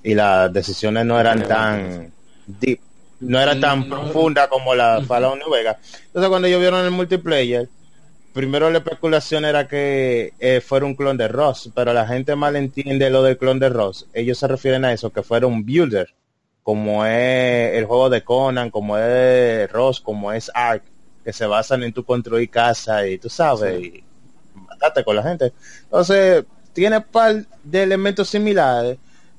[0.04, 2.12] Y las decisiones no eran tan
[2.48, 2.80] deep
[3.20, 3.98] no eran tan No.
[3.98, 5.78] profundas como la Fallout New Vegas.
[6.08, 7.70] Entonces cuando ellos vieron el multiplayer
[8.34, 12.55] primero la especulación era que eh, fuera un clon de Ross, pero la gente mal
[12.55, 14.07] entiende lo del clon de Ross.
[14.13, 16.13] Ellos se refieren a eso, que fuera un builder,
[16.63, 20.84] como es el juego de Conan, como es Ross, como es Ark,
[21.23, 24.03] que se basan en tu construir casa y tú sabes, y
[24.55, 25.53] matarte con la gente.
[25.84, 28.97] Entonces, tiene par de elementos similares.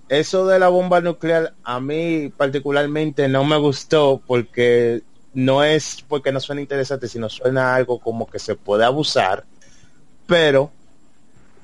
[0.09, 5.03] Eso de la bomba nuclear a mí particularmente no me gustó porque
[5.35, 9.45] no es porque no suena interesante, sino suena algo como que se puede abusar,
[10.27, 10.71] pero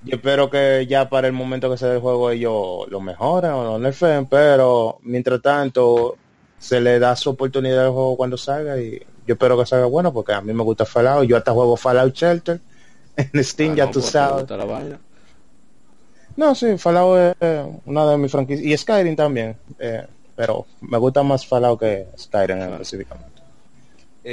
[0.04, 3.50] yo espero que ya para el momento que se dé el juego ellos lo mejoren
[3.50, 6.16] o lo nerfeen, pero mientras tanto
[6.58, 10.12] se le da su oportunidad al juego cuando salga y yo espero que salga bueno
[10.12, 12.60] porque a mí me gusta Fallout, yo hasta juego Fallout Shelter
[13.16, 14.46] en Steam, Ah, ya no, tú pues, sabes.
[16.36, 20.06] No, sí, Fallout es una de mis franquicias y Skyrim también, eh,
[20.36, 23.38] pero me gusta más Fallout que Skyrim específicamente.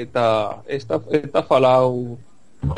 [0.02, 2.18] Esta, esta, esta Fallout,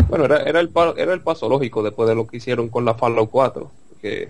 [0.10, 2.94] bueno, era, era, el, era el paso lógico después de lo que hicieron con la
[2.96, 4.30] Fallout 4, que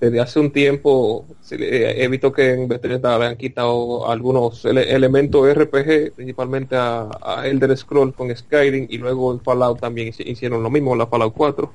[0.00, 6.12] desde hace un tiempo he visto que en Bethesda le quitado algunos ele- elementos RPG,
[6.14, 10.70] principalmente a, a Elder Scroll con Skyrim, y luego en Fallout también hici- hicieron lo
[10.70, 11.72] mismo la Fallout 4.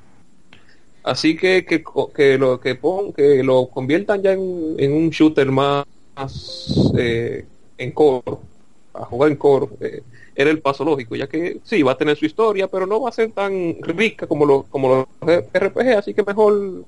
[1.02, 1.84] Así que que,
[2.14, 5.84] que lo que pon, que lo conviertan ya en, en un shooter más,
[6.16, 7.44] más, eh,
[7.76, 8.40] en coro,
[8.94, 10.02] a jugar en coro, eh,
[10.34, 13.08] era el paso lógico, ya que sí va a tener su historia, pero no va
[13.08, 16.84] a ser tan rica como los como los RPG, así que mejor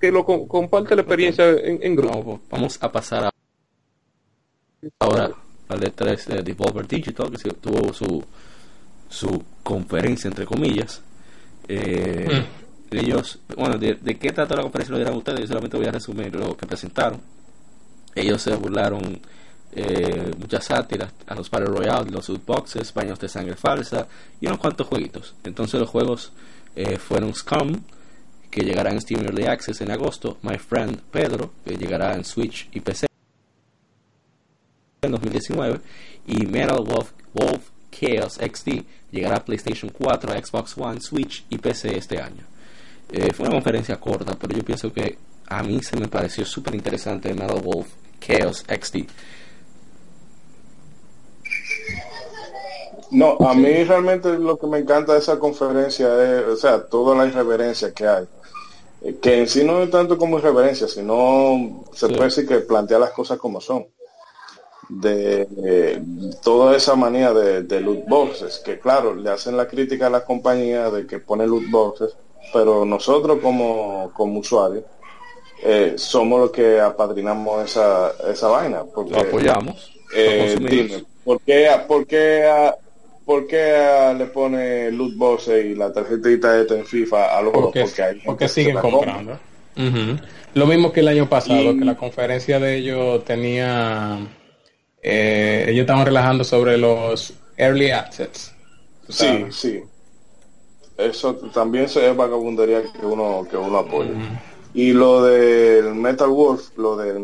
[0.00, 2.24] que lo com- comparte la experiencia en, en grupo.
[2.24, 3.30] No, vamos a pasar a
[5.00, 5.30] ahora
[5.68, 8.22] al de 3 de Devolver Digital, que se tuvo su,
[9.08, 11.00] su conferencia, entre comillas.
[11.68, 12.44] Eh,
[12.90, 15.92] Ellos, bueno, de, de qué trata la conferencia lo dirán ustedes, yo solamente voy a
[15.92, 17.20] resumir lo que presentaron.
[18.14, 19.20] Ellos se burlaron
[19.72, 24.06] eh, muchas sátiras a los Battle Royale, los boxes, baños de sangre falsa
[24.40, 25.34] y unos cuantos jueguitos.
[25.44, 26.32] Entonces los juegos
[26.76, 27.80] eh, fueron Scum,
[28.50, 32.68] que llegará en Steam Early Access en agosto, My Friend Pedro, que llegará en Switch
[32.72, 33.06] y PC
[35.02, 35.80] en 2019,
[36.26, 41.96] y Metal Wolf, Wolf Chaos XD llegará a PlayStation 4, Xbox One, Switch y PC
[41.96, 42.44] este año.
[43.10, 46.74] Eh, fue una conferencia corta, pero yo pienso que a mí se me pareció súper
[46.74, 47.88] interesante Metal Wolf
[48.20, 49.06] Chaos XD.
[53.12, 56.06] No, a mí realmente lo que me encanta de esa conferencia
[56.40, 58.24] es, o sea, toda la irreverencia que hay.
[59.02, 62.98] Eh, Que en sí no es tanto como irreverencia, sino se puede decir que plantea
[62.98, 63.86] las cosas como son.
[64.88, 66.02] De
[66.42, 70.22] toda esa manía de, de loot boxes, que claro, le hacen la crítica a las
[70.24, 72.14] compañías de que pone loot boxes,
[72.52, 74.84] pero nosotros como, como usuarios
[75.62, 78.84] eh, somos los que apadrinamos esa, esa vaina.
[78.84, 82.76] Porque, Lo apoyamos, eh, dime, ¿por qué, por qué, a-
[83.24, 87.52] por qué a- le pone loot boxes y la tarjetita esta en FIFA a los
[87.52, 87.72] juegos?
[87.72, 89.38] porque, Porque, hay porque siguen comprando.
[90.54, 94.18] Lo mismo que el año pasado, Y- que la conferencia de ellos tenía
[95.02, 98.54] eh, ellos estaban relajando sobre los early access.
[99.08, 99.82] Sí, sí.
[100.96, 104.10] Eso también es vagabundería que uno que uno apoya.
[104.74, 107.20] Y lo del Metal Wolf, lo del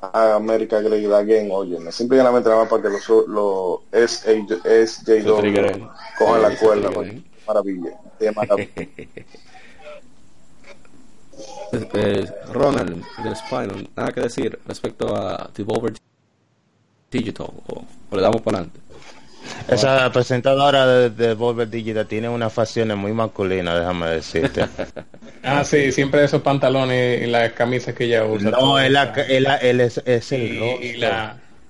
[0.00, 5.02] Make America Great Again, oye, me simplemente nada más para que los lo, es, es
[5.04, 6.90] J cojan la cuerda,
[7.46, 8.72] maravilla, de maravilla.
[11.70, 15.92] Eh, Ronald del Spinal, nada que decir respecto a Devolver
[17.10, 17.84] Digital, o,
[18.16, 18.80] le damos para adelante.
[19.68, 24.66] Esa presentadora de, Devolver Digital tiene una facciones muy masculina, déjame decirte.
[25.42, 28.50] ah, sí, siempre esos pantalones y las camisas que ella usa.
[28.50, 30.58] No, él, es, es, el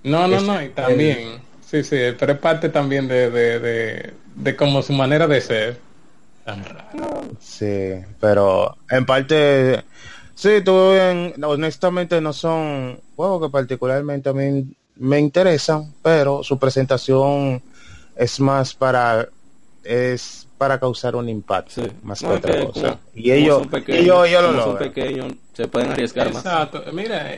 [0.05, 4.57] No, no, no, y también, sí, sí, pero es parte también de, de, de, de
[4.57, 5.89] como su manera de ser.
[7.41, 9.85] Sí, pero en parte,
[10.35, 10.73] sí, tú
[11.43, 14.67] honestamente no son juegos que particularmente a mí
[14.97, 17.63] me interesan, pero su presentación
[18.19, 19.29] es más para
[19.85, 22.99] es para causar un impacto más que otra cosa.
[23.15, 26.83] y ellos, ellos, son pequeños, se pueden arriesgar exacto.
[26.93, 27.33] Mira,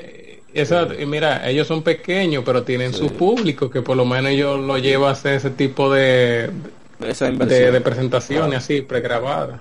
[0.55, 0.99] exacto.
[0.99, 4.79] Y mira, ellos son pequeños, pero tienen su público que por lo menos ellos lo
[4.79, 6.51] llevan a hacer ese tipo de,
[6.99, 9.61] de, de, presentaciones así, pregrabadas.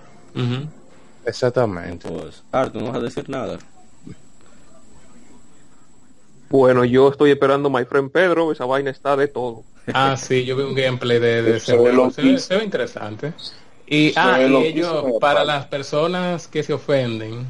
[1.25, 2.07] Exactamente.
[2.09, 3.59] Pues, Arthur, no vas a decir nada.
[6.49, 9.63] Bueno, yo estoy esperando My Friend Pedro, esa vaina está de todo.
[9.93, 13.33] Ah, sí, yo vi un gameplay de, ese juego, se, ve interesante.
[13.87, 17.47] Y, ah, y ellos, para las personas que se ofenden,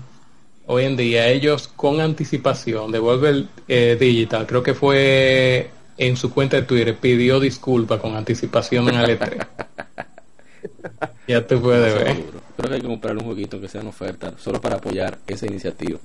[0.66, 6.58] hoy en día, ellos con anticipación, Devolver eh, Digital, creo que fue en su cuenta
[6.58, 9.48] de Twitter pidió disculpas con anticipación en el E3.
[11.28, 12.24] ya te puede ver.
[12.56, 15.46] Creo que hay que comprar un jueguito que sea en oferta solo para apoyar esa
[15.46, 16.00] iniciativa.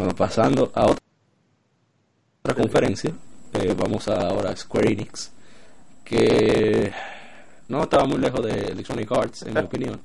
[0.00, 3.12] Bueno, pasando a otra conferencia,
[3.52, 5.30] eh, vamos ahora a Square Enix,
[6.02, 6.90] que
[7.68, 10.00] no estaba muy lejos de Electronic Arts, en mi opinión,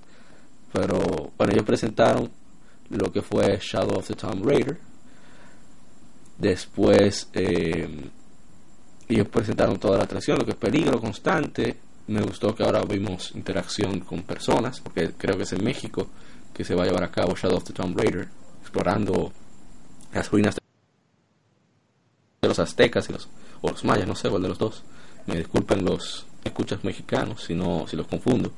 [0.73, 2.29] pero bueno, ellos presentaron
[2.89, 4.77] lo que fue Shadow of the Tomb Raider,
[6.37, 8.09] Después eh,
[9.07, 11.77] ellos presentaron toda la atracción, lo que es peligro constante.
[12.07, 16.09] Me gustó que ahora vimos interacción con personas, porque creo que es en México
[16.53, 18.27] que se va a llevar a cabo Shadow of the Tomb Raider,
[18.61, 19.31] explorando
[20.15, 20.55] las ruinas
[22.41, 23.27] de los aztecas y los,
[23.61, 24.83] o los mayas, no sé cuál de los dos.
[25.27, 28.51] Me disculpen los escuchas mexicanos si no si los confundo.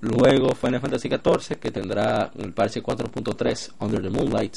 [0.00, 4.56] Luego Final Fantasy XIV que tendrá el parche 4.3 Under the Moonlight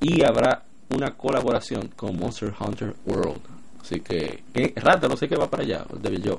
[0.00, 3.40] y habrá una colaboración con Monster Hunter World.
[3.80, 4.74] Así que, ¿qué?
[4.76, 6.38] Rata, no sé qué va para allá, el Devil Joe.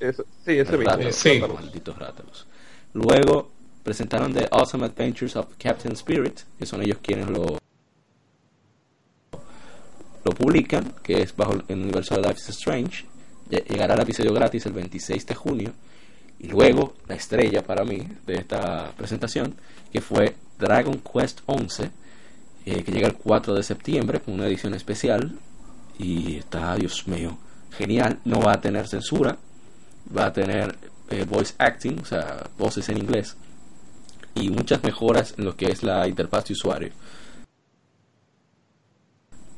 [0.00, 1.12] Eso, sí, ese mismo.
[1.12, 1.40] Sí.
[1.40, 2.46] Malditos rátalos.
[2.94, 3.50] Luego
[3.86, 7.58] presentaron The Awesome Adventures of Captain Spirit, que son ellos quienes lo
[10.24, 13.04] lo publican, que es bajo el universo de Life is Strange.
[13.48, 15.72] Llegará el episodio gratis el 26 de junio.
[16.40, 19.54] Y luego, la estrella para mí de esta presentación,
[19.92, 21.90] que fue Dragon Quest 11
[22.66, 25.38] eh, que llega el 4 de septiembre con una edición especial
[25.96, 27.38] y está, Dios mío,
[27.70, 29.38] genial, no va a tener censura,
[30.14, 30.76] va a tener
[31.10, 33.36] eh, voice acting, o sea, voces en inglés
[34.36, 36.90] y muchas mejoras en lo que es la interfaz de usuario.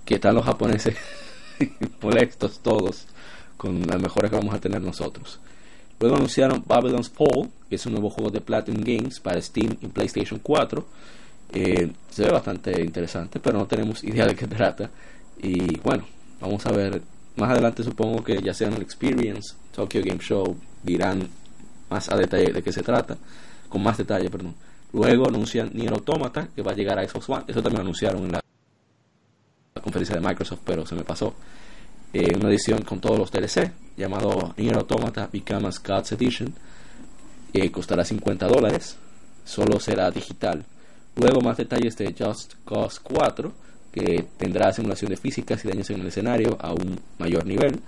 [0.05, 0.97] Que están los japoneses
[2.03, 3.07] molestos todos
[3.57, 5.41] con las mejoras que vamos a tener nosotros.
[6.01, 9.89] Luego anunciaron Babylon's Fall, que es un nuevo juego de Platinum Games para Steam y
[9.89, 10.87] PlayStation 4
[11.53, 14.91] eh, se ve bastante interesante, pero no tenemos idea de qué trata.
[15.41, 16.05] Y bueno,
[16.41, 17.03] vamos a ver.
[17.37, 21.29] Más adelante supongo que ya sea en el Experience, Tokyo Game Show, dirán
[21.89, 23.17] más a detalle de qué se trata,
[23.69, 24.57] con más detalle, perdón.
[24.93, 27.45] Luego anuncian Nier Automata, que va a llegar a Xbox One.
[27.47, 28.41] Eso también lo anunciaron en la,
[29.83, 31.35] conferencia de Microsoft, pero se me pasó.
[32.13, 36.55] Eh, una edición con todos los DLC, llamado Nier Automata Become Gods Edition.
[37.53, 38.97] Eh, costará 50 dólares.
[39.45, 40.65] Solo será digital
[41.19, 43.53] Luego más detalles de Just Cause 4,
[43.91, 47.81] que tendrá simulación de físicas y daños en el escenario a un mayor nivel.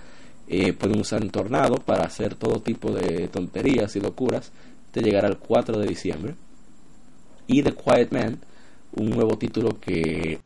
[0.49, 4.51] Eh, pueden usar un tornado para hacer todo tipo de tonterías y locuras.
[4.91, 6.35] Te llegará el 4 de diciembre.
[7.51, 8.39] Y The Quiet Man,
[8.95, 10.39] un nuevo título que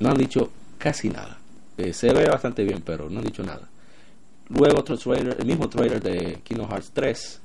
[0.00, 1.38] no han dicho casi nada.
[1.76, 3.68] Eh, se ve bastante bien, pero no han dicho nada.
[4.48, 7.40] Luego otro trailer, el mismo trailer de Kingdom Hearts 3.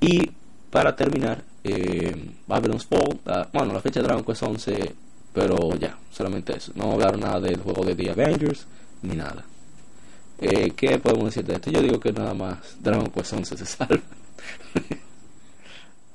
[0.00, 0.28] Y
[0.70, 3.20] para terminar, eh, Babylon's Fall,
[3.52, 4.94] bueno, la fecha de Dragon Quest 11,
[5.32, 6.72] pero ya, solamente eso.
[6.74, 8.66] No hablar nada del juego de The Avengers,
[9.02, 9.44] ni nada.
[10.40, 11.70] Eh, ¿Qué podemos decir de esto?
[11.70, 14.02] Yo digo que nada más Dragon Quest 11 se salva.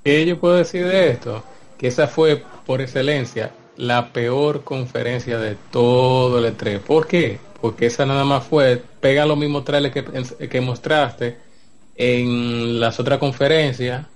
[0.04, 1.44] ¿Qué yo puedo decir de esto?
[1.78, 6.80] Que esa fue por excelencia la peor conferencia de todo el E3.
[6.84, 7.40] ¿Por qué?
[7.62, 11.42] Porque esa nada más fue, pega los mismos trailers que, que mostraste
[11.96, 14.08] en las otras conferencias,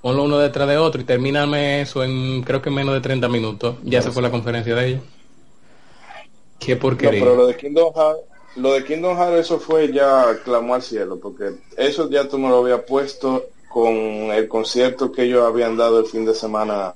[0.00, 3.78] ponlo uno detrás de otro y termíname eso en creo que menos de 30 minutos.
[3.84, 5.02] Ya se fue la conferencia de ellos.
[6.58, 7.18] Qué No, porquería.
[7.18, 8.22] pero lo de Kingdom Hearts,
[8.54, 12.48] lo de Kingdom Hearts eso fue ya clamó al cielo, porque eso ya tú me
[12.48, 16.94] lo habías puesto con el concierto que ellos habían dado el fin de semana,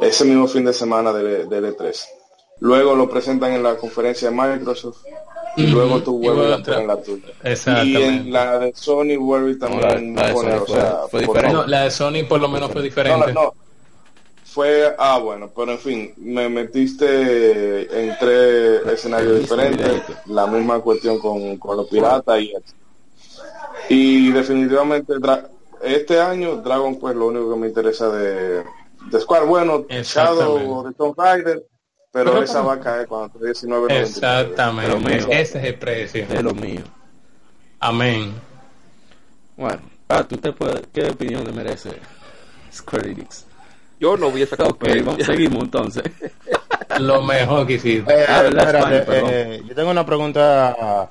[0.00, 1.96] ese mismo fin de semana del, del E3.
[2.60, 5.04] Luego lo presentan en la conferencia de Microsoft
[5.56, 7.28] y luego tú y vuelves a poner la tuya.
[7.84, 10.74] Y en la de Sony vuelve también No, la- la de poner, Sony o fue-
[10.76, 11.56] sea, fue por diferente.
[11.56, 13.32] No, la de Sony por lo menos fue diferente.
[13.32, 13.54] no, no, no.
[14.44, 17.06] Fue, ah, bueno, pero en fin, me metiste
[18.06, 22.74] en tres escenarios diferentes, la misma cuestión con, con los piratas y eso.
[23.88, 25.14] Y definitivamente
[25.82, 28.64] este año Dragon Quest lo único que me interesa de,
[29.10, 30.44] de Square, bueno, Exactamente.
[30.64, 31.66] Shadow de Tomb Raider,
[32.12, 34.90] pero, Pero esa como- va a caer cuando esté 19 Exactamente.
[34.90, 35.26] Pero mío.
[35.30, 36.24] Ese es el precio.
[36.30, 36.80] Es lo mío.
[37.80, 38.32] Amén.
[39.56, 41.90] Bueno, ah, ¿tú te puedes, ¿qué opinión le merece
[42.72, 43.44] Square Enix?
[44.00, 45.04] Yo no vi esa Ok, conferencia.
[45.10, 46.04] vamos, seguimos entonces.
[47.00, 48.12] Lo mejor que hiciste.
[48.12, 51.08] Eh, Ah, eh, yo tengo una pregunta.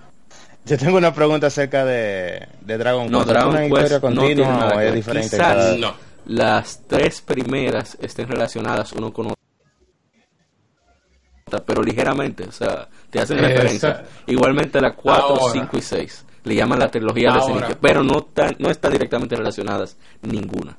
[0.68, 3.30] Yo tengo una pregunta acerca de, de Dragon No, Quest.
[3.30, 4.94] ¿Es Dragon una Quest historia no tiene continua nada o que es ver.
[4.96, 5.30] diferente?
[5.30, 5.94] Quizás cada- No.
[6.26, 9.28] las tres primeras estén relacionadas uno con
[11.48, 13.54] otra, pero ligeramente, o sea, te hacen Exacto.
[13.62, 14.06] referencia.
[14.28, 15.54] Igualmente la 4, Ahora.
[15.54, 17.42] 5 y 6 le llaman la trilogía de.
[17.42, 20.76] Zenith, pero no, tan, no están directamente relacionadas ninguna.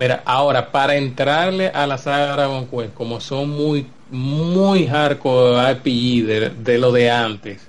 [0.00, 6.26] Mira, ahora, para entrarle a la saga Dragon Quest, como son muy, muy hardcore RPG
[6.26, 7.68] de, de lo de antes,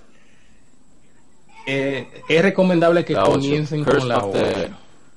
[1.65, 4.69] eh, es recomendable que La comiencen con la of the- 8.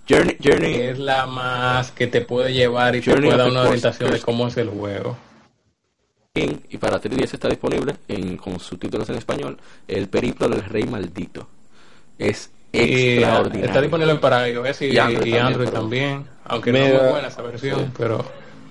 [0.09, 3.63] Journey, Journey, que es la más que te puede llevar y te puede dar una
[3.65, 5.17] Curse- orientación de cómo es el juego.
[6.35, 11.49] y para 3DS está disponible en, con subtítulos en español, El periplo del rey maldito.
[12.19, 13.65] Es Y, extraordinario.
[13.67, 16.93] está disponible para iOS y, Y Android y también, Android pero- también, aunque no es
[17.03, 18.25] muy buena esa versión, pero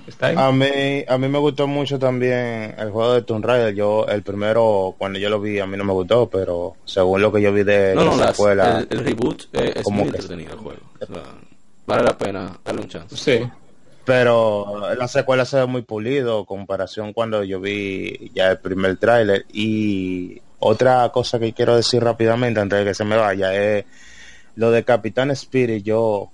[0.08, 0.36] está ahí.
[0.38, 3.74] A mí, a mí me gustó mucho también el juego de Tomb Raider.
[3.76, 7.32] Yo, el primero, cuando yo lo vi, a mí no me gustó, pero según lo
[7.32, 10.00] que yo vi de No, no, la las- escuela, el, el reboot eh, es Como
[10.04, 10.82] muy que- entretenido el juego.
[11.02, 11.24] O sea,
[11.88, 13.16] vale la pena darle un chance.
[13.16, 13.48] Sí.
[14.04, 19.46] pero la secuela se ve muy pulido, comparación cuando yo vi ya el primer tráiler.
[19.52, 23.86] Y otra cosa que quiero decir rápidamente antes de que se me vaya es
[24.56, 25.84] lo de Capitán Spirit.
[25.84, 26.30] Yo,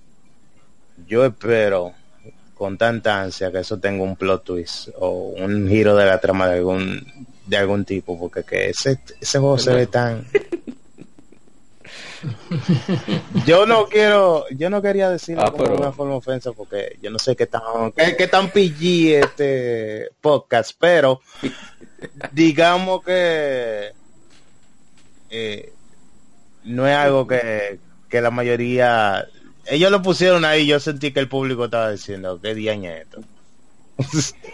[1.07, 1.93] yo espero
[2.61, 6.47] con tanta ansia que eso tenga un plot twist o un giro de la trama
[6.47, 10.27] de algún de algún tipo porque que ese ese juego se ve tan
[13.47, 17.09] yo no quiero yo no quería decirlo Ah, como pero- una forma ofensa porque yo
[17.09, 21.19] no sé qué tan qué, qué tan PG este podcast pero
[22.31, 23.91] digamos que
[25.31, 25.73] eh,
[26.65, 29.25] no es algo que, que la mayoría
[29.65, 33.21] ellos lo pusieron ahí yo sentí que el público estaba diciendo qué día es esto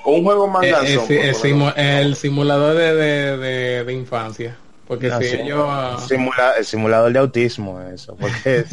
[0.05, 4.57] Un juego más Eh, eh, el, simu- simulador de, de, de- de infancia.
[4.87, 5.35] Porque Ah, si sí.
[5.41, 5.67] ellos...
[6.09, 8.65] Simula- el simulador de autismo eso porque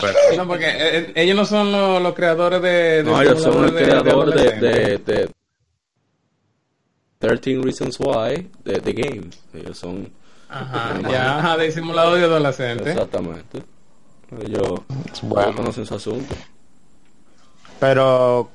[0.00, 2.68] pero- No, porque eh, eh, ellos no son los, los creadores de...
[2.68, 5.06] de No, ellos son el simuladores de- creador de, adolescentes.
[5.06, 5.30] de, de
[7.18, 9.30] 13 Reasons Why de, de Game.
[9.54, 10.10] Ellos son
[10.48, 12.90] Ajá, ya, ajá, de simulador de adolescente.
[12.90, 13.62] exactamente.
[14.42, 14.80] Ellos,
[15.22, 15.54] Bueno.
[15.56, 16.34] conocen su asunto.
[17.80, 18.48] pero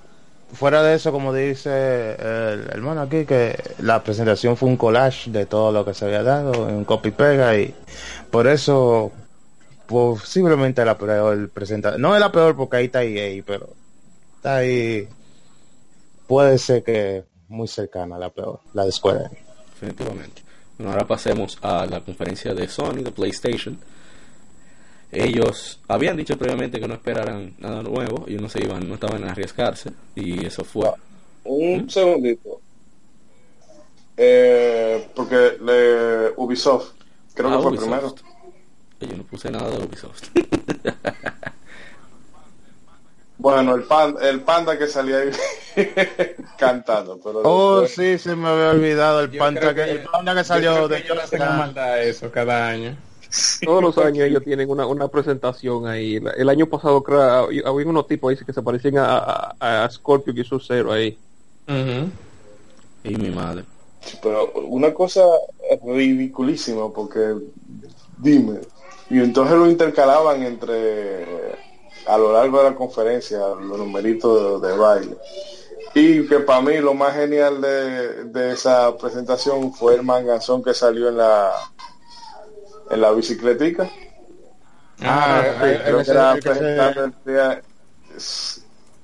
[0.54, 5.46] fuera de eso como dice el hermano aquí que la presentación fue un collage de
[5.48, 7.74] todo lo que se había dado un copy pega y
[8.32, 9.12] por eso
[9.88, 13.70] posiblemente la peor presentación no es la peor porque ahí está EA pero
[14.38, 15.08] está ahí
[16.28, 19.30] puede ser que muy cercana a la peor la de Square
[19.80, 20.42] definitivamente.
[20.78, 23.78] Bueno, ahora pasemos a la conferencia de Sony, de PlayStation.
[25.12, 29.24] Ellos habían dicho previamente que no esperaran nada nuevo y no se iban, no estaban
[29.24, 30.92] a arriesgarse y eso fue.
[31.46, 32.60] Un segundito.
[34.18, 36.92] Eh, porque le, Ubisoft,
[37.34, 37.88] creo Ah, que fue Ubisoft.
[37.90, 38.16] primero.
[39.02, 40.24] Yo no puse nada de Ubisoft.
[43.38, 45.30] Bueno, el, pan, el panda que salía ahí
[46.58, 47.20] cantando.
[47.22, 50.40] Pero oh después- sí se me había olvidado el creo que, que- el panda que
[50.40, 51.58] Yo salió de que ellos hacen Jonathan.
[51.60, 52.96] maldad eso cada año.
[53.64, 56.22] Todos los años ellos tienen una, una presentación ahí.
[56.38, 60.34] El año pasado creo, había unos tipos ahí que se parecían a, a, a Scorpio
[60.36, 61.18] y su cero ahí.
[63.04, 63.64] Y mi madre.
[64.22, 65.24] Pero una cosa
[65.84, 67.36] ridiculísima, porque
[68.18, 68.60] dime,
[69.10, 71.26] y entonces lo intercalaban entre
[72.08, 75.18] a lo largo de la conferencia los numeritos de, de baile.
[75.94, 80.74] Y que para mí lo más genial de, de esa presentación fue el manganzón que
[80.74, 81.52] salió en la
[82.90, 83.90] en la bicicletica.
[85.02, 87.62] Ah, Sí, que día-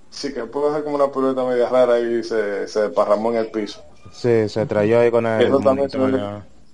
[0.10, 3.48] Sí, que puedo hacer como una pirueta media rara y se, se desparramó en el
[3.48, 3.84] piso.
[4.12, 5.98] Sí, se trayó ahí con el Eso también se.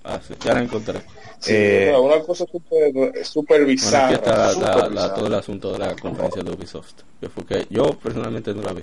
[0.04, 1.00] Ah, sí, ya la encontré.
[1.40, 2.92] Sí, Eh, una cosa súper
[3.60, 4.06] Bueno, bizarra.
[4.06, 5.14] aquí está la- súper la- la- bizarra.
[5.14, 6.94] todo el asunto de la conferencia de Ubisoft.
[7.20, 8.82] Que fue que yo personalmente no la vi.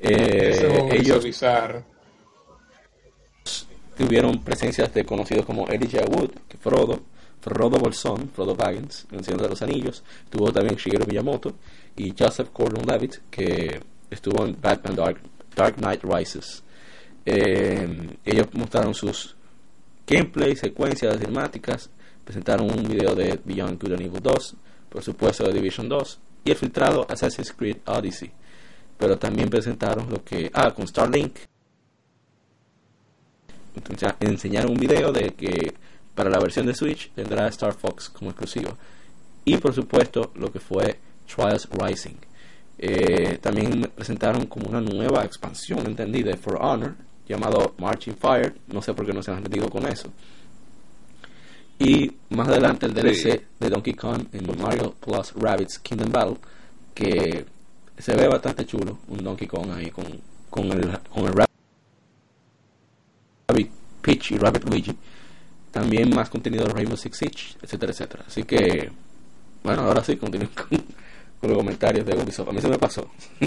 [0.00, 1.84] Eh, ellos bizarro.
[3.96, 7.00] tuvieron presencias de conocidos como Elijah Wood, que Frodo,
[7.42, 11.54] Frodo Bolsón, Frodo Baggins, en Señor de los Anillos, tuvo también Shigeru Miyamoto
[11.96, 15.20] y Joseph Gordon-Levitt, que estuvo en Batman Dark,
[15.54, 16.62] Dark Knight Rises.
[17.26, 19.34] Eh, ellos mostraron sus
[20.06, 21.90] gameplay, secuencias cinemáticas,
[22.24, 24.56] presentaron un video de Beyond Good and Evil 2,
[24.88, 28.30] por supuesto de Division 2 y el filtrado Assassin's Creed Odyssey.
[28.96, 31.38] Pero también presentaron lo que ah con Starlink
[33.74, 35.74] entonces, enseñaron un video de que
[36.14, 38.76] para la versión de Switch tendrá Star Fox como exclusivo.
[39.44, 42.16] Y por supuesto lo que fue Trials Rising.
[42.78, 46.94] Eh, también presentaron como una nueva expansión, entendí, de For Honor,
[47.28, 48.54] llamado Marching Fire.
[48.68, 50.10] No sé por qué no se han metido con eso.
[51.78, 56.36] Y más adelante el DLC de Donkey Kong en Mario Plus Rabbids Kingdom Battle,
[56.94, 57.44] que
[57.98, 60.04] se ve bastante chulo, un Donkey Kong ahí con,
[60.50, 61.32] con el, con el
[63.48, 64.96] Rabbit Peach y Rabbit Luigi.
[65.72, 68.24] También más contenido de Rainbow Six Siege, etcétera, etcétera.
[68.28, 68.90] Así que,
[69.64, 70.68] bueno, ahora sí, continúen con,
[71.40, 72.48] con los comentarios de Ubisoft.
[72.48, 73.10] A mí se me pasó.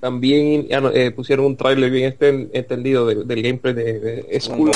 [0.00, 4.40] También ah, no, eh, pusieron un trailer bien este- entendido de- del gameplay de, de
[4.40, 4.70] Skull.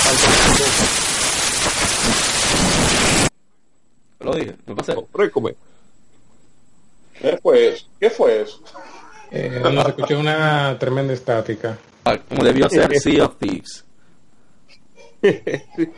[4.21, 4.95] Lo dije, me pasé.
[7.21, 7.87] ¿Qué fue eso?
[7.99, 8.63] ¿Qué fue eso?
[9.31, 11.79] Eh, nos escuché una tremenda estática.
[12.05, 13.85] Ah, Como debió ser Sea of Thieves.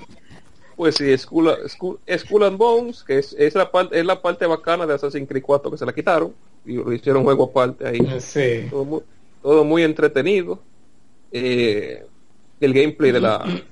[0.74, 4.46] Pues sí, Skull, Skull, Skull and Bones, que es, es la parte, es la parte
[4.46, 8.00] bacana de Assassin's Creed 4 que se la quitaron y lo hicieron juego aparte ahí.
[8.20, 8.66] Sí.
[8.70, 9.00] todo muy,
[9.42, 10.58] todo muy entretenido.
[11.30, 12.04] Eh,
[12.60, 13.44] el gameplay de la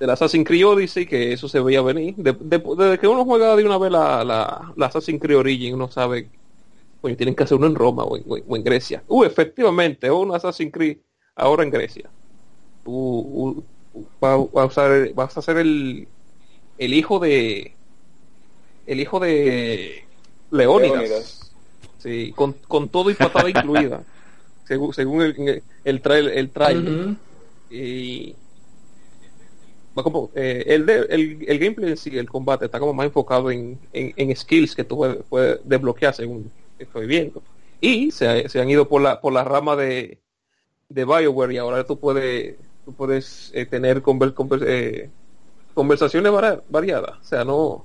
[0.00, 2.14] de la Assassin's Creed Odyssey, que eso se veía venir.
[2.16, 5.74] De- de- desde que uno juega de una vez la, la, la Assassin's Creed Origin,
[5.74, 6.30] uno sabe,
[7.00, 9.02] coño, tienen que hacer uno en Roma o en, o Grecia.
[9.08, 10.96] Uh, efectivamente, un Assassin's Creed
[11.36, 12.08] ahora en Grecia.
[12.84, 13.64] Uh, uh,
[14.22, 16.08] va, va a usar, vas a ser el,
[16.78, 17.74] el hijo de
[18.86, 20.04] el hijo de
[20.50, 20.98] Leónidas.
[20.98, 21.54] Leónidas.
[21.98, 24.02] Sí, con, con todo y patada incluida.
[24.64, 27.16] Según, según el, el, trail, el trailer.
[27.70, 28.34] Y
[29.98, 33.06] va como, eh, el, de- el, el gameplay en sí, el combate, está como más
[33.06, 37.42] enfocado en, en, en skills que tú puedes, puedes desbloquear según estoy viendo.
[37.80, 40.20] Y se, se han ido por la, por la rama de,
[40.90, 42.56] de Bioware y ahora tú puedes,
[42.88, 45.10] tú puedes eh, tener conver- conver- eh,
[45.74, 47.18] conversaciones vari- variadas.
[47.20, 47.84] O sea, no.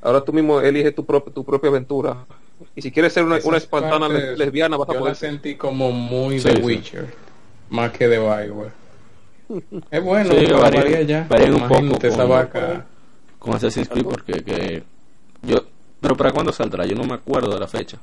[0.00, 2.24] Ahora tú mismo eliges tu, propia tu propia aventura.
[2.76, 4.98] Y si quieres ser una, Esa una es espartana parte les- lesbiana, vas a Yo
[5.00, 6.62] poder la sentí como muy Sí, de sí.
[6.62, 7.12] Witcher,
[7.70, 8.70] más que de Bioware.
[9.90, 11.26] Es bueno, Sí, pero varía- varía ya.
[11.28, 12.86] varía un poco esa con- vaca.
[13.40, 14.84] Con Assassin's Creed porque que
[15.42, 15.64] yo...
[16.00, 16.86] Pero ¿para cuándo saldrá?
[16.86, 17.98] Yo no me acuerdo de la fecha.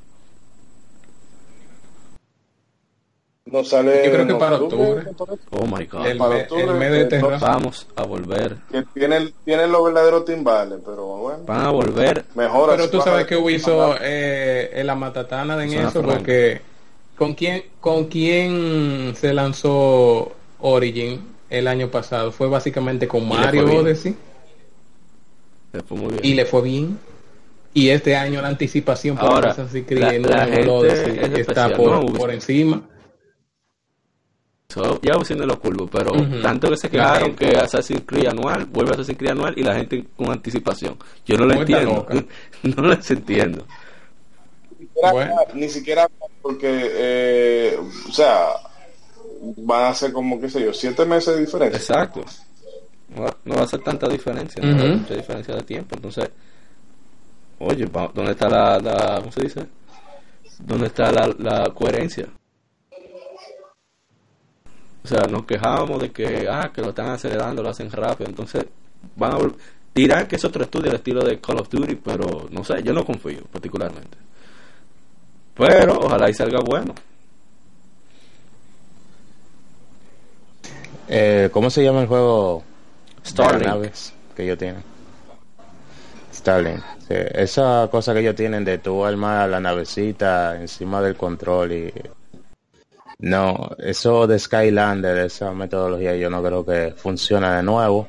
[3.52, 4.06] No sale.
[4.06, 5.04] Yo creo que en para octubre.
[5.52, 6.06] Oh my god.
[6.08, 7.40] El, para me- octubre, el mes de eh, terror.
[7.40, 8.56] Vamos a volver.
[8.72, 11.40] Que tienen, tienen los verdaderos timbales, pero bueno.
[11.46, 12.24] Van a volver.
[12.36, 16.08] Mejor Pero tú sabes que Ubisoft eh, la matatana de en eso franca.
[16.18, 16.62] porque
[17.18, 22.32] ¿con quién, ¿con quién se lanzó Origin el año pasado?
[22.32, 23.66] Fue básicamente con Mario.
[23.82, 24.16] Odyssey
[25.74, 26.20] Le fue muy bien.
[26.26, 26.98] y le fue bien.
[27.74, 31.20] Y este año la anticipación por Ahora, Assassin's Creed la- nuevo, la el gente Odyssey,
[31.34, 32.82] es está por, por encima.
[34.72, 36.42] So, ya siendo lo curvo, pero Ujú.
[36.42, 39.76] tanto que se quejaron gente- que Assassin's Creed anual, vuelve Assassin's Creed anual y la
[39.76, 40.98] gente con anticipación.
[41.26, 42.08] Yo no lo entiendo.
[42.64, 43.66] no les entiendo.
[44.80, 45.36] Ni siquiera, Bueno.
[45.56, 46.08] ni siquiera
[46.42, 47.78] porque, eh,
[48.08, 48.46] o sea,
[49.58, 51.78] van a ser como, qué sé yo, siete meses de diferencia.
[51.78, 52.24] Exacto.
[53.14, 55.96] No va, no va a ser tanta diferencia, no va a mucha diferencia de tiempo.
[55.96, 56.30] Entonces,
[57.60, 59.66] oye, ¿dónde está la, la ¿cómo se dice?
[60.60, 62.28] ¿Dónde está la, la coherencia?
[65.04, 68.30] O sea, nos quejábamos de que, ah, que lo están acelerando, lo hacen rápido.
[68.30, 68.66] Entonces,
[69.16, 69.38] van a
[69.94, 72.94] dirán que es otro estudio al estilo de Call of Duty, pero no sé, yo
[72.94, 74.18] no confío particularmente.
[75.56, 76.94] Pero ojalá y salga bueno.
[81.08, 82.64] Eh, ¿Cómo se llama el juego?
[83.26, 83.68] Starlink.
[83.68, 84.84] naves que ellos tienen?
[86.34, 86.82] Starlink.
[87.08, 91.94] Sí, esa cosa que ellos tienen de tú armar la navecita encima del control y...
[93.22, 98.08] No, eso de Skylander, esa metodología yo no creo que funcione de nuevo.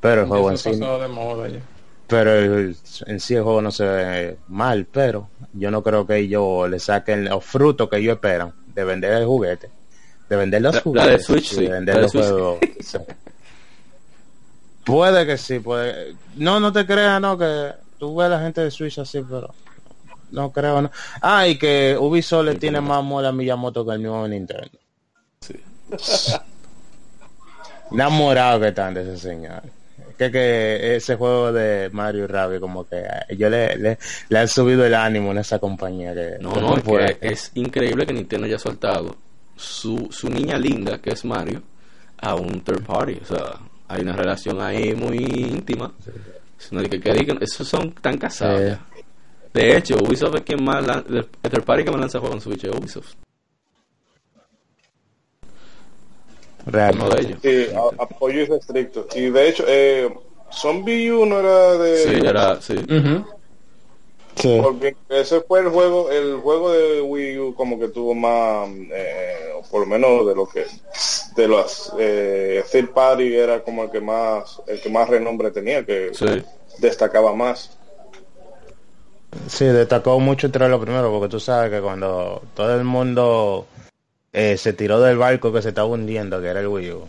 [0.00, 0.70] Pero el juego en sí...
[0.70, 1.60] pasó de moda ya.
[2.06, 6.16] Pero el- en sí el juego no se ve mal, pero yo no creo que
[6.18, 9.70] ellos le saquen los frutos que ellos esperan de vender el juguete,
[10.28, 12.12] de vender los La- la juguetes, de Switch, y sí, de vender la de los
[12.12, 12.24] Switch.
[12.24, 12.58] juegos.
[12.80, 12.98] Sí.
[14.84, 16.14] Puede que sí, puede.
[16.36, 19.52] No, no te creas, no, que tú ves a la gente de Switch así, pero
[20.30, 20.90] no creo, no.
[21.20, 24.78] Ah, y que Ubisoft le tiene más amor a Miyamoto que el mismo Nintendo.
[25.40, 25.54] Sí.
[27.92, 29.62] Enamorado que están de ese señor.
[30.18, 33.98] Que, que ese juego de Mario y Rabbids como que a ellos le, le,
[34.30, 38.06] le han subido el ánimo en esa compañía que No, no, es que es increíble
[38.06, 39.16] que Nintendo haya soltado
[39.56, 41.62] su, su niña linda, que es Mario,
[42.18, 43.18] a un third party.
[43.22, 43.58] O sea,
[43.88, 45.92] hay una relación ahí muy íntima.
[46.58, 48.60] Si no hay que, que digan, esos son tan casados.
[48.60, 48.66] Sí.
[48.68, 48.95] ya.
[49.56, 52.40] De hecho, Ubisoft es quien más lan- el third party que más lanza juegos en
[52.42, 53.14] Switch es Ubisoft.
[56.66, 57.20] Uno de realmente.
[57.20, 57.38] ellos.
[57.42, 59.06] Sí, a- apoyo es estricto.
[59.14, 60.12] Y de hecho, eh,
[60.52, 61.96] Zombie U no era de...
[61.98, 62.76] Sí, era, sí.
[64.36, 64.60] Sí.
[64.62, 69.52] Porque ese fue el juego, el juego de Wii U como que tuvo más, eh,
[69.70, 70.66] por lo menos de lo que,
[71.36, 75.86] de los eh, third party era como el que más, el que más renombre tenía,
[75.86, 76.26] que Sí.
[76.78, 77.70] destacaba más.
[79.48, 83.66] Sí, destacó mucho entre los primeros, porque tú sabes que cuando todo el mundo
[84.32, 87.08] eh, se tiró del barco que se estaba hundiendo, que era el Wii U,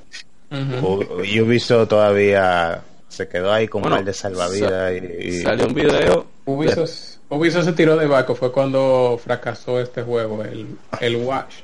[0.49, 0.87] Ujú.
[1.19, 5.73] U- y Ubisoft todavía se quedó ahí Bueno, mal de salvavidas y, y- Salió un
[5.73, 6.25] video.
[6.45, 10.67] Ubisoft, Ubisoft se tiró de barco fue cuando fracasó este juego, el,
[11.01, 11.55] el Watch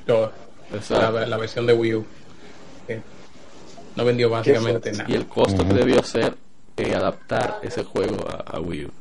[0.89, 2.05] la, la versión de Wii U.
[2.87, 3.01] que
[3.95, 5.05] no vendió básicamente nada.
[5.09, 6.33] Y el costo que debió ser
[6.77, 8.91] eh, adaptar ese juego a, a Wii U.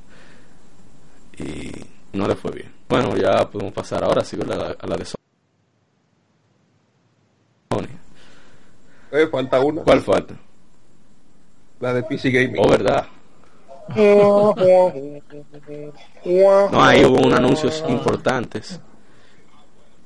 [1.38, 1.70] Y
[2.16, 2.72] no le fue bien.
[2.88, 5.16] Bueno, ya podemos pasar ahora sí a la, a la de Sony.
[9.12, 10.34] Eh, falta una, ¿Cuál falta?
[11.80, 12.56] la de PC Gaming.
[12.64, 13.06] Oh, verdad.
[16.70, 18.80] No, ahí hubo unos anuncios importantes.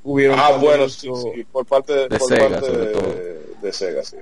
[0.02, 1.08] Hubieron Ah, bueno, sí,
[1.52, 3.14] por parte de, De por Sega, parte sobre de, todo.
[3.62, 4.16] de Sega, sí.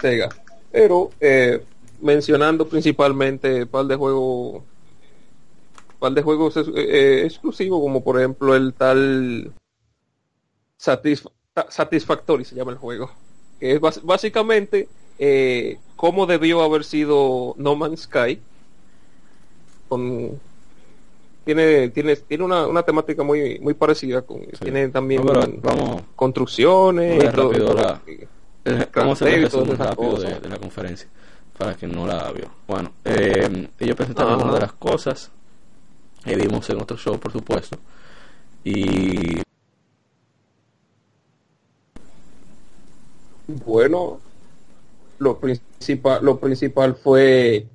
[0.00, 0.28] Sega.
[0.70, 1.64] Pero eh,
[2.00, 4.62] mencionando principalmente un par de juegos
[5.98, 9.52] par de juegos ex- eh, exclusivos como por ejemplo el tal
[10.78, 11.30] Satisf-
[11.68, 13.10] Satisfactory se llama el juego
[13.58, 18.38] que es básicamente eh, cómo debió haber sido No Man's Sky
[19.88, 20.38] con
[21.44, 26.02] tiene tiene tiene una, una temática muy muy parecida con tiene también No, pero vamos,
[26.16, 27.74] construcciones y todo, rápido todo.
[27.82, 31.08] la- eh, vamos a hacer David, un resumen todas esas rápido de, la conferencia
[31.56, 32.50] para quien no la vio.
[32.66, 35.30] Bueno, eh, ellos presentaron algunas de las cosas
[36.24, 37.78] que vimos en otro show, por supuesto.
[38.64, 39.40] Y
[43.48, 44.18] Bueno,
[45.18, 47.66] lo principal, lo principal fue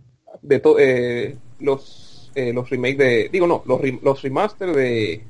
[0.41, 5.23] de to- eh, los eh, los remakes de, digo no, los, rem- los remaster de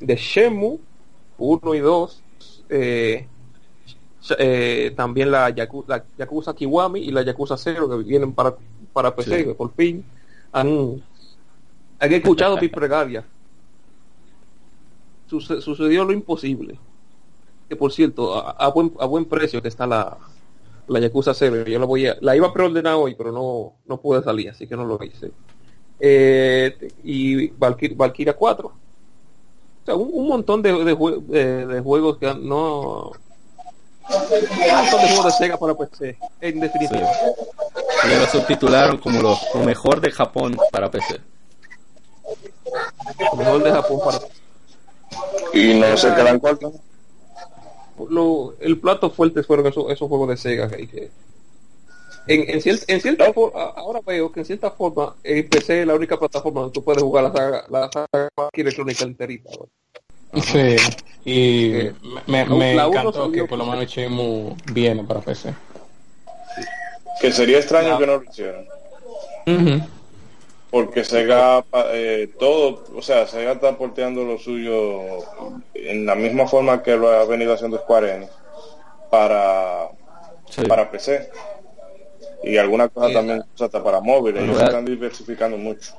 [0.00, 0.78] de Shenmue
[1.38, 2.22] 1 y 2,
[2.68, 3.26] eh,
[4.38, 8.54] eh, también la, Yaku- la Yakuza Kiwami y la Yakuza 0 que vienen para
[8.92, 9.44] para PC, Sí.
[9.44, 10.04] que por fin
[10.52, 11.02] han,
[11.98, 13.24] han escuchado mi plegaria.
[15.28, 16.78] Suce- sucedió lo imposible
[17.68, 20.16] que por cierto, a, a buen, a buen precio que está la,
[20.86, 21.64] la Yakuza 0.
[21.66, 24.68] Yo la voy a, la iba a preordenar hoy, pero no, no pude salir, así
[24.68, 25.32] que no lo hice.
[25.98, 28.68] Eh, y Valkyr- Valkyria 4.
[28.68, 28.72] O
[29.84, 33.10] sea, un, un montón de, de, jue- de- de juegos que no...
[33.10, 37.10] Un montón de juegos de Sega para PC, en definitiva.
[38.06, 41.20] ellos lo subtitularon como lo, lo mejor de Japón para PC.
[43.36, 44.18] Mejor de Japón para
[45.54, 46.74] Y no se quedan cortos.
[48.10, 51.10] lo, el plato fuerte fueron esos, esos juegos de Sega que, que-
[52.28, 55.86] en, en, cier- en cierta forma ahora veo que en cierta forma el PC es
[55.86, 59.50] la única plataforma donde tú puedes jugar la saga la saga Valkyrie Crónica enterita
[60.32, 60.42] ¿no?
[60.42, 60.76] Sí,
[61.24, 61.72] y
[62.26, 65.54] me, me encantó que por lo menos Chemu viene para PC.
[67.20, 68.66] Que sería extraño que no lo hicieran.
[70.76, 75.24] Porque Sega, eh, todo, o sea, Sega está porteando lo suyo
[75.72, 78.30] en la misma forma que lo ha venido haciendo Square Enix
[79.10, 79.88] para,
[80.50, 80.62] Sí.
[80.66, 81.30] para PC.
[82.44, 84.42] Y algunas cosas Sí, también hasta para móviles.
[84.44, 85.94] Ellos están diversificando mucho.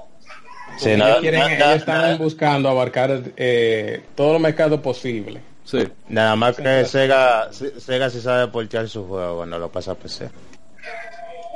[0.78, 5.42] Sí, ellos, nada- quieren- nada- ellos están nada- buscando abarcar eh, todos los mercados posibles.
[5.66, 5.80] Sí.
[6.08, 10.30] Nada más que Sega, Sega sí sabe portear su juego cuando lo pasa a PC.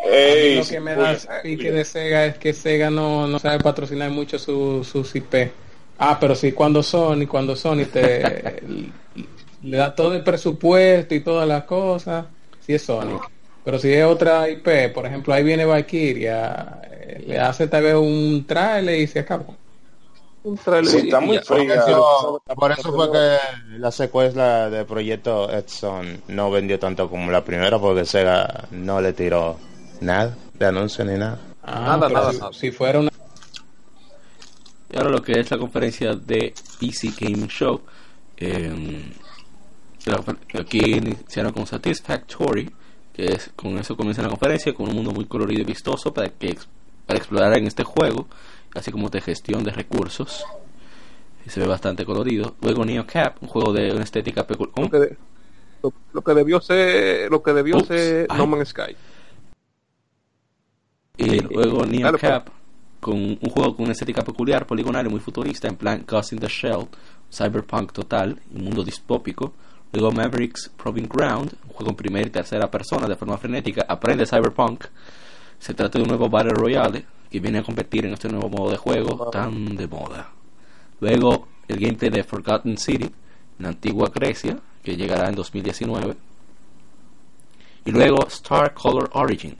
[0.03, 4.09] Ey, lo que me da pique de Sega es que Sega no, no sabe patrocinar
[4.11, 5.53] mucho su- sus IP.
[5.97, 8.61] Ah, pero sí, cuando Sony, cuando Sony te
[9.61, 12.27] le da todo el presupuesto y todas las cosas,
[12.59, 13.21] sí es Sonic.
[13.63, 17.95] Pero si es otra IP, por ejemplo, ahí viene Valkyria, eh, le hace tal vez
[17.95, 19.55] un trailer y se acabó.
[20.43, 21.41] Un trailer Sí, está muy ya.
[21.41, 21.65] fría.
[21.75, 23.37] Por eso, por eso fue que
[23.77, 29.13] la secuela de Proyecto Edson no vendió tanto como la primera, porque Sega no le
[29.13, 29.59] tiró
[30.01, 31.39] nada de anuncio ni nada.
[31.63, 32.53] Ah, Nada, nada, si, nada.
[32.53, 33.09] si fuera una
[34.91, 37.81] Y ahora lo que es la conferencia de PC Gaming Show.
[38.37, 39.11] eh,
[40.59, 42.69] aquí iniciaron con Satisfactory,
[43.13, 46.29] que es con eso comienza la conferencia, con un mundo muy colorido y vistoso para
[46.29, 46.57] que
[47.05, 48.27] para explorar en este juego,
[48.73, 50.43] así como de gestión de recursos.
[51.45, 52.55] Y se ve bastante colorido.
[52.61, 54.77] Luego Neo Cap, un juego de una estética peculiar.
[54.79, 55.17] Lo que, de-
[55.83, 58.37] lo, lo que debió ser lo que debió ser ay.
[58.37, 58.95] No Man's Sky
[61.21, 62.21] Y luego Neo Dale, pues.
[62.21, 62.49] Cap,
[62.99, 66.39] con un juego con una estética peculiar, poligonal y muy futurista, en plan Ghost in
[66.39, 66.87] the Shell,
[67.31, 69.53] cyberpunk total, y mundo distópico.
[69.93, 74.25] Luego Mavericks Proving Ground, un juego en primera y tercera persona de forma frenética, aprende
[74.25, 74.85] cyberpunk.
[75.59, 78.71] Se trata de un nuevo Battle Royale que viene a competir en este nuevo modo
[78.71, 80.29] de juego tan de moda.
[80.99, 83.09] Luego el gameplay de Forgotten City,
[83.59, 86.15] en antigua Grecia, que llegará en 2019.
[87.85, 89.57] Y luego Star Color Origin,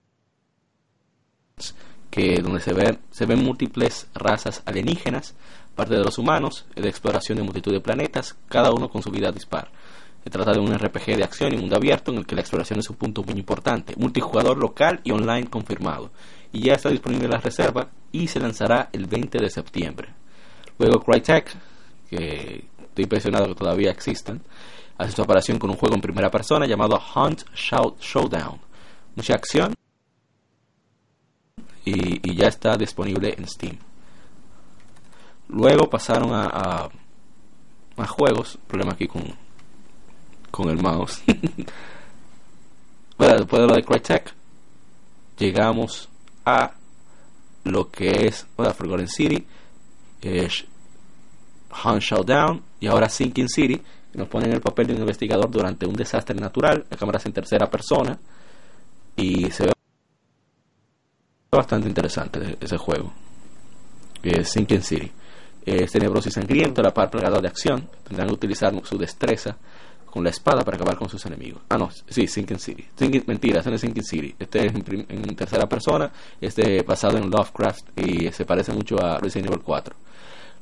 [2.12, 5.34] que donde se ven, se ven múltiples razas alienígenas,
[5.76, 9.32] parte de los humanos, de exploración de multitud de planetas, cada uno con su vida
[9.32, 9.72] dispar.
[10.24, 12.80] Se trata de un RPG de acción y mundo abierto en el que la exploración
[12.80, 16.12] es un punto muy importante, multijugador local y online confirmado,
[16.52, 20.10] y ya está disponible la reserva y se lanzará el 20 de septiembre.
[20.78, 21.56] Luego Crytek,
[22.10, 24.42] que estoy impresionado que todavía existan,
[24.98, 28.60] hace su aparición con un juego en primera persona llamado Hunt Shout Showdown.
[29.16, 29.74] Mucha acción,
[31.86, 33.78] y, ya está disponible en Steam.
[35.50, 36.90] Luego pasaron a, a,
[37.98, 39.24] a juegos, problema aquí con,
[40.50, 41.24] con el mouse.
[43.18, 44.34] bueno, después de lo de Crytek,
[45.38, 46.10] llegamos
[46.46, 46.74] a
[47.64, 49.46] lo que es bueno, Forgotten City,
[50.22, 50.50] eh,
[51.84, 53.82] Hunt Showdown y ahora Sinking City,
[54.14, 57.26] nos ponen en el papel de un investigador durante un desastre natural, la cámara es
[57.26, 58.20] en tercera persona
[59.16, 59.74] y se ve
[61.58, 63.12] bastante interesante ese juego.
[64.22, 65.12] Que es Sinking City.
[65.66, 67.90] Es tenebroso y sangriento, la par plagada de acción.
[68.08, 69.58] Tendrán que utilizar su destreza
[70.06, 71.62] con la espada para acabar con sus enemigos.
[71.70, 72.86] Ah, no, sí, Sinking City.
[72.96, 74.36] Sinking, mentira, este no es Sinking City.
[74.40, 76.10] Este es en, tercera persona.
[76.40, 79.96] Este basado en Lovecraft y se parece mucho a Resident Evil 4.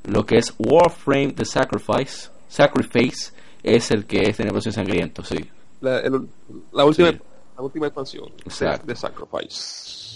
[0.06, 5.38] Lo que es Warframe The Sacrifice, Sacrifice es el que es tenebroso y sangriento, sí.
[5.82, 6.28] la, el-
[6.72, 7.18] la última Sí.
[7.58, 8.88] la última expansión Exacto.
[8.88, 10.09] de Sacrifice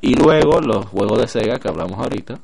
[0.00, 2.38] Y luego los juegos de Sega que hablamos ahorita,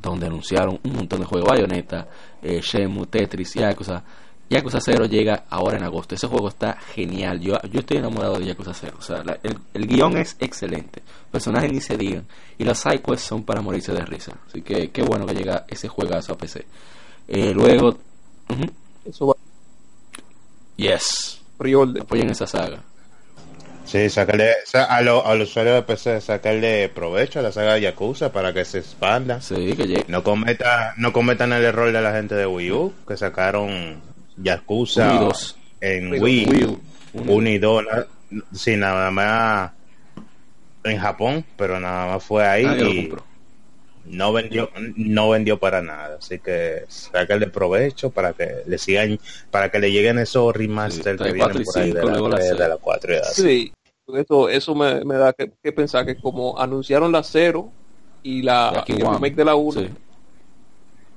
[0.00, 2.08] donde anunciaron un montón de juegos, Bayonetta,
[2.42, 4.02] eh, Shenmue, Tetris, Yakuza.
[4.50, 6.14] Yakuza 0 llega ahora en agosto.
[6.14, 7.40] Ese juego está genial.
[7.40, 8.96] Yo, yo estoy enamorado de Yakuza 0.
[8.98, 11.02] O sea, la- el, el guion es excelente.
[11.30, 12.26] Personajes ni se digan.
[12.58, 14.36] Y las sidequests son para morirse de risa.
[14.46, 16.66] Así que qué bueno que llega ese juegazo a PC.
[17.28, 17.96] Eh, luego,
[19.06, 19.34] eso va
[20.76, 21.40] yes,
[22.00, 22.82] apoyen esa saga.
[23.92, 27.74] Sí, sacarle sa- a, lo- a los usuarios de PC, sacarle provecho a la saga
[27.74, 29.42] de Yakuza para que se expanda.
[29.42, 30.04] Sí, que llegue.
[30.08, 34.00] No cometa, no cometan el error de la gente de Wii U, que sacaron
[34.38, 35.58] Yakuza Uno y dos.
[35.82, 36.80] en Wii Wii, Wii U.
[37.34, 38.06] uno y dos, na-
[38.54, 39.72] sí, nada más
[40.84, 43.12] en Japón, pero nada más fue ahí Ah, y
[44.06, 49.20] no vendió, no vendió para nada, así que sacarle provecho para que le sigan,
[49.50, 52.58] para que le lleguen esos remaster Sí, que vienen por ahí de la, de seis.
[52.58, 53.72] la 4 y la sí
[54.14, 57.70] eso eso me, me da que, que pensar que como anunciaron la 0
[58.22, 59.88] y la La y el remake de la 1 Sí.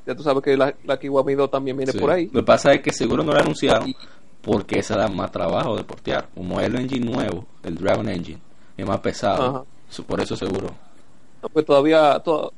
[0.05, 1.97] ya tú sabes que la, la Kiwami 2 también viene Sí.
[1.99, 3.95] por ahí Lo que pasa es que seguro no lo anunciaron Y-
[4.41, 6.29] porque esa da más trabajo de portear.
[6.35, 8.39] Como el engine nuevo, el Dragon Engine,
[8.77, 9.43] es más pesado.
[9.43, 10.03] Ajá.
[10.05, 10.69] Por eso seguro.
[11.41, 12.53] No, pues todavía to-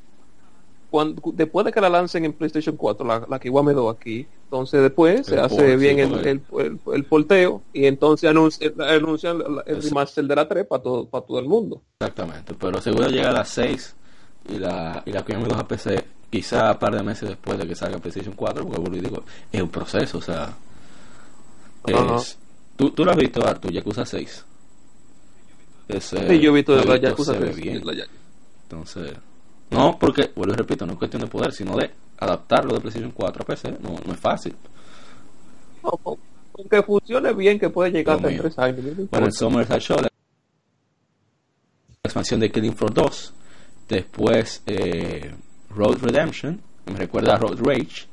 [0.91, 4.81] cuando, después de que la lancen en PlayStation 4 la, la Kiwami 2 aquí entonces
[4.81, 8.29] después se El hace port, sí, bien el, porque- el, el, el porteo y entonces
[8.29, 12.53] anuncian, anuncian el, remaster de la 3 para todo, para todo el mundo Exactamente.
[12.57, 13.95] Pero seguro llega a las 6
[14.49, 17.67] y la, y la Kiwami 2 a PC, quizá un par de meses después de
[17.67, 20.55] que salga PlayStation 4, porque y digo, es un proceso, o sea.
[21.85, 22.37] Es,
[22.77, 24.45] ¿tú, tú lo has visto, Artu, Yakuza 6.
[25.89, 27.85] Ese Sí, yo he visto la Yakuza se ve 3, bien.
[27.85, 28.05] la Ya-
[28.63, 29.11] Entonces,
[29.71, 33.11] no, porque, vuelvo y repito, no es cuestión de poder, sino de adaptarlo de PlayStation
[33.11, 33.71] 4 a PC.
[33.81, 34.55] No, no es fácil.
[35.83, 36.17] no, con-
[36.51, 38.41] con que funcione bien que puede llegar Dios hasta.
[38.41, 39.97] 3 años no Bueno, el Summer Side Show,
[42.03, 43.33] expansión de Killing Floor 2.
[43.89, 45.33] Después eh,
[45.69, 48.07] Road Redemption, me recuerda a Road Rage.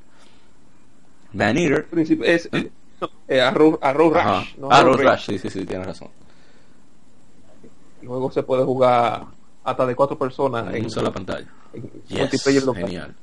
[1.33, 1.89] Man Eater.
[2.25, 2.71] Es, eh,
[3.01, 4.41] no, eh, Arrow Ajá.
[4.41, 4.57] Rush.
[4.59, 5.11] no ah, Road Rage.
[5.11, 6.09] Rush, sí, sí, sí, tienes razón.
[8.03, 9.25] Luego se puede jugar
[9.65, 11.47] hasta de cuatro personas En en, una sola pantalla.
[11.73, 12.85] en Yes, multiplayer local.
[12.85, 13.15] genial.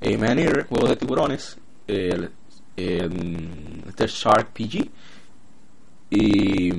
[0.00, 1.58] Eh, Man Eater, juego de tiburones.
[1.86, 2.30] El,
[2.76, 4.88] el- este es Shark PG.
[6.10, 6.72] Y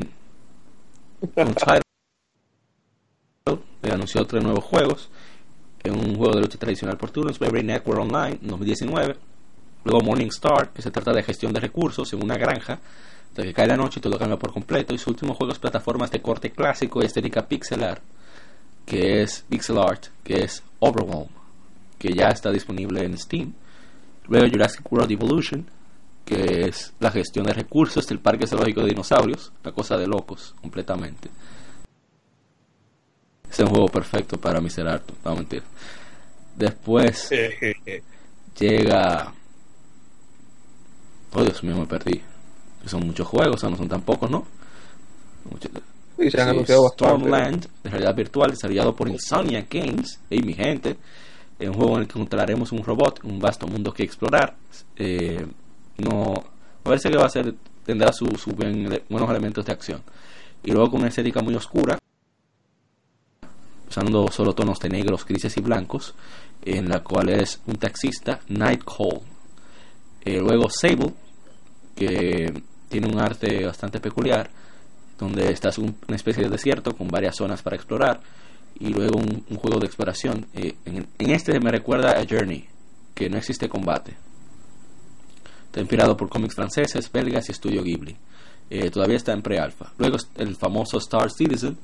[1.35, 1.81] Untitled
[3.91, 5.09] anunció tres nuevos juegos.
[5.83, 9.15] En un juego de lucha tradicional por turnos, Bravery Network Online 2019.
[9.85, 12.79] Luego Morning Star, que se trata de gestión de recursos en una granja.
[13.35, 14.93] Que cae la noche y todo cambia por completo.
[14.93, 18.01] Y su último juego es plataformas de corte clásico y estética pixelar,
[18.89, 21.29] que es pixel art, que es Overwhelm,
[21.99, 23.53] que ya está disponible en Steam.
[24.27, 25.69] Luego Jurassic World Evolution,
[26.25, 30.55] que es la gestión de recursos del parque zoológico de dinosaurios, una cosa de locos
[30.59, 31.29] completamente.
[33.47, 34.57] Es un juego perfecto para.
[34.57, 35.63] Arthur, no mentir.
[36.55, 37.29] Después
[38.59, 39.33] llega.
[41.33, 42.23] Oh Dios mío, me perdí.
[42.85, 44.47] Son muchos juegos, o sea, no son tan pocos, ¿no?
[46.19, 47.15] Sí, se han anunciado bastante.
[47.15, 50.19] Stormland, de realidad virtual, desarrollado por Insomnia Games.
[50.29, 50.97] Y mi gente,
[51.57, 54.55] es un juego en el que encontraremos un robot, un vasto mundo que explorar.
[54.97, 55.45] Eh,
[55.97, 56.33] no,
[56.83, 57.53] parece que va a ser,
[57.85, 60.01] tendrá sus su buen- buenos elementos de acción.
[60.63, 61.97] Y luego con una estética muy oscura,
[63.89, 66.13] usando solo tonos de negros, grises y blancos,
[66.63, 69.21] en la cual es un taxista, Night Call.
[70.25, 71.13] Eh, luego Sable,
[71.95, 74.49] que tiene un arte bastante peculiar,
[75.19, 78.21] donde estás en una especie de desierto con varias zonas para explorar
[78.79, 80.45] y luego un, un juego de exploración.
[80.53, 82.65] Eh, en, en este me recuerda a Journey,
[83.13, 84.15] que no existe combate.
[85.65, 88.15] Está inspirado por cómics franceses, belgas y estudio Ghibli.
[88.71, 89.91] Eh, todavía está en pre-alfa.
[89.97, 91.77] Luego el famoso Star Citizen,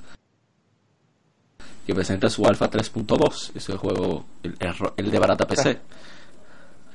[1.86, 3.52] que presenta su alfa 3.2.
[3.56, 4.56] Es el juego, el,
[4.98, 5.80] el- de barata PC.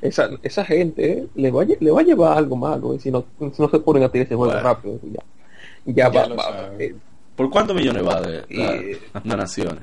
[0.03, 2.99] Esa, esa gente eh, le, va a, lle- le va a llevar algo malo eh,
[2.99, 4.67] si, no, si no se ponen a tirar ese juego Bueno.
[4.69, 4.99] rápido.
[5.03, 5.21] Ya,
[5.85, 6.95] ya, va, eh,
[7.37, 9.83] ¿Por cuántos millones va de las donaciones?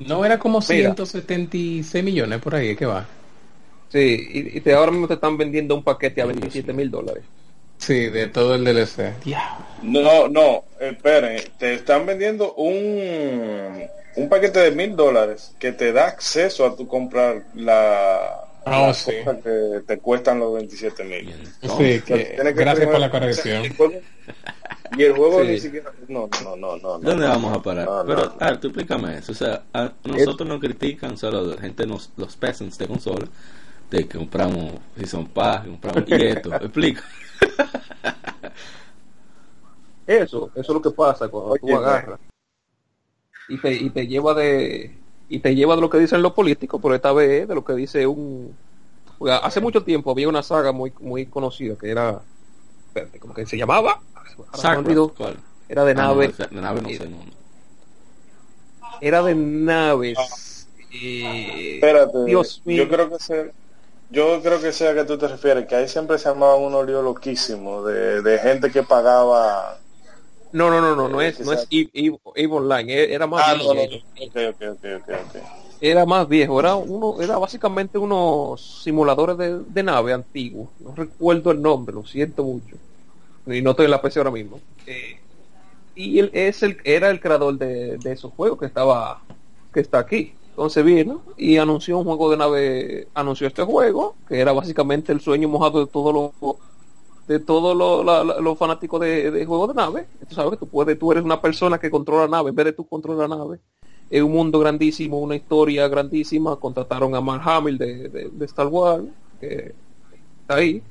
[0.00, 0.94] No era como Mira.
[0.94, 3.06] 176 millones por ahí, ¿qué va?
[3.88, 6.72] sí, y, y te, ahora mismo te están vendiendo un paquete a Ay, Dios 27
[6.72, 7.24] mil dólares.
[7.78, 9.14] Sí, de todo el DLC.
[9.82, 16.08] No, no, esperen, te están vendiendo un, un paquete de mil dólares que te da
[16.08, 19.12] acceso a tu comprar la, Ah, sí.
[19.42, 21.34] que te cuestan los 27 mil.
[21.62, 23.62] Sí, que, gracias por la corrección.
[24.96, 25.48] Y el juego Sí.
[25.48, 25.92] ni siquiera...
[26.08, 26.98] No, no, no, no.
[26.98, 26.98] no.
[26.98, 27.86] ¿Dónde vamos a parar?
[27.86, 28.34] No, Pero, no.
[28.38, 29.32] a ver, tú explícame eso.
[29.32, 33.26] O sea, a nosotros nos critican solo la gente, nos, los peasants de consola,
[33.90, 36.54] de que compramos Season Pass, compramos y esto.
[36.54, 37.02] Explica.
[40.06, 42.18] Eso, eso es lo que pasa cuando Oye, tú agarras
[43.48, 44.96] y te, y te lleva de
[45.28, 47.64] y te lleva de lo que dicen los políticos, pero esta vez es de lo
[47.64, 48.56] que dice un
[49.42, 52.20] hace mucho tiempo había una saga muy muy conocida que era
[52.88, 54.00] espérate, ¿cómo que se llamaba?
[54.52, 54.68] Se.
[55.68, 57.24] Era de Ah, no, nave, sea, de nave no sé, no, no.
[59.00, 60.68] era de naves.
[60.90, 62.84] y- Espérate, Dios mío.
[62.84, 63.44] yo creo que sea,
[64.10, 67.04] yo creo que sea que tú te refieres, que ahí siempre se armaban unos líos
[67.04, 69.78] loquísimos de, de gente que pagaba...
[70.52, 72.18] No, no, no, no, no Eh, es, no es Eve,
[72.50, 73.96] Online, e- era más Ah, no, no, viejo.
[73.96, 74.24] no.
[74.26, 75.68] Ok, ok, ok, ok, ok.
[75.80, 80.70] era más viejo, era uno, era básicamente unos simuladores de, de nave antiguos.
[80.78, 82.76] No recuerdo el nombre, lo siento mucho.
[83.46, 84.60] Y no estoy en la PC ahora mismo.
[84.86, 85.16] Eh,
[85.94, 89.22] y él es el, era el creador de, de esos juegos que estaba,
[89.72, 90.34] que está aquí.
[90.50, 95.20] Entonces vino y anunció un juego de nave, anunció este juego, que era básicamente el
[95.20, 96.56] sueño mojado de todos los
[97.28, 97.76] de todos
[98.42, 100.06] los fanáticos de, de juegos de nave.
[100.28, 102.64] Tú sabes que tú puedes, tú eres una persona que controla la nave, en vez
[102.66, 103.58] de tú controlar la nave
[104.10, 106.56] es un mundo grandísimo, una historia grandísima.
[106.56, 109.04] Contrataron a Mark Hamill de, de, de Star Wars,
[109.38, 109.74] que
[110.40, 110.82] está ahí.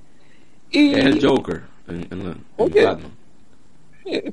[0.70, 2.88] Y Es el Joker en, en- en Oye.
[4.06, 4.32] Eh,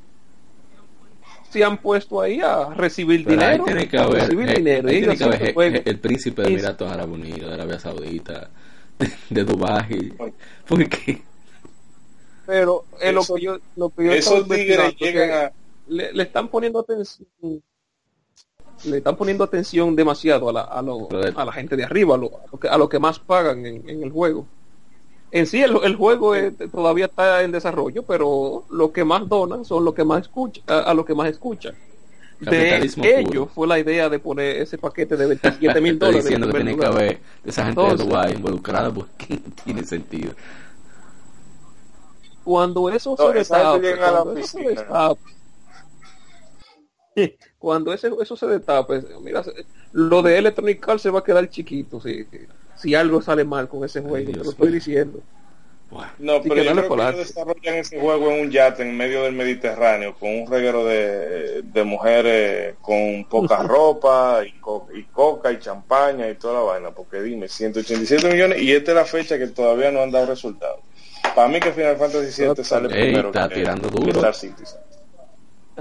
[1.48, 3.64] se han puesto ahí a recibir Pero dinero.
[3.64, 4.88] tiene que a haber, recibir eh, dinero.
[4.88, 5.76] ahí tiene que haber juego.
[5.76, 8.50] eh, el príncipe de Emiratos Árabes Unidos, de Arabia Saudita,
[8.98, 10.12] de, de Dubái.
[10.68, 11.22] Porque
[12.46, 15.52] Pero es lo Eso- que yo, lo que yo Esos tigres llegan a...
[15.88, 17.26] le, le están poniendo atención
[18.84, 22.18] le están poniendo atención demasiado a la, a, lo- a la gente de arriba, a
[22.18, 24.46] lo, a lo que, a lo que más pagan en, en el juego.
[25.30, 29.64] En sí, el, el juego es- todavía está en desarrollo, pero lo que más donan
[29.64, 31.74] son los que más escuchan, a, a lo que más escuchan.
[32.40, 33.46] De puro.
[33.46, 36.24] fue la idea de poner ese paquete de 27 mil dólares.
[36.24, 39.84] diciendo en que tiene que haber esa gente Entonces- de Dubái involucrada porque no tiene
[39.84, 40.32] sentido.
[42.44, 45.20] Cuando eso No, se destape, cuando eso se destape,
[47.58, 49.42] cuando ese, eso se destape, mira,
[49.92, 52.26] lo de Electronic Arts se va a quedar chiquito si,
[52.76, 55.20] si algo sale mal con ese juego, te lo estoy diciendo.
[56.18, 59.32] No, pero yo creo que ellos desarrollan ese juego en un yate en medio del
[59.32, 64.54] Mediterráneo con un reguero de, de mujeres con poca ropa y,
[64.98, 68.96] y, coca y champaña y toda la vaina, porque dime, 187 millones y esta es
[68.96, 70.80] la fecha que todavía no han dado resultados.
[71.34, 74.10] Para mí que Final Fantasy VII sale primero está que, tirando duro.
[74.10, 74.80] Star Citizen.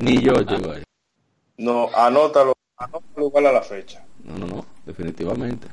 [0.01, 0.83] Ni yo llego ahí.
[1.57, 4.03] No, anótalo, anótalo igual a la fecha.
[4.23, 5.67] No, no, no, definitivamente.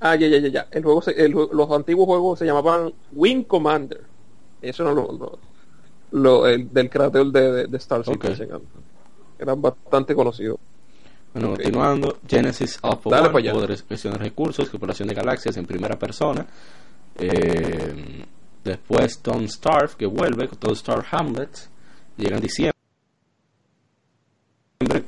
[0.00, 0.66] Ah, ya, ya, ya, ya.
[0.70, 4.02] El juego se, el, los antiguos juegos se llamaban Wing Commander.
[4.62, 5.38] Eso no lo, lo,
[6.12, 8.52] lo el, del creador de, de, de Star Citizen.
[8.52, 8.66] Okay.
[9.38, 10.58] Eran bastante conocidos.
[11.34, 11.64] Bueno, okay.
[11.64, 16.46] continuando, Genesis Alpha Dale gestión de recursos, exploración de galaxias en primera persona.
[17.16, 18.24] Eh,
[18.64, 21.68] después Don't Starve, que vuelve con todo Star Hamlet.
[22.16, 22.74] Llega en diciembre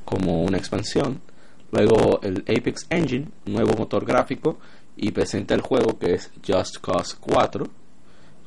[0.04, 1.20] como una expansión.
[1.70, 4.58] Luego el Apex Engine, nuevo motor gráfico,
[4.96, 7.66] y presenta el juego que es Just Cause 4,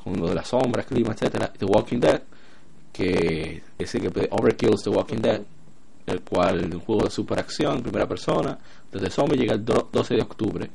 [0.03, 1.51] con lo de las sombras, clima, etcétera.
[1.57, 2.21] The Walking Dead,
[2.93, 5.41] que es el que Overkill's The Walking Dead,
[6.05, 8.57] el cual es un juego de superacción, primera persona,
[8.91, 10.69] desde zombie, llega el 12 de octubre.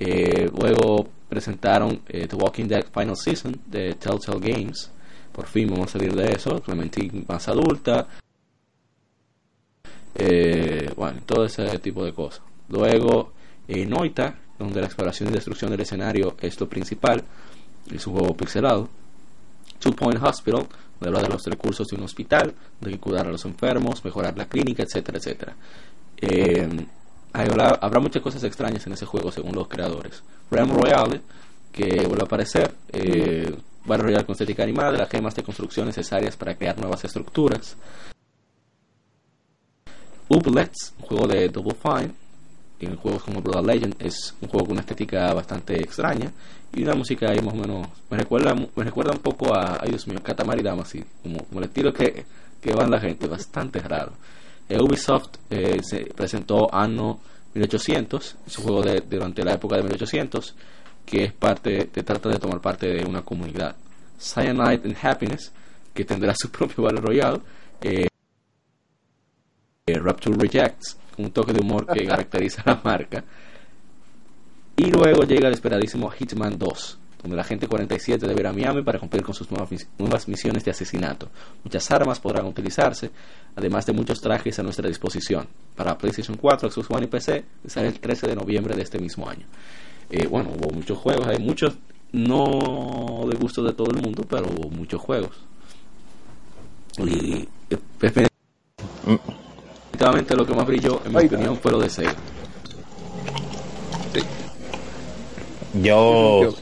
[0.00, 4.90] Eh, luego presentaron eh, The Walking Dead Final Season de Telltale Games.
[5.32, 6.60] Por fin vamos a salir de eso.
[6.60, 8.08] Clementine más adulta.
[10.14, 12.42] Eh, bueno, todo ese tipo de cosas.
[12.68, 13.32] Luego,
[13.68, 17.22] eh, Noita, donde la exploración y destrucción del escenario es lo principal.
[17.92, 18.88] Es un juego pixelado.
[19.78, 20.66] Two Point Hospital,
[20.98, 24.48] donde habla de los recursos de un hospital, de cuidar a los enfermos, mejorar la
[24.48, 25.54] clínica, etcétera, etcétera.
[27.32, 30.22] Habrá, muchas cosas extrañas en ese juego según los creadores.
[30.50, 31.20] Realm Royale,
[31.72, 36.36] que vuelve a aparecer, eh, Battle Royale con estética animada, las gemas de construcción necesarias
[36.36, 37.76] para crear nuevas estructuras.
[40.28, 42.12] Ooblets, un juego de Double Fine,
[42.80, 46.30] en juegos como Blood Legend es un juego con una estética bastante extraña
[46.72, 49.90] y una música ahí más o menos me recuerda me recuerda un poco a ay
[49.90, 52.24] Dios mío Katamari Damacy como, como el estilo que,
[52.60, 54.12] que van la gente bastante raro
[54.70, 57.20] Ubisoft eh, se presentó Anno
[57.54, 60.54] 1800 es un juego de, durante la época de 1800
[61.06, 63.76] que es parte que trata de tomar parte de una comunidad
[64.18, 65.52] Cyanide and Happiness
[65.94, 67.40] que tendrá su propio Battle Royale
[67.80, 68.08] eh,
[69.86, 73.24] Rapture Rejects un toque de humor que caracteriza la marca.
[74.76, 78.82] Y luego llega el esperadísimo Hitman 2, donde la gente 47 debe ir a Miami
[78.82, 81.28] para cumplir con sus nuevas, nuevas misiones de asesinato.
[81.64, 83.10] Muchas armas podrán utilizarse,
[83.56, 85.46] además de muchos trajes a nuestra disposición.
[85.74, 89.28] Para PlayStation 4, Xbox One y PC, sale el 13 de noviembre de este mismo
[89.28, 89.46] año.
[90.10, 91.76] Eh, bueno, hubo muchos juegos, hay muchos,
[92.12, 95.32] no de gusto de todo el mundo, pero hubo muchos juegos.
[96.98, 102.14] Y eh, definitivamente lo que más brilló, en mi opinión, fue lo de Sega.
[105.82, 106.54] Yo,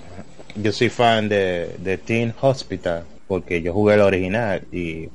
[0.57, 5.09] yo soy fan de, de Teen Hospital porque yo jugué el original y,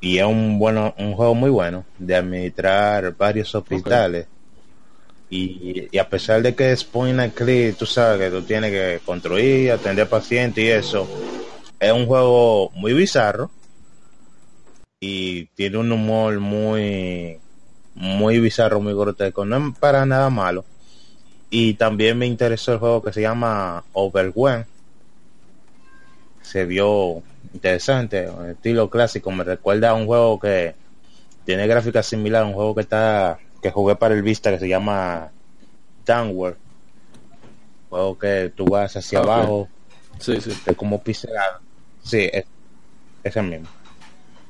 [0.00, 4.26] y es un bueno un juego muy bueno de administrar varios hospitales
[5.30, 8.70] y, y a pesar de que es point and click, tú sabes que tú tienes
[8.70, 11.08] que construir, atender pacientes y eso,
[11.80, 13.50] es un juego muy bizarro
[15.00, 17.38] y tiene un humor muy
[17.94, 20.64] muy bizarro, muy grotesco, no es para nada malo.
[21.54, 24.64] Y también me interesó el juego que se llama Overwhelmed.
[26.40, 27.22] Se vio
[27.52, 30.74] interesante, estilo clásico, me recuerda a un juego que
[31.44, 35.30] tiene gráficas similares, un juego que está que jugué para el Vista que se llama
[36.06, 36.56] Downward.
[37.90, 39.28] Juego que tú vas hacia Ok.
[39.28, 39.68] abajo,
[40.18, 40.52] Sí, sí.
[40.64, 41.60] es como pixelado.
[42.02, 42.46] Sí, es,
[43.24, 43.68] ese mismo.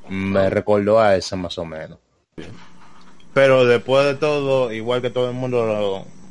[0.07, 1.99] Me recordó a ese más o menos.
[3.33, 6.22] Pero después de todo, igual que todo el mundo, lo,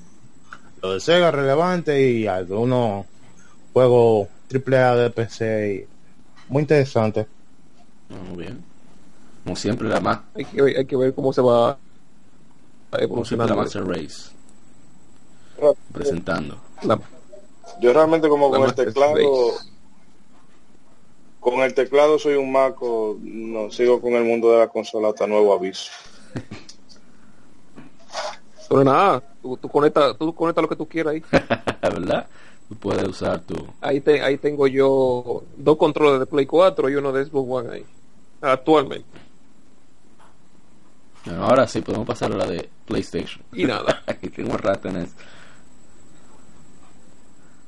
[0.82, 3.06] lo de Sega relevante y algunos
[3.72, 7.26] juegos AAA de PC y muy interesante.
[8.08, 8.64] Muy bien.
[9.44, 11.78] Como siempre, la, ma Hay que, ver- hay que ver cómo se va
[13.08, 13.56] como siempre, la evolucionando.
[13.56, 14.30] Master Race.
[15.92, 16.58] Presentando.
[16.82, 17.00] La-
[17.80, 19.68] Yo realmente como La con el teclado, Race.
[21.40, 25.26] con el teclado soy un maco, no sigo con el mundo de la consola hasta
[25.28, 25.90] nuevo aviso.
[28.72, 31.22] Pero nada, tú, tú conectas tú conectas lo que tú quieras ahí.
[31.82, 32.26] ¿Verdad?
[32.70, 33.54] Tú puedes usar tu.
[33.82, 37.74] Ahí, te, ahí tengo yo dos controles de Play 4 y uno de Xbox One
[37.74, 37.84] ahí.
[38.40, 39.04] Actualmente.
[41.26, 43.44] Bueno, ahora sí, podemos pasar a la de PlayStation.
[43.52, 44.02] Y nada.
[44.06, 45.22] Aquí tengo rato en esto.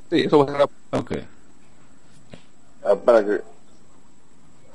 [0.08, 1.12] Sí, eso va a ser Ok.
[2.82, 3.42] Ah, Para que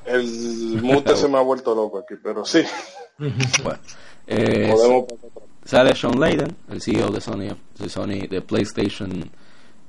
[0.06, 2.62] El mute se me ha vuelto loco aquí, pero sí.
[3.18, 3.80] Bueno,
[4.28, 5.49] eh, Podemos pasar otra.
[5.66, 9.10] Sale Sean Layden, el CEO de Sony, de Sony, de PlayStation,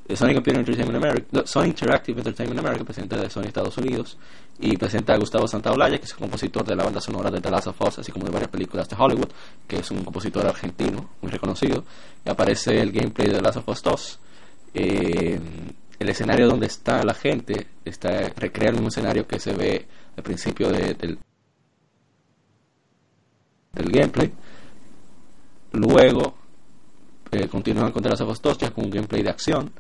[0.09, 4.19] de Sony Computer Entertainment America, Sony Interactive Entertainment America, presidente de Sony Estados Unidos,
[4.59, 7.69] y presenta a Gustavo Santaolalla, que es compositor de la banda sonora de The Last
[7.69, 9.29] of Us, así como de varias películas de Hollywood,
[9.67, 11.85] que es un compositor argentino muy reconocido,
[12.27, 14.19] aparece el gameplay de The Last of Us 2.
[14.75, 15.41] Eh,
[15.99, 19.87] el escenario donde está la gente está recrea el mismo escenario que se ve
[20.17, 21.19] al principio de- del,
[23.73, 24.33] del gameplay.
[25.73, 26.35] Luego
[27.31, 29.71] eh, continúan con The Last of Us 2 ya con un gameplay de acción,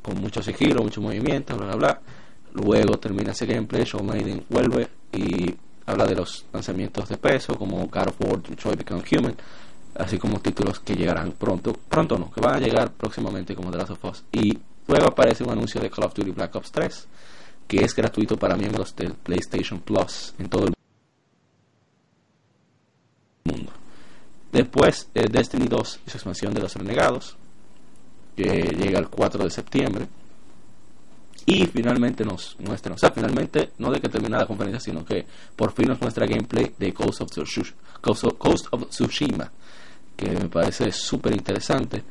[0.00, 2.00] con mucho sigilo, mucho movimiento, bla bla bla.
[2.54, 5.54] Luego termina ese gameplay, Shawn Layden vuelve y
[5.86, 9.34] habla de los lanzamientos de peso como God of War, Detroit Become Human,
[9.96, 13.78] así como títulos que llegarán pronto, pronto no, que van a llegar próximamente como The
[13.78, 14.24] Last of Us.
[14.32, 17.08] Y luego aparece un anuncio de Call of Duty Black Ops 3,
[17.66, 20.74] que es gratuito para miembros del PlayStation Plus en todo el
[23.44, 23.72] mundo.
[24.54, 27.36] Después, eh, Destiny 2 y su expansión de los renegados,
[28.36, 28.44] que
[28.78, 30.06] llega el 4 de septiembre.
[31.46, 35.26] Y finalmente nos muestra, o sea, finalmente, no de que termine la conferencia, sino que
[35.54, 39.50] por fin nos muestra gameplay de Ghost of, Tsush- Ghost of, Tsushima,
[40.16, 42.02] que me parece súper interesante.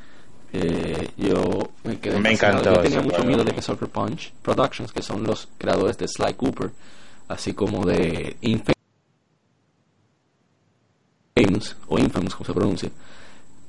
[0.51, 3.27] Eh, yo me quedé Me encantó Yo tenía mucho juego.
[3.29, 6.69] miedo de que Sucker Punch Productions, que son los creadores de Sly Cooper,
[7.29, 8.37] así como de
[11.35, 12.91] Infamous, o Infamous, como se pronuncia,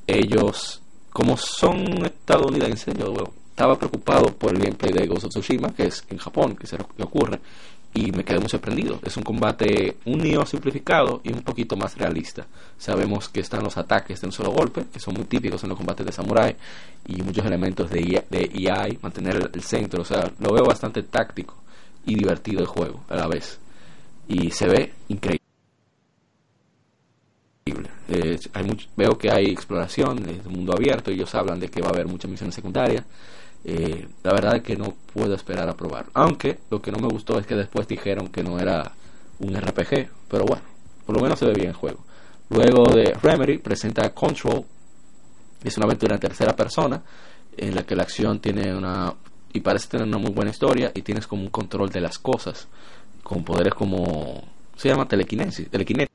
[0.06, 5.72] ellos, como son estadounidenses, yo bueno, estaba preocupado por el gameplay de Ghost of Tsushima,
[5.72, 7.40] que es en Japón, que se ocurre,
[7.94, 8.98] y me quedé muy sorprendido.
[9.02, 12.44] Es un combate un neo simplificado y un poquito más realista.
[12.76, 15.78] Sabemos que están los ataques de un solo golpe, que son muy típicos en los
[15.78, 16.56] combates de samurai,
[17.06, 21.02] y muchos elementos de, IA de EI, mantener el centro, o sea, lo veo bastante
[21.04, 21.54] táctico
[22.04, 23.58] y divertido el juego a la vez.
[24.26, 25.43] Y se ve increíble.
[28.96, 32.06] Veo que hay exploración, es un mundo abierto, ellos hablan de que va a haber
[32.06, 33.04] muchas misiones secundarias.
[33.64, 36.06] Eh, la verdad es que no puedo esperar a probar.
[36.14, 38.92] Aunque lo que no me gustó es que después dijeron que no era
[39.40, 40.62] un RPG, pero bueno,
[41.06, 42.04] por lo menos se ve bien el juego.
[42.50, 44.64] Luego de Remedy presenta Control,
[45.62, 47.02] es una aventura en tercera persona
[47.56, 49.14] en la que la acción tiene una
[49.52, 52.68] y parece tener una muy buena historia y tienes como un control de las cosas
[53.22, 54.42] con poderes como
[54.76, 56.13] se llama telequinesis, telequinéticos.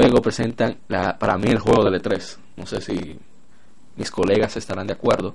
[0.00, 2.36] Luego presentan la, para mí el juego del E3.
[2.56, 3.18] No sé si
[3.96, 5.34] mis colegas estarán de acuerdo.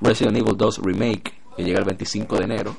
[0.00, 2.76] Resident Evil 2 Remake, que llega el 25 de enero.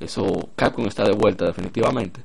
[0.00, 2.20] Eso, Capcom está de vuelta definitivamente.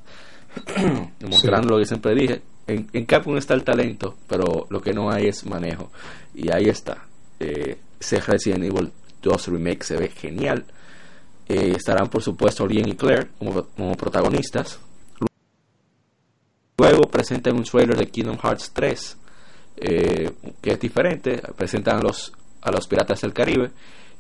[1.20, 2.42] Demostrando lo que siempre dije.
[2.66, 5.92] En, en Capcom está el talento, pero lo que no hay es manejo.
[6.34, 7.06] Y ahí está.
[7.40, 10.66] Eh, ese Resident Evil 2 Remake se ve genial.
[11.48, 14.80] Eh, estarán por supuesto Lien y Claire como, como protagonistas.
[16.80, 19.18] Luego presentan un trailer de Kingdom Hearts 3,
[19.78, 20.32] eh,
[20.62, 21.42] que es diferente.
[21.56, 22.32] Presentan a los,
[22.62, 23.72] a los piratas del Caribe,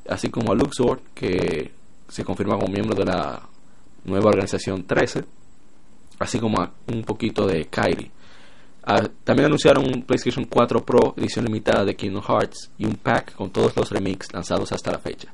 [0.09, 1.71] así como a Luxor, que
[2.09, 3.43] se confirma como miembro de la
[4.05, 5.23] nueva organización 13,
[6.17, 8.09] así como a un poquito de Kairi.
[8.83, 13.35] Ah, también anunciaron un PlayStation 4 Pro edición limitada de Kingdom Hearts y un pack
[13.35, 15.31] con todos los remix lanzados hasta la fecha.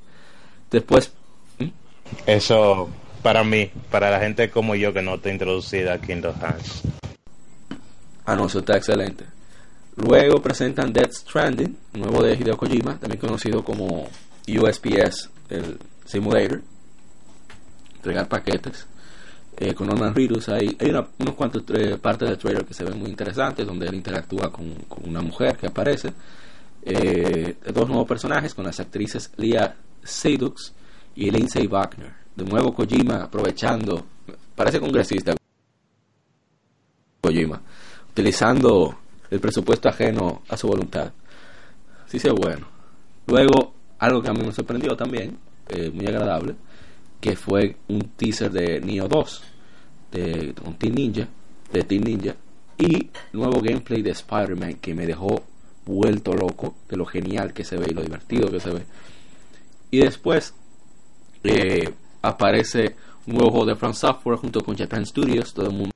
[0.70, 1.14] Después,
[1.60, 1.68] ¿Mm?
[2.26, 2.90] Eso,
[3.22, 6.84] para mí, para la gente como yo que no está introducida a Kingdom Hearts.
[8.26, 9.26] Ah, no, eso está excelente.
[9.96, 14.08] Luego presentan Death Stranding, nuevo de Hideo Kojima, también conocido como
[14.48, 16.62] USPS, el Simulator.
[17.96, 18.88] Entregar paquetes.
[19.58, 22.84] Eh, con Norman Reedus hay, hay una- unos cuantos eh, partes del trailer que se
[22.84, 24.74] ven muy interesantes, donde él interactúa con,
[25.04, 26.12] una mujer que aparece.
[26.82, 30.74] Eh, dos nuevos personajes con las actrices Leah Seydoux
[31.16, 32.12] y Lindsay Wagner.
[32.36, 34.06] De nuevo Kojima aprovechando,
[34.56, 35.36] parece congresista
[37.22, 37.62] Kojima,
[38.14, 38.96] utilizando
[39.32, 41.12] el presupuesto ajeno a su voluntad.
[42.06, 42.68] Sí, sí, bueno.
[43.26, 45.36] Luego, algo que a mí me sorprendió también,
[45.70, 46.54] eh, muy agradable,
[47.20, 49.44] que fue un teaser de Neo 2,
[50.12, 51.28] de Team Ninja,
[51.72, 52.36] de Team Ninja,
[52.78, 55.42] y nuevo gameplay de Spider-Man que me dejó
[55.86, 58.84] vuelto loco de lo genial que se ve y lo divertido que se ve.
[59.90, 60.54] Y después
[61.44, 61.92] eh,
[62.22, 62.96] aparece
[63.26, 65.93] un nuevo juego de From Software junto con Japan Studios, todo el mundo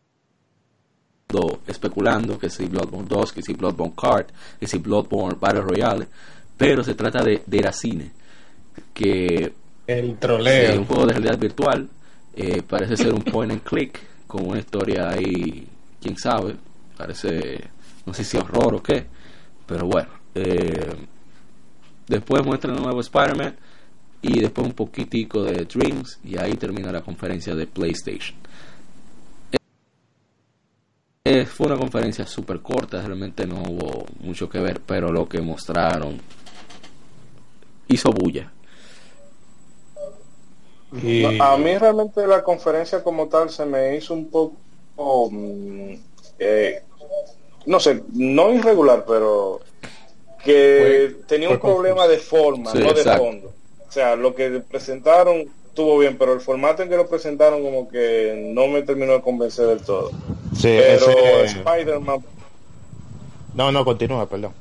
[1.67, 4.29] especulando que si Bloodborne 2, que si Bloodborne Kart,
[4.59, 6.07] que si Bloodborne Battle Royale,
[6.57, 8.11] pero se trata de, de ir a cine,
[8.93, 9.53] que
[9.87, 10.79] El troleo.
[10.79, 11.87] un juego de realidad virtual.
[12.35, 15.67] eh, parece ser un point and click con una historia ahí,
[16.01, 16.55] quién sabe.
[16.97, 17.61] Parece,
[18.05, 19.05] no sé si horror o qué,
[19.65, 20.09] pero bueno.
[20.35, 20.95] eh,
[22.07, 23.55] después muestran el nuevo Spider-Man
[24.21, 28.37] y después un poquitico de Dreams y ahí termina la conferencia de PlayStation.
[31.29, 35.41] Eh, fue una conferencia súper corta, realmente no hubo mucho que ver, pero lo que
[35.41, 36.21] mostraron
[37.89, 38.49] hizo bulla.
[41.03, 41.25] Y...
[41.41, 45.95] A mí realmente la conferencia como tal se me hizo un poco, mm,
[46.39, 46.83] eh,
[47.65, 49.59] no sé, no irregular, pero
[50.41, 53.25] que fue, tenía un problema de forma, sí, no de exacto.
[53.25, 53.53] fondo.
[53.85, 55.43] O sea, lo que presentaron
[55.77, 59.21] estuvo bien, pero el formato en que lo presentaron como que no me terminó de
[59.21, 60.09] convencer del todo.
[60.55, 61.11] Sí, pero
[61.43, 61.59] ese...
[61.59, 62.25] Spider-Man...
[63.53, 64.53] No, no, continúa, perdón.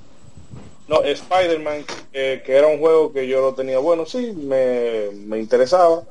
[0.87, 5.39] No, Spider-Man, eh, que era un juego que yo lo tenía bueno, sí, me, me
[5.39, 6.03] interesaba,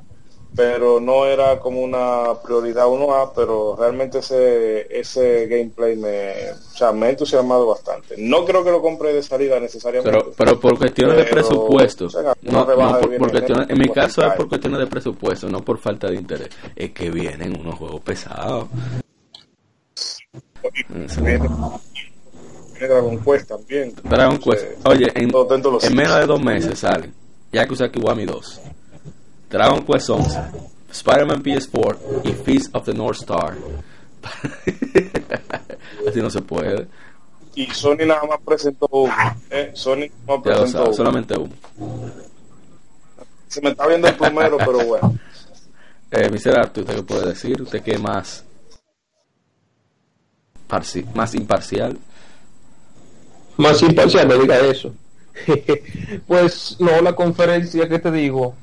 [0.56, 6.91] pero no era como una prioridad 1A, pero realmente ese ese gameplay me, o sea,
[6.91, 8.15] me ha entusiasmado bastante.
[8.18, 10.18] No creo que lo compre de salida necesariamente.
[10.18, 12.06] Pero, pero por cuestiones pero, de presupuesto.
[12.06, 15.49] O sea, no, no, por, por cuestiones, en mi caso es por cuestiones de presupuesto,
[15.49, 16.49] no por falta de interés.
[16.76, 18.68] Es que vienen unos juegos pesados.
[21.22, 21.48] Viene,
[22.80, 23.94] Dragon Quest también.
[24.03, 24.65] Dragon Quest.
[24.86, 27.11] Oye, en, en menos de dos meses sale
[27.52, 28.61] Yakuza Kiwami 2.
[29.56, 30.40] Dragon Quest 11,
[30.91, 33.56] Spider-Man PS4 y Feast of the North Star.
[36.10, 36.88] Así no se puede.
[37.56, 39.14] Y Sony nada más presentó uno.
[39.49, 39.72] ¿eh?
[39.73, 40.94] Sony no presentó sabes, uno.
[40.94, 41.53] solamente uno.
[43.48, 45.18] Se me está viendo el primero, pero bueno.
[46.11, 46.60] Eh, Mr.
[46.60, 47.61] Arthur, ¿usted qué puede decir?
[47.61, 48.45] ¿Usted qué más?
[50.68, 51.98] Parci más imparcial.
[53.57, 54.94] Más imparcial, me diga eso.
[56.27, 58.56] pues no, la conferencia que te digo,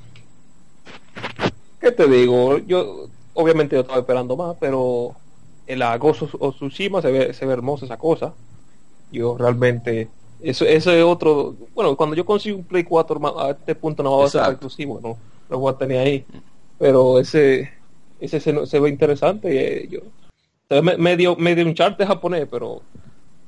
[1.81, 2.59] ¿Qué te digo?
[2.59, 5.15] Yo, obviamente, yo estaba esperando más, pero
[5.67, 8.33] en la Ghost of Tsushima se ve, se ve hermosa esa cosa.
[9.11, 10.09] Yo realmente,
[10.41, 11.55] eso, eso es otro.
[11.75, 15.01] Bueno, cuando yo consigo un Play 4 a este punto no va a ser exclusivo,
[15.03, 15.17] no
[15.49, 16.25] lo voy a tener ahí.
[16.79, 17.71] Pero ese,
[18.21, 19.53] ese se, se ve interesante.
[19.53, 20.01] Y, eh, yo,
[20.69, 22.81] ve medio, medio un charte japonés, pero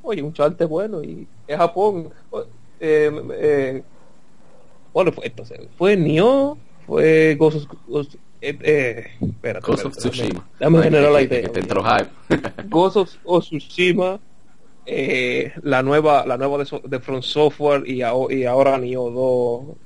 [0.02, 2.10] oye, un charte bueno y es Japón.
[2.80, 3.82] Eh, eh,
[4.92, 8.06] bueno, fue entonces, fue Nioh fue Ghost of,
[8.40, 10.46] eh, eh, espérate, Ghost of Tsushima.
[10.60, 11.48] Dame generar la idea.
[11.50, 12.10] Te entró hype.
[12.68, 14.20] Ghost of, of Tsushima,
[14.86, 19.76] eh, la nueva, la nueva de, de From Software y, a, y ahora Nioh 2.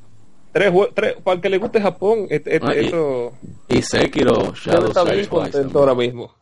[0.52, 3.32] Tres, tres, para el que le guste Japón, este, este, Ah, y- eso
[3.68, 6.34] Y Sekiro Shadow está bien contento ahora mismo.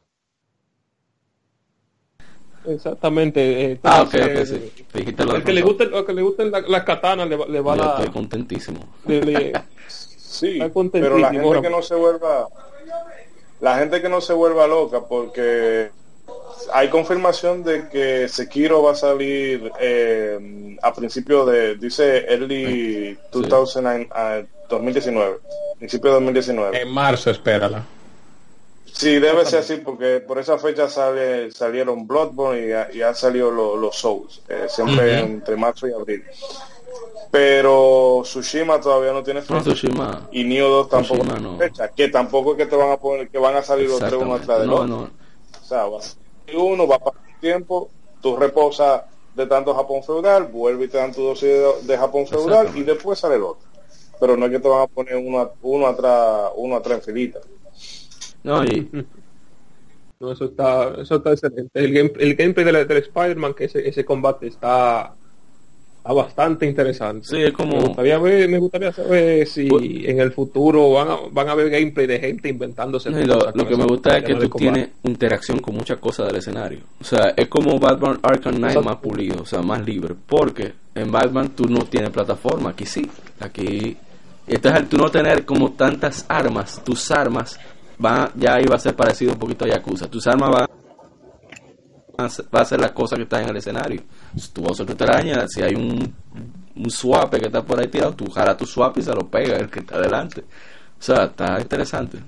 [2.67, 3.73] Exactamente.
[3.73, 4.73] eh, Ah, ok, ok, sí.
[4.95, 8.13] Dijiste lo que le que gusten las la katanas le, le va Yo la, estoy
[8.13, 8.81] contentísimo.
[9.07, 9.53] le- le-
[10.37, 10.59] Sí,
[11.01, 12.49] pero la gente que no se vuelva
[13.61, 15.91] la gente que no se vuelva loca porque
[16.73, 24.09] hay confirmación de que Sekiro va a salir eh, a principio de dice early 2009,
[24.13, 25.39] ah, 2019
[25.79, 27.85] principio de 2019 En marzo, espérala.
[28.93, 33.15] sí debe ser así porque por esa fecha sale salieron Bloodborne y, ha- y han
[33.15, 36.25] salido lo- los Souls eh, siempre entre marzo y abril
[37.31, 40.29] pero Tsushima todavía no tiene No, fecha Tsushima.
[40.33, 41.59] y Nioh 2 tampoco Tsushima tiene no.
[41.59, 44.15] fecha, que tampoco es que te van a poner que van a salir los tres
[44.15, 44.87] uno atrás del No, otro.
[44.89, 45.11] no.
[45.63, 47.91] O sea, va a salir uno, va a pasar un tiempo,
[48.23, 49.03] tú reposas
[49.35, 52.83] de tanto Japón feudal, vuelve y te dan tu dosis de, de Japón feudal y
[52.85, 53.67] después sale el otro.
[54.19, 57.41] Pero no es que te van a poner uno, uno atrás, uno atrás en filita.
[58.43, 58.89] No, y
[60.19, 61.69] No, eso está, eso está excelente.
[61.79, 65.15] El, game, el gameplay del, del Spider-Man, que ese, ese combate está
[66.13, 67.27] bastante interesante.
[67.29, 67.77] sí, es como.
[67.77, 71.55] Me gustaría ver, me gustaría saber si Pues- en el futuro van a, van a
[71.55, 73.19] ver gameplay de gente inventándose No,
[73.55, 74.59] lo, que me gusta es que tú combate.
[74.59, 76.81] tienes interacción con muchas cosas del escenario.
[77.01, 78.89] O sea, es como Batman Arkham Knight Exacto.
[78.89, 80.15] más pulido, o sea, más libre.
[80.27, 83.09] Porque en Batman tú no tienes plataforma, aquí sí.
[83.41, 83.97] Aquí.
[84.49, 87.59] Entonces, al tú no tener como tantas armas, tus armas
[87.99, 90.09] van, ya iba a ser parecido un poquito a Yakuza.
[90.09, 90.67] Tus armas van
[92.19, 94.03] va a ser las cosas que están en el escenario.
[94.37, 96.15] Si tú vas a tu telaraña, si hay un,
[96.77, 99.57] un swap que está por ahí tirado, tú jalas tu swap y se lo pega
[99.57, 100.41] el que está adelante.
[100.41, 102.19] O sea, está interesante.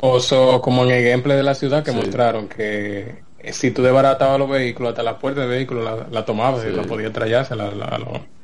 [0.00, 1.96] O so, como en el gameplay de la ciudad que Sí.
[1.96, 6.24] mostraron que eh, si tú desbaratabas los vehículos, hasta la puerta del vehículo la, la
[6.24, 7.56] tomabas y la podías trallarse.
[7.56, 8.38] La, la- lo-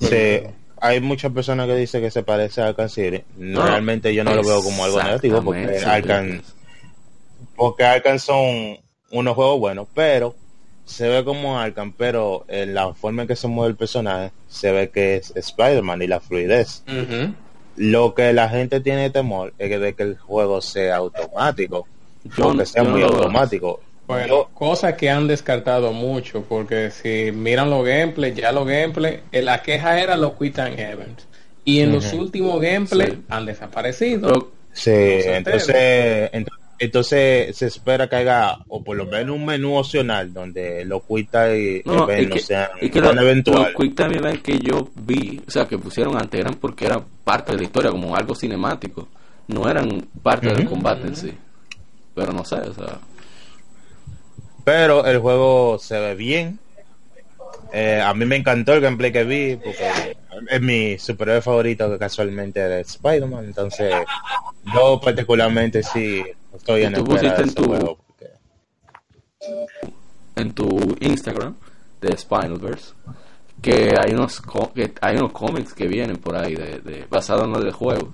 [0.00, 0.40] Sí,
[0.80, 3.22] hay muchas personas que dicen que se parece a Arkham City.
[3.36, 6.40] No, Realmente yo no lo veo como algo negativo porque Arkham,
[7.54, 8.78] porque Arkham son
[9.10, 10.34] unos juegos buenos, pero
[10.84, 14.70] se ve como Arkham, pero en la forma en que se mueve el personaje se
[14.72, 16.82] ve que es Spider-Man y la fluidez.
[17.76, 21.86] Lo que la gente tiene temor es que de que el juego sea automático,
[22.36, 23.80] Yo- que sea yo muy no automático.
[24.06, 29.20] Bueno, Yo- cosas que han descartado mucho, porque si miran los gameplays, ya los gameplays,
[29.32, 31.26] eh, la queja era los quit events.
[31.64, 33.24] Y en los últimos gameplays Sí.
[33.28, 34.52] han desaparecido.
[34.72, 40.32] Sí, entonces, ent- entonces se espera que haya o por lo menos un menú opcional
[40.32, 43.72] donde los quick time no, y que, sean y que lo- eventual.
[43.72, 47.52] los Quick Event que yo vi, o sea, que pusieron antes eran porque eran parte
[47.52, 49.08] de la historia, como algo cinemático.
[49.48, 51.32] No eran parte del combate en sí.
[52.14, 52.98] Pero no sé, o sea.
[54.64, 56.58] Pero el juego se ve bien.
[57.72, 60.16] Eh, a mí me encantó el gameplay que vi porque
[60.50, 63.44] es mi superhéroe favorito que casualmente es Spider-Man.
[63.44, 63.94] Entonces,
[64.74, 66.22] yo particularmente sí
[66.56, 68.30] estoy ¿Y en tú pusiste tu- porque-
[70.36, 71.54] en tu Instagram
[72.00, 72.92] de Spinalverse
[73.62, 74.42] que hay unos
[74.74, 78.12] que hay unos cómics que vienen por ahí de, de basados en el juego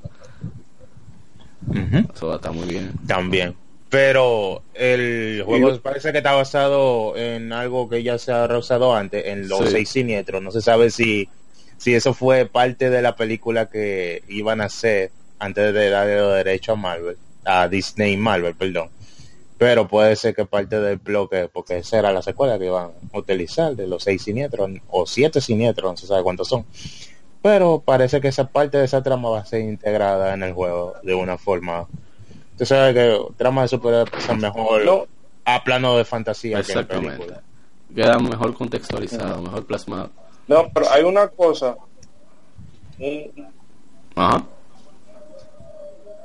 [2.14, 3.54] eso estar muy bien También.
[3.88, 9.26] Pero el juego parece que está basado en algo que ya se ha usado antes,
[9.26, 9.70] en los Sí.
[9.72, 10.42] seis siniestros.
[10.42, 11.28] No se sabe si,
[11.76, 16.34] si eso fue parte de la película que iban a hacer antes de darle los
[16.36, 18.88] derechos a Marvel, a Disney y Marvel, perdón.
[19.58, 23.18] Pero puede ser que parte del bloque, porque esa era la secuela que iban a
[23.18, 26.64] utilizar de los seis siniestros, o siete siniestros, no se sabe cuántos son.
[27.42, 30.94] Pero parece que esa parte de esa trama va a ser integrada en el juego
[31.02, 31.86] de una forma
[32.58, 35.06] Tú sabes que tramas de superhéroes son mejor No.
[35.44, 37.42] a plano de fantasía que en exactamente película.
[37.94, 40.10] queda mejor contextualizado mejor plasmado
[40.46, 41.76] No, pero hay una cosa.
[44.14, 44.44] ajá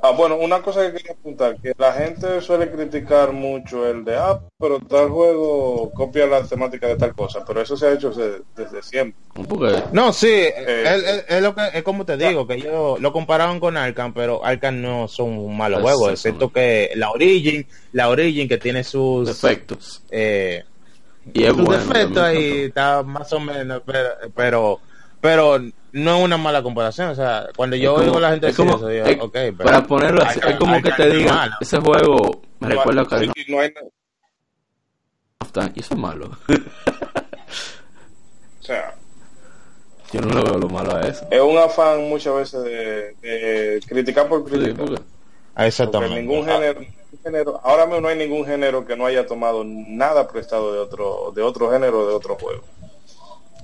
[0.08, 4.16] ah, bueno, una cosa que quería apuntar, que la gente suele criticar mucho el de,
[4.16, 8.10] ah, pero tal juego copia la temática de tal cosa, pero eso se ha hecho
[8.10, 9.20] desde, desde siempre.
[9.92, 13.60] No, sí, es, es- es lo que es como te digo, que ellos lo compararon
[13.60, 18.48] con Arkham, pero Arkham no son un malo juego, excepto que la Origin, la Origin
[18.48, 20.02] que tiene sus defectos.
[20.10, 20.64] eh,
[21.32, 24.80] y es sus bueno defectos ahí está más o menos, pero pero,
[25.20, 25.58] pero
[25.92, 28.56] no es una mala comparación, o sea, cuando yo como- oigo a la gente es
[28.56, 31.50] decir como- eso, es- ok, pero para ponerlo así es como que te no digan
[31.60, 33.72] ese juego me recuerda a Sí, no hay,
[35.74, 36.30] y eso es malo
[38.60, 38.94] o sea,
[40.12, 43.80] yo no le veo lo malo a eso es un afán muchas veces de, de
[43.88, 44.76] criticar por Sí, criticar.
[44.76, 45.02] porque-
[45.54, 46.20] Porque exactamente.
[46.22, 50.28] ningún género, ningún género, ahora mismo no hay ningún género que no haya tomado nada
[50.28, 52.62] prestado de otro, de otro género, de otro juego.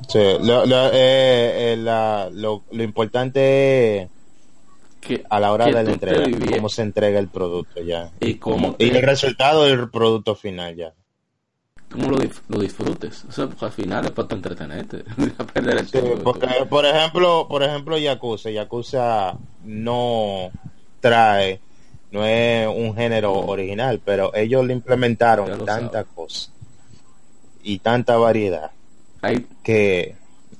[0.08, 4.08] Sí, lo, lo, eh, eh, la- lo, lo importante es
[5.00, 6.26] que a la hora de la entrega,
[6.56, 8.10] cómo se entrega el producto ya.
[8.20, 10.92] y cómo Y el resultado del producto final ya.
[11.90, 12.18] cómo lo,
[12.48, 13.24] lo disfrutes.
[13.28, 15.04] O sea, porque al final es para tu entretenerte.
[15.52, 20.50] perder el Sí, porque, por ejemplo, por ejemplo, Yakuza, Yakuza no
[21.00, 21.60] trae,
[22.10, 26.50] no es un género original, pero ellos le implementaron lo tanta cosa
[27.62, 28.70] y tanta variedad
[29.62, 30.14] Que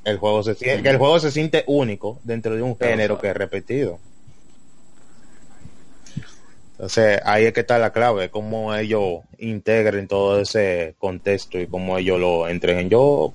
[0.05, 3.29] el juego se siente, que el juego se siente único dentro de un género que
[3.29, 3.99] es repetido.
[6.73, 11.97] Entonces ahí es que está la clave, cómo ellos integren todo ese contexto y cómo
[11.99, 12.91] ellos lo entreguen.
[12.91, 13.33] Yo,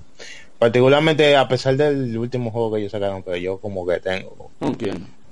[0.58, 4.50] particularmente a pesar del último juego que ellos sacaron, pero yo como que tengo,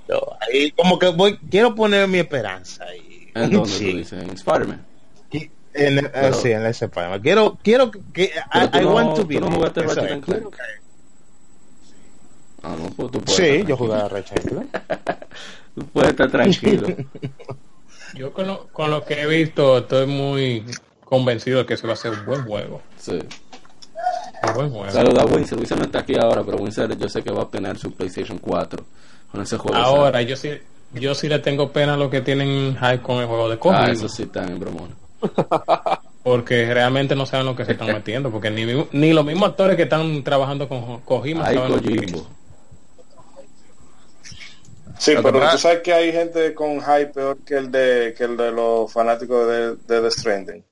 [0.09, 3.29] yo ahí como que voy, quiero poner mi esperanza ahí.
[3.35, 3.91] ¿En dónde Sí.
[3.93, 4.23] tú dices?
[4.23, 4.88] En Spider-Man.
[5.75, 7.21] En, eh, Pero- sí, en ese Spider-Man.
[7.21, 9.41] Quiero, quiero que, I, tú I no- want to be.
[9.41, 10.39] no jugaste Eso Ratchet es, and Clank.
[10.41, 10.89] quiero que-
[12.63, 13.77] Ah, no, pues tú puedes Sí, estar yo tranquilo.
[13.77, 14.69] jugaba Ratchet and Clank.
[15.75, 16.89] Tú puedes estar tranquilo.
[18.15, 20.65] Yo con lo, con lo que he visto estoy muy
[21.05, 22.83] convencido de que se va a ser un buen juego.
[22.97, 23.19] sí.
[24.43, 24.91] Un buen juego.
[24.91, 25.59] Saludos a Winsor.
[25.59, 28.39] Winsor no está aquí ahora, pero Winsor yo sé que va a obtener su PlayStation
[28.39, 28.85] 4
[29.31, 29.77] con ese juego.
[29.77, 30.51] Ahora, yo sí,
[30.95, 33.85] yo sí le tengo pena a los que tienen hype con el juego de Kojima.
[33.87, 34.95] Ah, eso sí está en bromón.
[36.23, 38.31] Porque realmente no saben lo que se están metiendo.
[38.31, 41.95] Porque ni, ni los mismos actores que están trabajando con Kojima Ay, saben lo que
[41.95, 42.01] es.
[42.01, 42.27] Kojimbo.
[44.99, 47.71] Sí, Lo que pero pasa- tú sabes que hay gente con hype peor que el
[47.71, 50.65] de que el de los fanáticos de, de The Stranding.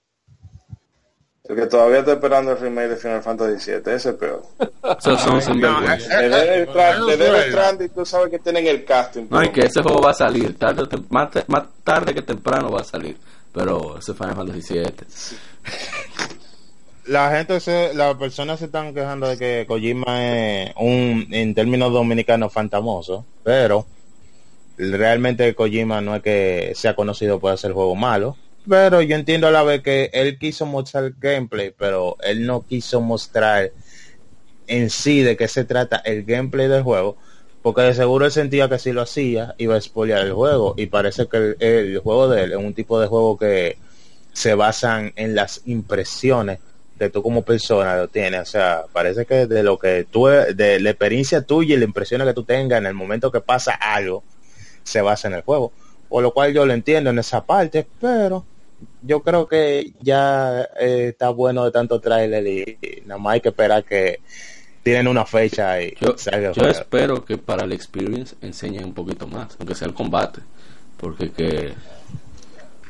[1.48, 4.43] El que todavía está esperando el remake de Final Fantasy VII, ese es peor.
[4.98, 6.20] Esos son sinvergüenza.
[6.24, 7.47] El de eso de es Death verdad.
[7.51, 9.27] Stranding tú sabes que tienen el casting.
[9.31, 10.59] No, y pero- que ese juego va a salir.
[10.59, 11.31] Tarde, más
[11.85, 13.16] tarde que temprano va a salir.
[13.57, 15.07] Pero ese Final Fantasy 7.
[17.07, 21.91] la gente se, las personas se están quejando de que Kojima es un, en términos
[21.91, 23.87] dominicanos, fantamoso, pero
[24.77, 28.37] realmente Kojima no es que sea conocido por hacer juegos malos,
[28.69, 33.01] pero yo entiendo a la vez que él quiso mostrar gameplay, pero él no quiso
[33.01, 33.73] mostrar
[34.66, 37.16] en sí de qué se trata el gameplay del juego,
[37.66, 40.86] porque de seguro él sentía que si lo hacía iba a spoilear el juego, y
[40.86, 43.76] parece que el, juego de él es un tipo de juego que
[44.32, 46.60] se basan en las impresiones
[46.97, 48.40] que tú como persona lo tienes.
[48.43, 52.24] O sea, parece que de lo que tú, de la experiencia tuya y la impresión
[52.24, 54.22] que tú tengas en el momento que pasa algo,
[54.84, 55.72] se basa en el juego.
[56.09, 58.44] Por lo cual yo lo entiendo en esa parte, pero
[59.02, 63.48] yo creo que ya eh, está bueno de tanto trailer y nada más hay que
[63.48, 64.20] esperar que
[64.87, 69.57] tienen una fecha y Yo, salga espero que para el experience enseñen un poquito más,
[69.59, 70.43] aunque sea el combate,
[70.97, 71.75] porque que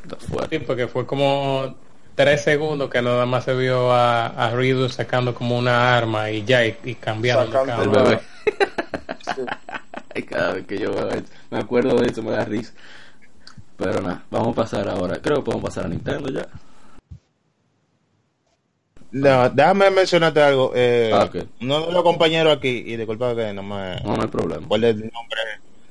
[0.03, 1.75] está Sí, porque fue como
[2.15, 6.45] tres segundos que nada más se vio a, a Riddle sacando como una arma y
[6.45, 8.21] ya, y, y cambiando Sacando El bebé.
[9.35, 9.43] Sí.
[10.15, 10.93] Ay, cada vez que yo
[11.51, 12.75] me acuerdo de eso, me da risa.
[13.79, 15.19] Pero nada, vamos a pasar ahora.
[15.21, 16.47] Creo que podemos pasar a Nintendo ya.
[19.17, 20.73] No, déjame mencionarte algo.
[20.75, 21.37] Eh, Ah, ok.
[21.63, 24.67] Uno de los compañeros aquí, y disculpa que no me No, no hay problema.
[24.77, 25.41] el nombre,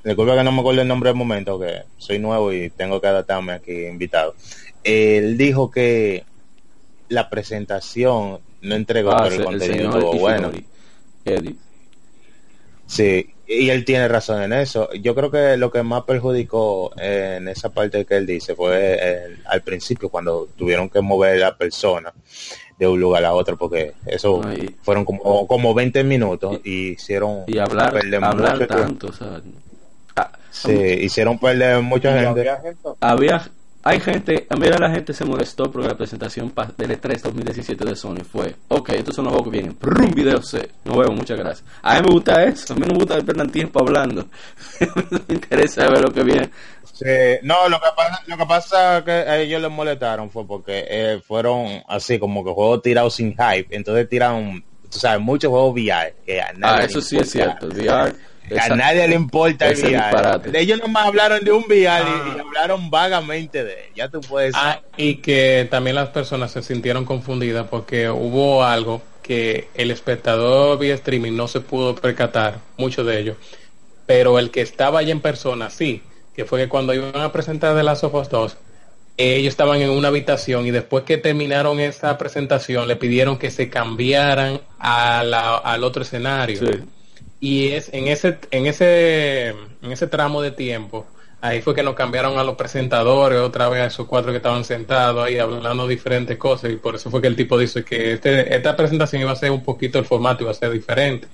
[0.03, 3.07] disculpa que no me acuerdo el nombre del momento, que soy nuevo y tengo que
[3.07, 4.35] adaptarme aquí invitado.
[4.83, 6.23] Él dijo que
[7.09, 10.51] la presentación no entregó, Ah, pero el el contenido estuvo bueno.
[11.25, 11.55] Eddie.
[12.87, 14.91] Sí, y él tiene razón en eso.
[14.93, 18.97] Yo creo que lo que más perjudicó eh, en esa parte que él dice fue
[19.01, 22.13] eh, al principio cuando tuvieron que mover a la persona
[22.77, 24.75] de un lugar a otro porque eso Ay.
[24.81, 29.41] fueron como, como 20 minutos y hicieron Y hablar, perder hablar mucho tanto, o sea,
[30.17, 32.39] ah, Sí, hicieron perder mucha Y gente.
[32.41, 33.41] había gente- había
[33.87, 37.85] hay gente, a mí la gente se molestó porque la presentación del E E3 2017
[37.85, 41.15] de Sony fue, ok, estos son los juegos que vienen, un video C, nos vemos,
[41.15, 41.69] muchas gracias.
[41.83, 44.25] A mí me gusta eso, a mí no me gusta perder tiempo hablando,
[44.81, 46.49] no me interesa ver lo que viene.
[46.93, 47.05] Sí,
[47.43, 51.21] no, lo que pasa, lo que pasa que a ellos les molestaron fue porque eh,
[51.23, 56.15] fueron así como que juegos tirados sin hype, entonces tiraron, tú sabes, muchos juegos VR
[56.25, 58.15] que Ah, eso sí es cierto, VR,
[58.51, 60.59] a esa- nadie le importa el disparate.
[60.59, 62.33] Ellos nomás hablaron de un VR y- Ah.
[62.35, 63.89] y, hablaron vagamente de él.
[63.95, 64.53] Ya tú puedes.
[64.55, 70.77] Ah, y que también las personas se sintieron confundidas porque hubo algo que el espectador
[70.77, 73.35] vía streaming no se pudo percatar, mucho de ello,
[74.05, 76.03] pero el que estaba allá en persona sí,
[76.35, 78.57] que fue que cuando iban a presentar The Last of Us 2,
[79.17, 83.69] ellos estaban en una habitación y después que terminaron esa presentación le pidieron que se
[83.69, 86.83] cambiaran a la- al otro escenario sí.
[87.39, 91.05] Y es en ese en ese en ese tramo de tiempo
[91.41, 94.63] ahí fue que nos cambiaron a los presentadores otra vez a esos cuatro que estaban
[94.63, 98.55] sentados ahí hablando diferentes cosas y por eso fue que el tipo dice que este,
[98.55, 101.27] esta presentación iba a ser un poquito el formato iba a ser diferente.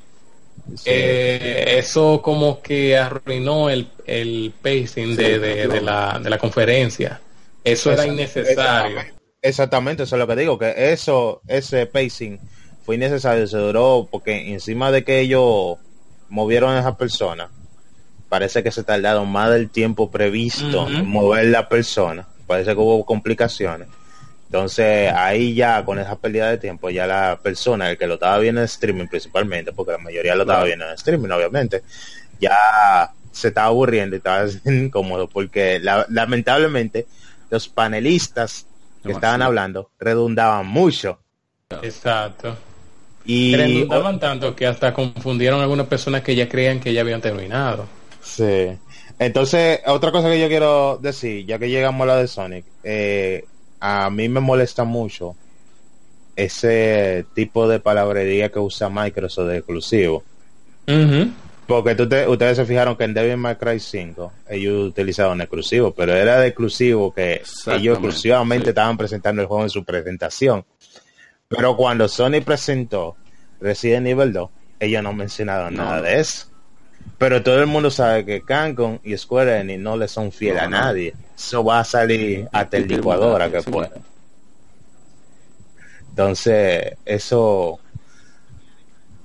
[0.85, 7.19] Eh, eso como que arruinó el, el pacing de, de- de la, de la conferencia.
[7.63, 8.99] Eso era Esa- innecesario.
[8.99, 12.39] Exactamente, exactamente, eso es lo que digo, que eso, ese pacing
[12.83, 15.77] fue innecesario, se duró porque encima de que ellos
[16.31, 17.49] movieron a esa persona,
[18.29, 23.05] parece que se tardaron más del tiempo previsto en mover la persona, parece que hubo
[23.05, 23.87] complicaciones.
[24.47, 28.37] Entonces ahí ya con esa pérdida de tiempo ya la persona, el que lo estaba
[28.39, 31.83] viendo en streaming principalmente, porque la mayoría lo estaba viendo en streaming obviamente,
[32.39, 37.05] ya se estaba aburriendo y estaba incómodo porque la- lamentablemente
[37.49, 38.65] los panelistas
[39.03, 39.17] que Demasiado.
[39.17, 41.19] estaban hablando redundaban mucho
[41.81, 42.57] exacto
[43.25, 43.87] y
[44.19, 47.85] tanto que hasta confundieron a algunas personas que ya creían que ya habían terminado
[48.23, 48.67] Sí.
[49.19, 53.45] Entonces, otra cosa que yo quiero decir, ya que llegamos a la de Sonic, eh,
[53.79, 55.35] a mí me molesta mucho
[56.35, 60.23] ese tipo de palabrería que usa Microsoft de exclusivo.
[60.87, 61.29] Ujú.
[61.67, 65.91] Porque tú te- ustedes se fijaron que en Devil May Cry 5 ellos utilizaban exclusivo,
[65.91, 68.69] pero era de exclusivo que ellos exclusivamente sí.
[68.69, 70.65] estaban presentando el juego en su presentación.
[71.51, 73.17] Pero cuando Sony presentó
[73.59, 74.49] Resident Evil 2,
[74.79, 76.47] ellos no mencionaron No, nada de eso.
[77.17, 80.67] Pero todo el mundo sabe que Capcom y Square Enix no le son fieles No,
[80.67, 81.13] a nadie.
[81.35, 83.91] Eso va a salir hasta el licuadora que pueda.
[86.09, 87.79] Entonces, eso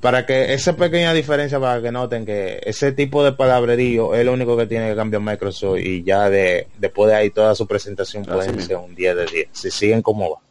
[0.00, 4.34] para que esa pequeña diferencia para que noten que ese tipo de palabrerío es lo
[4.34, 8.24] único que tiene que cambiar Microsoft y ya de después de ahí toda su presentación
[8.24, 10.45] puede ser un 10 de 10 si siguen como va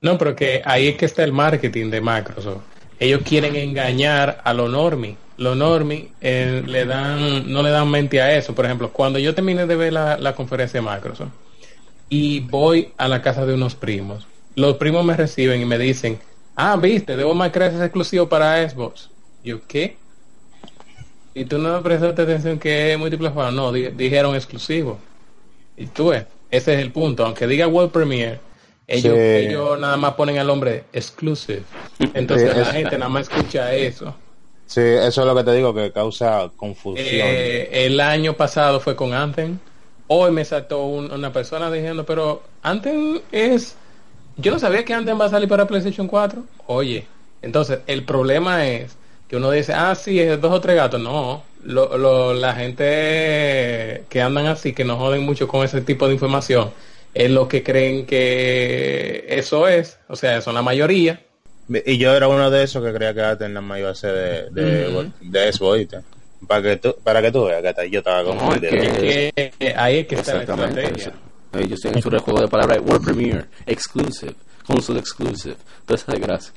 [0.00, 2.64] No, pero que ahí es que está el marketing de Microsoft.
[2.98, 5.18] Ellos quieren engañar a los normies.
[5.36, 8.54] Los normies eh, le dan, no le dan mente a eso.
[8.54, 11.32] Por ejemplo, cuando yo terminé de ver la, la conferencia de Microsoft
[12.08, 16.20] y voy a la casa de unos primos, los primos me reciben y me dicen,
[16.56, 19.10] ah, viste, debo más es exclusivo para Xbox.
[19.42, 20.02] Yo, ¿qué?
[21.34, 22.98] Y tú no prestaste atención que es
[23.32, 23.52] juegos.
[23.52, 25.00] No, di- dijeron exclusivo.
[25.76, 27.24] Y tú ves, ese es el punto.
[27.26, 28.40] Aunque diga World Premiere,
[28.86, 29.46] ellos, Sí.
[29.46, 31.62] ellos nada más ponen al nombre exclusive.
[32.14, 34.14] Entonces Sí, la gente nada más escucha eso.
[34.66, 38.96] sí eso es lo que te digo que causa confusión Eh, el año pasado fue
[38.96, 39.58] con Anthem.
[40.06, 43.76] Hoy me saltó un- una persona diciendo, pero Anthem es
[44.36, 46.42] Yo no sabía que antes va a salir para PlayStation 4.
[46.66, 47.06] Oye,
[47.40, 48.96] entonces el problema es
[49.28, 51.00] que uno dice, ah, sí, es dos o tres gatos.
[51.00, 56.08] No, lo, lo, la gente que andan así, que no joden mucho con ese tipo
[56.08, 56.70] de información,
[57.14, 61.20] es lo que creen que eso es, o sea, son la mayoría.
[61.86, 65.10] Y yo era uno de esos que creía que Atenam iba a ser de, de,
[65.20, 66.00] de ¿viste?
[66.46, 68.70] Para que tú, para que tú veas que yo estaba No, es confundido.
[68.70, 70.80] que- Que- que ahí es que está la Exactamente.
[70.82, 71.12] estrategia.
[71.12, 71.58] eso.
[71.64, 74.34] Ellos tienen su juego de palabras World Premiere, Exclusive,
[74.66, 75.54] Console Exclusive,
[75.86, 76.52] toda esa desgracia.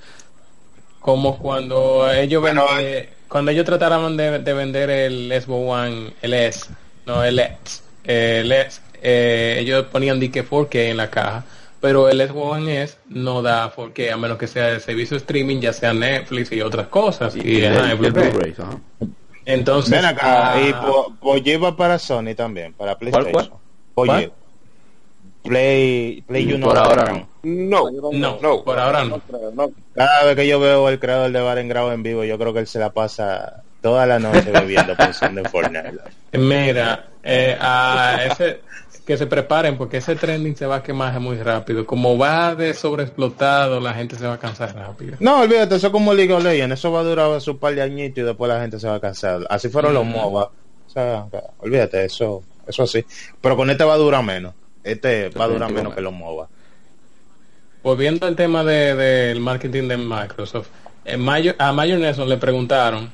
[1.00, 2.66] Como cuando ellos Bueno,
[3.30, 6.66] cuando ellos trataron de, de vender el Xbox One, el S,
[7.06, 11.46] no el X, el S, eh, ellos ponían dique 4K en la caja,
[11.80, 15.60] pero el Xbox One S no da 4K a menos que sea de servicio streaming,
[15.60, 17.36] ya sea Netflix y otras cosas.
[17.36, 18.30] Y, Y ajá, el- el el Blu-ray.
[18.32, 18.78] Blu-ray, ajá.
[19.46, 23.32] Entonces, Ven acá, ah, y po- lleva para Sony también, para PlayStation.
[23.32, 23.52] cuál?
[23.96, 24.32] Oye, ¿Cuál?
[25.44, 27.28] Play, Play you know Por ahora no.
[27.44, 28.64] No, no, no.
[28.64, 29.22] por ahora no.
[29.54, 32.38] No, Cada vez que yo veo el creador de Bar en Grado en vivo, yo
[32.38, 35.94] creo que él se la pasa toda la noche bebiendo pensando en Fortnite.
[36.34, 38.60] Mira, eh, a ese,
[39.08, 41.86] que se preparen porque ese trending se va a quemar muy rápido.
[41.86, 45.16] Como va de sobreexplotado, la gente se va a cansar rápido.
[45.22, 47.82] No, olvídate, eso es como League of Legends, eso va a durar su par de
[47.82, 49.48] añitos y después la gente se va a cansar.
[49.50, 50.10] Así fueron los Mm.
[50.10, 50.44] MOBA.
[50.44, 51.26] O sea,
[51.60, 53.04] olvídate, eso, eso sí.
[53.42, 54.54] Pero con este va a durar menos.
[54.84, 56.48] Este va a durar menos que los MOBA.
[57.84, 60.68] Volviendo al tema de- del marketing de Microsoft,
[61.06, 63.10] en mayo, a Mayor Nelson le preguntaron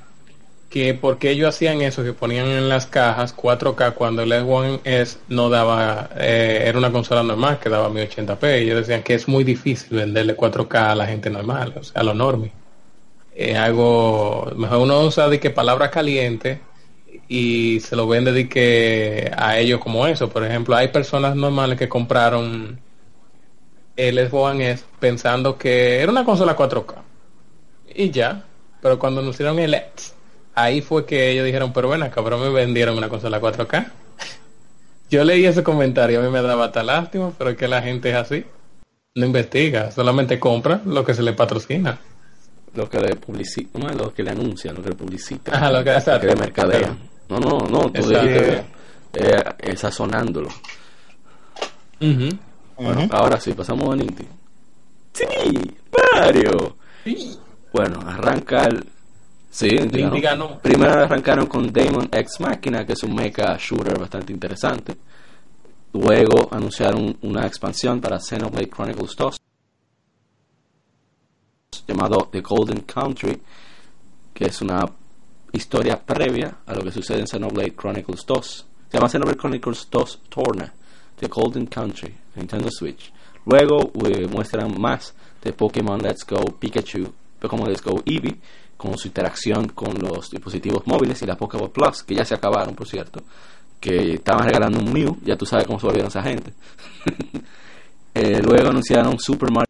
[0.73, 4.79] que por qué ellos hacían eso, que ponían en las cajas 4K cuando el X1
[4.85, 8.43] S no daba, eh, era una consola normal que daba 1080p.
[8.55, 12.03] Ellos decían que es muy difícil venderle 4K a la gente normal, o sea, a
[12.03, 12.53] los normies.
[13.35, 16.57] Es algo, mejor uno usa de que palabras calientes
[17.27, 20.29] y se lo vende de que a ellos como eso.
[20.29, 22.79] Por ejemplo, hay personas normales que compraron
[23.95, 26.95] el Xbox S pensando que era una consola 4K.
[27.93, 28.43] Y ya.
[28.81, 30.13] Pero cuando anunciaron el X,
[30.55, 33.91] ahí fue que ellos dijeron, pero bueno, cabrón, me vendieron una consola 4K.
[35.09, 38.09] Yo leí ese comentario, a mí me daba hasta lástima, pero es que la gente
[38.09, 38.45] es así.
[39.15, 41.99] No investiga, solamente compra lo que se le patrocina.
[42.73, 45.83] Lo que le publicitan, no, lo que le anuncian, lo que le publicitan, Ajá, lo
[45.83, 45.91] que-
[46.25, 46.97] le mercadean.
[47.29, 48.65] No, no, no, tú dijiste,
[49.13, 50.49] eh, eh, sazonándolo.
[52.01, 52.29] Ujú.
[52.77, 54.27] Bueno, ahora sí, pasamos a Ninti.
[55.13, 55.25] Sí,
[56.15, 56.75] Mario.
[57.71, 58.83] Bueno, arranca el...
[59.53, 59.69] Sí,
[60.19, 60.57] ganó.
[60.57, 64.97] Primero arrancaron con Damon X Machina, que es un mecha shooter bastante interesante.
[65.93, 69.37] Luego anunciaron una expansión para Xenoblade Chronicles 2
[71.87, 73.39] llamado The Golden Country,
[74.33, 74.89] que es una
[75.51, 78.65] historia previa a lo que sucede en Xenoblade Chronicles 2.
[78.89, 80.73] Se llama Xenoblade Chronicles 2 Torna,
[81.19, 83.13] The Golden Country, Nintendo Switch.
[83.45, 85.13] Luego eh, muestran más
[85.43, 88.35] de Pokémon Let's Go Pikachu, Pokémon Let's Go Eevee,
[88.83, 92.75] con su interacción con los dispositivos móviles y la Pokéball Plus, que ya se acabaron,
[92.75, 93.23] por cierto,
[93.79, 96.53] que estaban regalando un Mew, ya tú sabes cómo se volvieron esa gente.
[98.15, 99.65] Eh, luego anunciaron Super Mario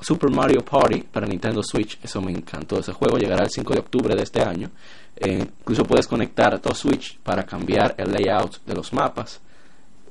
[0.00, 3.80] Super Mario Party para Nintendo Switch, eso me encantó ese juego, llegará el 5 de
[3.80, 4.70] octubre de este año.
[5.16, 9.38] Eh, incluso puedes conectar a tu Switch para cambiar el layout de los mapas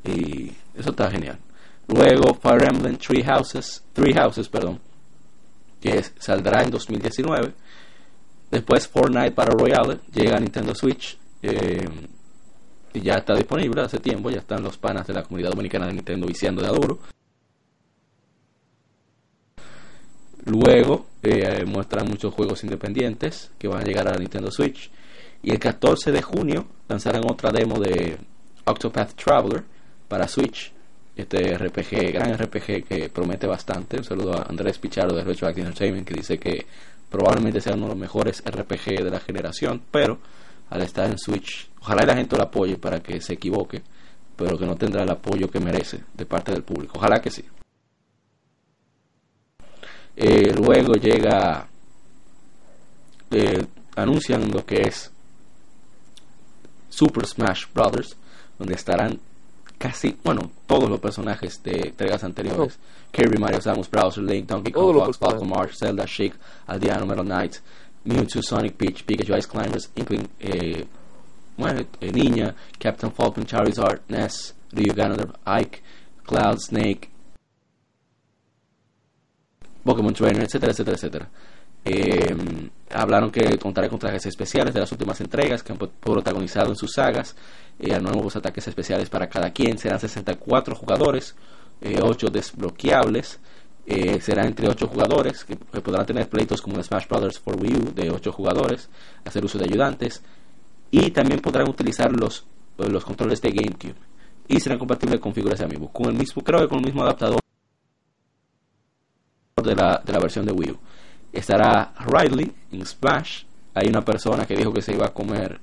[0.04, 1.40] y eso está genial.
[1.88, 4.80] Luego Fire Emblem Three Houses, Three Houses, perdón,
[5.82, 7.54] que saldrá en 2019.
[8.52, 11.88] Después Fortnite para Royale llega a Nintendo Switch eh,
[12.94, 15.94] y ya está disponible hace tiempo, ya están los panas de la comunidad dominicana de
[15.94, 17.00] Nintendo viciando de adoro.
[20.46, 24.90] Luego eh, muestran muchos juegos independientes que van a llegar a Nintendo Switch.
[25.44, 28.18] Y el 14 de junio lanzarán otra demo de
[28.66, 29.64] Octopath Traveler
[30.08, 30.72] para Switch.
[31.18, 33.98] Este RPG, gran RPG que promete bastante.
[33.98, 36.68] Un saludo a Andrés Pichardo de Retroactive Entertainment que dice que
[37.10, 39.82] probablemente sea uno de los mejores RPG de la generación.
[39.90, 40.20] Pero
[40.70, 43.82] al estar en Switch, ojalá la gente lo apoye para que se equivoque.
[44.36, 47.00] Pero que no tendrá el apoyo que merece de parte del público.
[47.00, 47.44] Ojalá que sí.
[50.16, 51.68] Eh, luego llega,
[53.32, 53.66] eh,
[53.96, 55.12] anuncian lo que es
[56.90, 58.16] Super Smash Brothers,
[58.60, 59.20] donde estarán
[59.78, 62.78] casi, bueno, todos los personajes de entregas anteriores:
[63.12, 65.18] Kirby, Mario, Samus, Bowser, Link, Donkey Kong, Fox.
[65.18, 66.34] Falcon, Marsh, Zelda, Sheik,
[66.68, 67.58] Aldeano, Metal Knight,
[68.06, 70.86] Mewtwo, Sonic, Peach, Pikachu, Ice Climbers, Inkling, eh,
[71.58, 75.82] bueno, eh, Niña, Captain Falcon, Charizard, Ness, Ryu Ganondorf, Ike,
[76.26, 77.10] Cloud, Snake,
[79.84, 81.30] Pokémon Trainer, etcétera, etcétera, etcétera.
[81.90, 82.36] Eh,
[82.92, 86.76] hablaron que contará con trajes especiales de las últimas entregas que han pro- protagonizado en
[86.76, 87.36] sus sagas.
[87.80, 89.78] Eh, nuevos ataques especiales para cada quien.
[89.78, 91.36] Serán 64 jugadores
[91.82, 93.40] eh, 8 desbloqueables.
[93.86, 97.94] Eh, será entre 8 jugadores que, podrán tener pleitos como Smash Brothers for Wii U
[97.96, 98.90] de 8 jugadores,
[99.24, 100.22] hacer uso de ayudantes
[100.92, 102.46] y también podrán utilizar los,
[102.78, 103.96] los controles de GameCube
[104.50, 107.04] y serán compatibles con figuras de Amiibo con el mismo creo que con el mismo
[107.04, 107.40] adaptador
[109.64, 110.78] de la, de la versión de Wii U
[111.38, 113.44] estará Riley en Splash.
[113.74, 115.60] Hay una persona que dijo que se iba a comer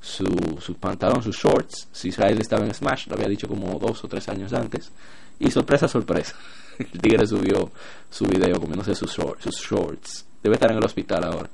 [0.00, 0.26] su,
[0.60, 1.88] su pantalón, sus shorts.
[1.92, 4.92] Si Riley estaba en Smash lo había dicho como dos o tres años antes.
[5.38, 6.36] Y sorpresa sorpresa.
[6.78, 7.70] El tigre subió
[8.10, 10.26] su video comiéndose sus shorts, sus shorts.
[10.42, 11.48] Debe estar en el hospital ahora.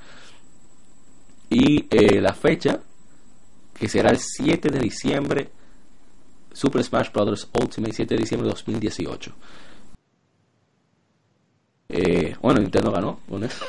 [1.48, 2.80] Y eh, la fecha
[3.74, 5.50] que será el 7 de diciembre,
[6.52, 7.48] Super Smash Bros.
[7.52, 9.32] Ultimate 7 de diciembre de 2018.
[11.92, 13.64] Eh, bueno, Nintendo ganó con eso.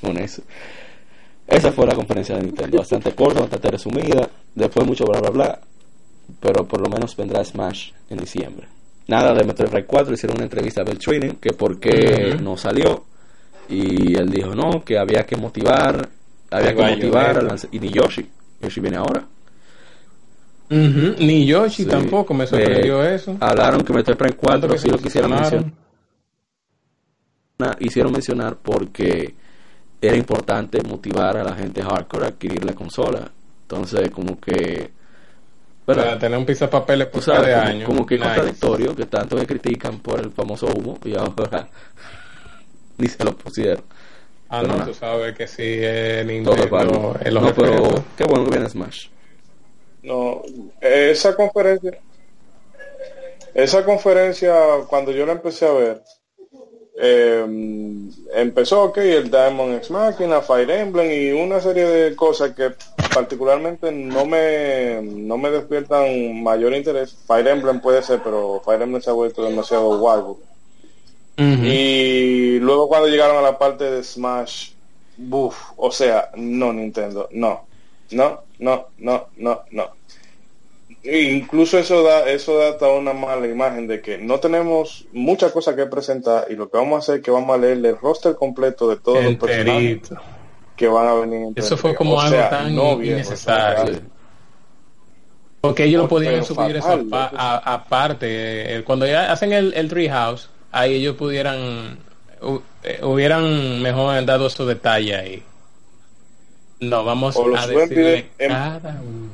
[0.00, 0.42] con eso.
[1.46, 5.60] Esa fue la conferencia de Nintendo, bastante corta, bastante resumida, después mucho bla bla bla,
[6.40, 8.66] pero por lo menos vendrá Smash en diciembre.
[9.08, 12.56] Nada de Metroid Prime 4, hicieron una entrevista a Bell Training, que por qué no
[12.56, 13.04] salió,
[13.68, 16.08] y él dijo no, que había que motivar,
[16.52, 18.26] había que motivar, lanz- y ni Yoshi,
[18.62, 19.24] Yoshi viene ahora.
[20.68, 21.88] Ni Yoshi Sí.
[21.88, 23.36] tampoco me sorprendió Eh, eso.
[23.40, 25.72] Hablaron que Metroid Prime 4 Tanto que sí lo quisieron mencionar,
[27.80, 29.34] hicieron mencionar porque
[30.00, 33.32] era importante motivar a la gente hardcore a adquirir la consola.
[33.62, 34.92] Entonces, como que.
[35.84, 37.84] Para tener un pizapapeles Tú por sabes, cada como, año.
[37.84, 38.24] como que Nice.
[38.24, 41.68] contradictorio que tanto que critican por el famoso humo y ahora
[42.98, 43.84] ni se lo pusieron.
[44.48, 44.84] Ah, Pero no, nada.
[44.84, 45.78] tú sabes que sí,
[46.42, 49.08] Todo es Nintendo es los No, pero qué bueno que viene Smash.
[50.02, 50.42] No,
[50.80, 52.02] esa conferencia,
[53.54, 54.54] esa conferencia,
[54.88, 56.02] cuando yo la empecé a ver,
[57.02, 57.46] eh,
[58.34, 62.72] empezó, ok, el Diamond X Machina, Fire Emblem y una serie de cosas que
[63.14, 67.16] particularmente no me, no me despiertan mayor interés.
[67.26, 70.38] Fire Emblem puede ser, pero Fire Emblem se ha vuelto demasiado guapo.
[71.38, 74.72] Y luego cuando llegaron a la parte de Smash,
[75.16, 77.64] buf, o sea, no Nintendo, no,
[78.10, 79.99] no, no, no, no, no.
[81.02, 85.50] E incluso eso da, eso da hasta una mala imagen de que no tenemos muchas
[85.50, 87.96] cosas que presentar y lo que vamos a hacer es que vamos a leer el
[87.98, 90.00] roster completo de todos los personajes
[90.76, 91.46] que van a venir.
[91.48, 94.00] en Eso fue como O algo sea, tan no, innecesario.
[95.62, 98.82] Porque ellos lo Pero podían subir eso fatal, aparte.
[98.86, 101.98] Cuando ya hacen el, el Treehouse, ahí ellos pudieran,
[102.40, 105.42] hu- eh, hubieran mejor dado esos detalles ahí.
[106.80, 109.30] No, vamos O a decirle en- cada uno.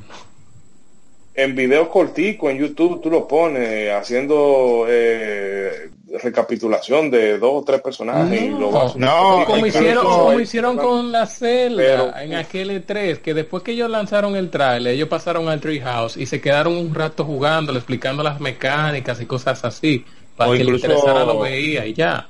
[1.39, 5.91] En videos corticos en YouTube tú lo pones haciendo eh,
[6.23, 10.77] recapitulación de dos o tres personajes y lo vas No, como hicieron, como hay- hicieron
[10.77, 15.09] con la celda Pero- en aquel E3, que después que ellos lanzaron el trailer, ellos
[15.09, 20.03] pasaron al Treehouse y se quedaron un rato jugando, explicando las mecánicas y cosas así,
[20.35, 22.27] para que le incluso- interesara lo veía y ya.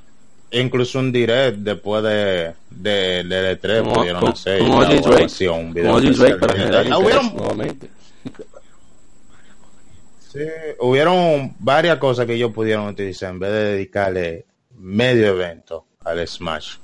[0.50, 4.64] Incluso un direct después de, de, de E3 Como- pudieron como- hacer o
[5.54, 6.38] un video Como Oji Drake especial.
[6.40, 7.88] para generar Ah, interés hubieron, nuevamente.
[10.38, 10.50] Sí,
[10.80, 14.46] hubieron varias cosas que ellos pudieron utilizar en vez de dedicarle
[14.78, 16.76] medio evento al Smash.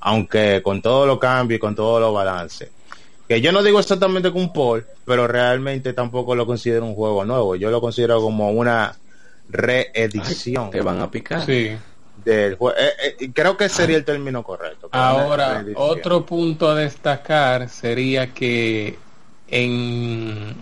[0.00, 2.70] Aunque con todos los cambios y con todos los balances.
[3.28, 7.54] Que yo no digo exactamente con Paul, pero realmente tampoco lo considero un juego nuevo.
[7.56, 8.96] Yo lo considero como una
[9.48, 11.44] reedición Te van a picar.
[11.44, 11.76] Sí.
[12.24, 12.76] del juego.
[12.78, 14.88] Eh, eh, creo que sería el término correcto.
[14.92, 18.98] Ahora, otro punto a destacar sería que
[19.48, 20.54] en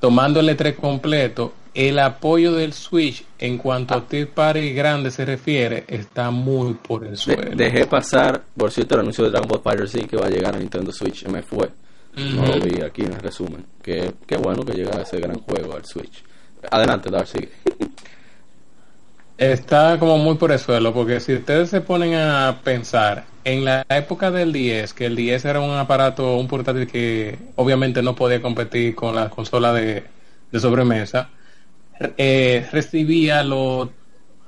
[0.00, 5.24] tomando el E3 completo, el apoyo del Switch en cuanto a Third Party grande se
[5.24, 7.50] refiere está muy por el De- suelo.
[7.54, 10.54] dejé pasar, por cierto, el anuncio de Dragon Ball Fighter Z que va a llegar
[10.54, 11.26] a Nintendo Switch.
[11.26, 11.68] Me fue.
[12.16, 13.64] No lo vi aquí en el resumen.
[13.80, 16.24] Que, qué bueno que llega ese gran juego al Switch.
[16.70, 17.38] Adelante, Darcy.
[19.40, 23.86] Está como muy por el suelo, porque si ustedes se ponen a pensar, en la
[23.88, 28.42] época del 10, que el 10 era un aparato, un portátil que obviamente no podía
[28.42, 30.04] competir con la consola de,
[30.52, 31.30] de sobremesa,
[32.18, 33.90] eh, recibía lo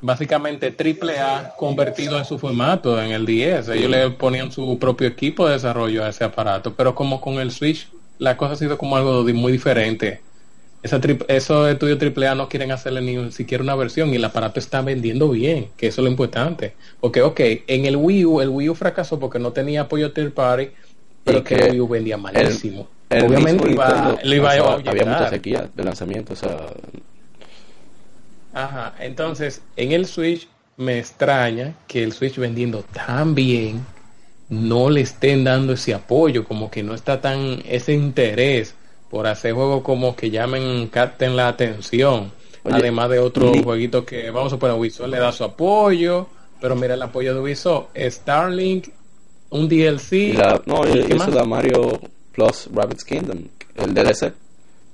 [0.03, 3.71] básicamente triple A convertido en su formato en el 10.
[3.71, 7.51] Ellos le ponían su propio equipo de desarrollo a ese aparato, pero como con el
[7.51, 7.89] Switch
[8.19, 10.21] la cosa ha sido como algo muy diferente.
[10.83, 14.83] Esa esos estudios AAA no quieren hacerle ni siquiera una versión y el aparato está
[14.83, 16.75] vendiendo bien, que eso es lo importante.
[17.01, 20.33] Porque, ok, en el Wii U, el Wii U fracasó porque no tenía apoyo third
[20.33, 20.71] party,
[21.23, 22.89] pero Y que el Wii U vendía malísimo.
[23.09, 26.33] El Obviamente iba, Nintendo, lo iba o sea, a había mucha sequía de lanzamiento.
[26.33, 26.67] O sea,
[28.53, 33.87] Ajá, entonces en el Switch me extraña que el Switch vendiendo tan bien
[34.49, 38.75] no le estén dando ese apoyo, como que no está tan ese interés
[39.13, 42.33] por hacer juegos como que llamen, capten la atención.
[42.65, 46.29] Oye, Además de otros ni- jueguitos que, vamos a poner, Ubisoft le da su apoyo,
[46.63, 48.89] pero mira el apoyo de Ubisoft, Starlink,
[49.51, 51.35] un DLC, la, no, ¿y y qué eso más?
[51.35, 52.01] da Mario
[52.33, 53.39] Plus Rabbids Kingdom,
[53.75, 54.33] el DLC.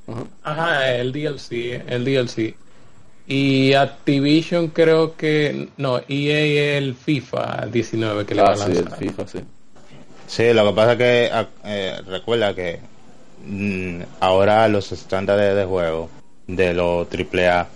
[0.09, 0.25] Ajá.
[0.43, 2.57] Ajá, el DLC, el DLC.
[3.29, 8.63] Y Activision creo que, no, EA el FIFA 19 que le va Ah, a sí,
[8.73, 8.99] el lanzar.
[8.99, 9.39] FIFA, sí.
[10.27, 12.81] Sí, lo que pasa es que ah, eh, recuerda que
[14.21, 16.11] ahora los estándares de juego
[16.47, 17.69] de los AAA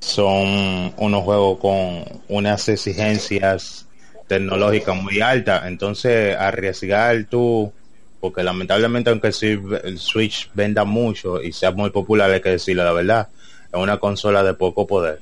[0.00, 3.86] son unos juegos con unas exigencias
[4.26, 5.66] tecnológicas muy altas.
[5.66, 7.72] Entonces, arriesgar tú,
[8.20, 12.92] porque lamentablemente aunque el Switch- venda mucho y sea muy popular, hay que decirlo la
[12.92, 13.28] verdad,
[13.72, 15.20] es una consola de poco poder.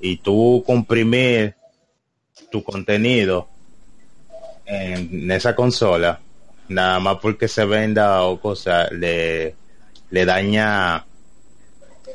[0.00, 1.54] Y tú comprimir
[2.50, 3.48] tu contenido
[4.66, 6.20] en esa consola,
[6.72, 9.54] nada más porque se venda o cosa, le,
[10.10, 11.04] le daña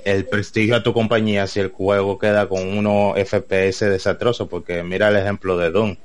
[0.06, 5.10] el prestigio a tu compañía si el juego queda con unos FPS desastrosos, porque mira
[5.10, 5.96] el ejemplo de Doom,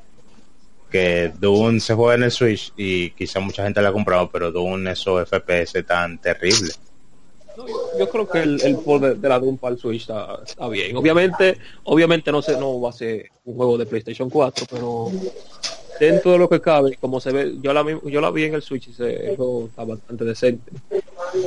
[0.91, 4.51] que Doom se juega en el Switch y quizá mucha gente la ha comprado, pero
[4.51, 6.79] Doom esos FPS tan terribles.
[7.99, 10.97] Yo, creo que el, el port de, la Doom para el Switch está, está bien.
[10.97, 15.11] Obviamente, obviamente no se, no va a ser un juego de PlayStation 4, pero
[16.07, 18.63] dentro de lo que cabe, como se ve, yo la, yo la vi en el
[18.63, 20.73] Switch y se, el juego está bastante decente.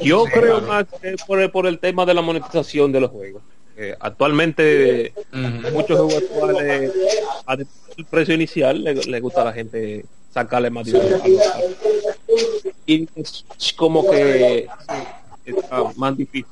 [0.02, 3.44] Yo creo más que por el, por el tema de la monetización de los juegos.
[3.78, 5.12] Eh, actualmente
[5.74, 6.94] muchos juegos actuales
[7.46, 11.20] a el precio inicial le, le gusta a la gente sacarle más dinero
[12.86, 13.44] y es
[13.76, 14.68] como que
[15.46, 16.46] está más difícil.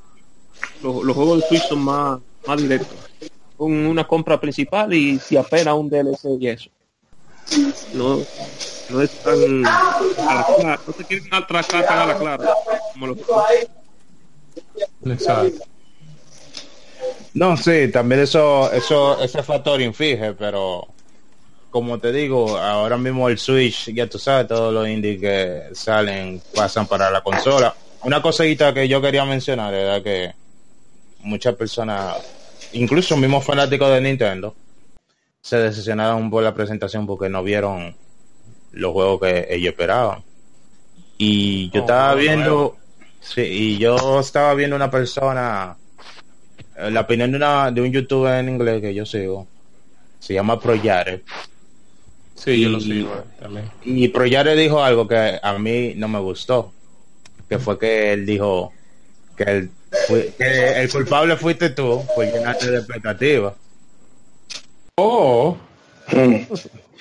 [0.81, 2.97] Los, los juegos de Switch son más, más directos.
[3.55, 6.69] Con una compra principal y si apenas un DLC y eso
[7.93, 8.21] no
[8.89, 12.53] no es tan a la clara, no se quieren atracar tan a la clara
[12.93, 13.17] como los
[15.05, 15.65] Exacto.
[17.33, 20.87] No, sí, también eso, eso, ese factor inflige, pero
[21.71, 26.39] como te digo, ahora mismo el Switch, ya tú sabes, todos los indies que salen
[26.53, 27.73] pasan para la consola.
[28.03, 30.31] Una cosita que yo quería mencionar era que
[31.21, 32.17] muchas personas,
[32.73, 34.55] incluso mismos fanáticos de Nintendo,
[35.43, 37.93] se decepcionaron por la presentación porque no vieron
[38.71, 40.23] los juegos que ellos esperaban.
[41.17, 42.77] Y yo Oh, estaba viendo,
[43.19, 45.75] sí, y yo estaba viendo una persona,
[46.77, 49.45] eh, la opinión de, una, de un youtuber en inglés que yo sigo,
[50.19, 51.21] se llama Proyare.
[52.35, 53.69] Sí, yo lo sigo eh, también.
[53.83, 56.71] Y Proyare dijo algo que a mí no me gustó,
[57.49, 58.71] que fue que él dijo
[59.35, 59.69] que el,
[60.07, 63.55] fui- que el culpable fuiste tú por llenarte de expectativas.
[64.97, 65.57] Oh,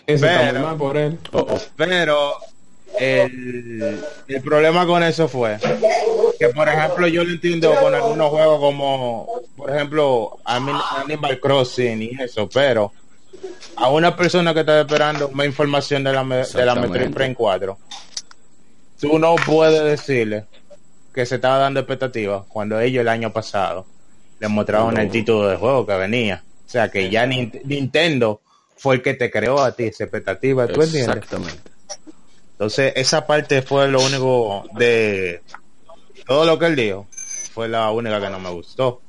[0.06, 1.18] Pero- por él.
[1.32, 1.58] Oh, oh.
[1.76, 2.32] Pero
[2.98, 5.58] el, el problema con eso fue
[6.38, 12.10] que, por ejemplo, yo lo entiendo con algunos juegos como, por ejemplo, Animal Crossing y
[12.18, 12.92] eso, pero
[13.76, 17.10] a una persona que está esperando más información de la, de la Metroid.
[17.12, 17.78] Prime 4,
[19.02, 20.46] tú no puedes decirle
[21.14, 23.84] que se estaba dando expectativas cuando ellos el año pasado
[24.40, 25.00] le mostraron No.
[25.02, 26.42] el título de juego que venía.
[26.72, 28.40] O sea, que ya Nin- Nintendo
[28.78, 31.16] fue el que te creó a ti esa expectativa, ¿tú entiendes?
[31.18, 31.70] Exactamente.
[32.52, 35.42] Entonces, esa parte fue lo único de
[36.26, 37.06] todo lo que él dijo.
[37.52, 39.02] Fue la única que no me gustó.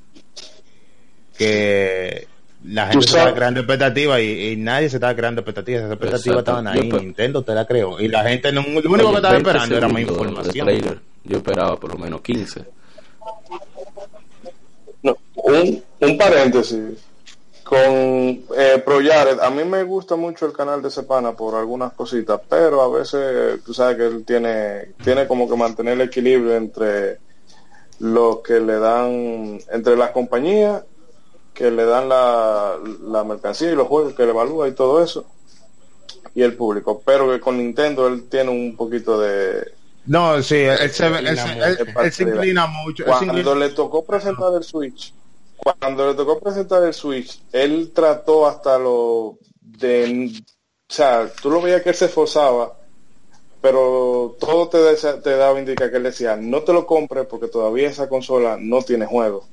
[1.38, 2.28] Que
[2.66, 5.84] la gente se estaba creando expectativas y, y nadie se estaba creando expectativas.
[5.84, 6.90] Esas expectativas estaban ahí.
[6.90, 7.98] Yo Nintendo te la creó.
[8.02, 10.66] Y la gente, no, lo único Oye, que estaba 20 esperando era más información.
[10.68, 11.00] trailer.
[11.24, 12.66] Yo esperaba por lo menos 15.
[15.04, 16.80] No, un, un paréntesis
[17.64, 19.40] con eh, Pro Jared.
[19.40, 23.64] A mí me gusta mucho el canal de Sepana por algunas cositas, pero a veces
[23.64, 27.20] tú sabes que él tiene, tiene como que mantener el equilibrio entre
[28.00, 30.84] lo que le dan, entre las compañías
[31.54, 32.78] que le dan la,
[33.08, 35.26] la mercancía y los juegos que le evalúa y todo eso,
[36.36, 37.02] y el público.
[37.06, 39.72] Pero que con Nintendo él tiene un poquito de,
[40.08, 42.00] No, sí, él se, él, se- inclina él- mucho.
[42.02, 43.04] él se inclina mucho.
[43.06, 45.14] él se cuando inclina- le tocó presentar el Switch,
[45.58, 50.32] cuando le tocó presentar el Switch, él trató hasta lo de,
[50.90, 52.74] o sea, tú lo veías que él se esforzaba,
[53.62, 57.26] pero todo te, desa- te daba a indicar que él decía, no te lo compres
[57.28, 59.46] porque todavía esa consola no tiene juego.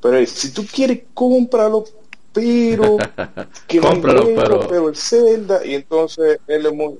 [0.00, 1.84] Pero si tú quieres, cómpralo,
[2.32, 2.98] pero
[3.66, 6.98] que no Cómpralo, juego, pero- pero el Zelda, y entonces él es muy,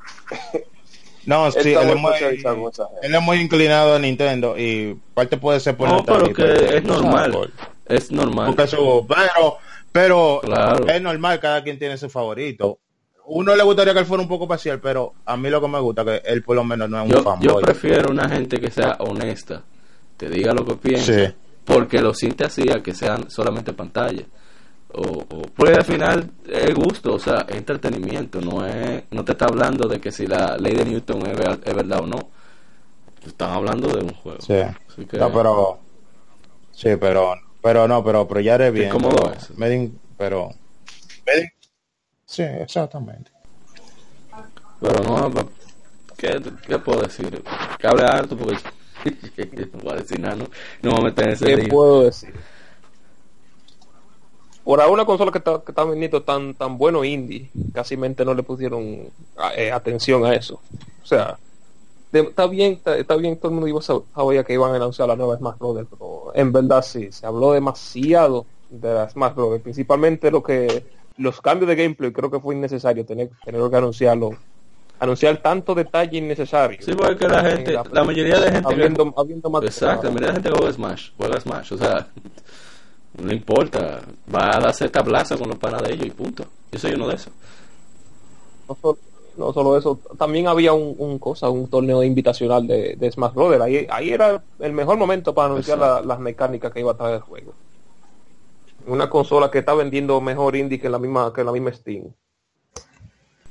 [1.27, 3.07] No, sí, él es, muy, especializado con esa gente.
[3.07, 6.85] él es muy inclinado a Nintendo y parte puede ser por No, pero que es
[6.85, 7.53] normal.
[7.89, 8.55] Es normal.
[8.69, 9.59] Su- pero,
[9.93, 10.87] pero Claro.
[10.89, 12.79] es normal, cada quien tiene su favorito.
[13.31, 15.79] Uno le gustaría que él fuera un poco parcial, pero a mí lo que me
[15.81, 17.47] gusta es que él por lo menos no es un fanboy.
[17.47, 19.63] yo prefiero una gente que sea honesta,
[20.17, 21.35] te diga lo que piensa, Sí.
[21.65, 24.23] porque los te hacía que sean solamente pantalla.
[24.95, 29.45] O, o, pues al final es gusto, o sea, entretenimiento, no es no te está
[29.45, 32.31] hablando de que si la ley de Newton es, es verdad o no.
[33.27, 34.39] Están hablando de un juego.
[34.41, 34.55] Sí.
[35.19, 35.79] No, pero
[36.73, 38.91] Sí, pero pero no, pero pero ya eres bien.
[38.91, 39.51] ¿Cómo pero, es?
[39.59, 40.51] Medin, pero
[41.27, 41.51] Medin,
[42.29, 43.31] Sí, exactamente.
[44.81, 45.33] Pero no,
[46.17, 47.43] ¿qué, qué puedo decir?
[47.79, 48.59] Que hable harto porque
[49.73, 50.45] no voy a decir nada, ¿no?
[50.83, 51.69] No voy a meter en ese ¿Qué lío.
[51.69, 52.35] puedo decir?
[54.63, 58.25] Por ahora una consola que está, que está vendiendo tan, tan bueno indie, casi mente
[58.27, 59.09] no le pusieron
[59.57, 60.61] eh, atención a eso.
[61.03, 61.39] O sea,
[62.13, 64.77] está bien, está, está bien, todo el mundo iba a sab- sabía que iban a
[64.77, 69.35] anunciar la nueva Smash Brothers, pero en verdad sí, se habló demasiado de la Smash
[69.35, 70.85] Brothers, principalmente lo que
[71.19, 74.37] los cambios de gameplay, creo que fue innecesario tener, tener que anunciarlo,
[75.01, 76.79] anunciar tanto detalle innecesario.
[76.81, 80.29] Sí, porque la gente, la mayoría de gente que- habiendo, habiendo más Exacto, la mayoría
[80.29, 82.07] de gente que juega Smash, juega Smash, o sea,
[83.23, 84.01] no importa,
[84.33, 86.45] va a darse tablaza con los panas de ellos y punto.
[86.71, 87.33] Yo soy uno de esos.
[88.69, 88.99] no solo,
[89.39, 93.63] no solo eso, también había un, un cosa, un torneo invitacional de, de Smash Brothers.
[93.63, 97.15] Ahí, ahí era el mejor momento para anunciar la- las mecánicas que iba a traer
[97.17, 97.55] el juego.
[98.87, 102.05] Una consola que está vendiendo mejor indie que la misma que la misma Steam.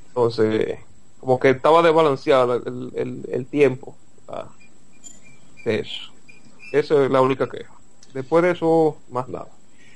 [0.08, 0.78] Entonces,
[1.20, 3.96] como que estaba desbalanceado el, el, el tiempo
[4.28, 4.48] ah,
[5.64, 6.12] de eso.
[6.72, 7.72] Esa es la única queja.
[8.12, 9.48] Después de eso, más nada.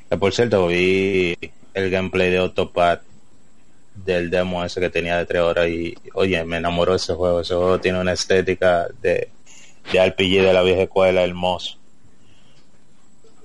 [0.09, 1.37] Que por cierto, vi
[1.75, 3.01] el gameplay de Autopad
[3.95, 7.41] del demo ese que tenía de tres horas y oye, me enamoró ese juego.
[7.41, 9.31] Ese juego tiene una estética de,
[9.93, 11.79] de RPG de la vieja escuela hermoso.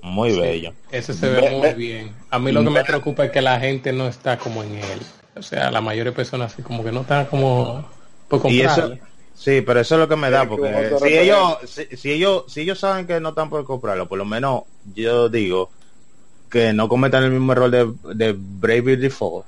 [0.02, 0.74] Muy Sí, bello.
[0.90, 2.14] Ese se ve muy bien.
[2.30, 5.00] A mí lo que me preocupa es que la gente no está como en él.
[5.36, 7.88] O sea, la mayoría de personas así como que no están como
[8.28, 8.98] por Y eso, comprarlo.
[9.34, 12.60] sí, pero eso es lo que me da, porque si ellos, si, si ellos, si
[12.62, 14.62] ellos saben que no están por comprarlo, por lo menos
[14.94, 15.70] yo digo
[16.50, 19.46] que no cometan el mismo error de, de Bravely Default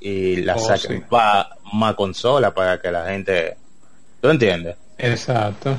[0.00, 1.04] y la Oh, saquen sí.
[1.08, 3.56] para más consola para que la gente,
[4.20, 4.76] ¿tú entiendes?
[4.98, 5.76] Exacto.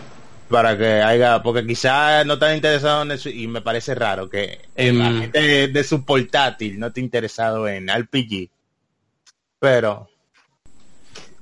[0.49, 4.59] Para que haya, porque quizás no están interesados en eso y me parece raro que
[4.75, 8.49] la gente de, de su portátil no esté interesado en RPG,
[9.59, 10.09] pero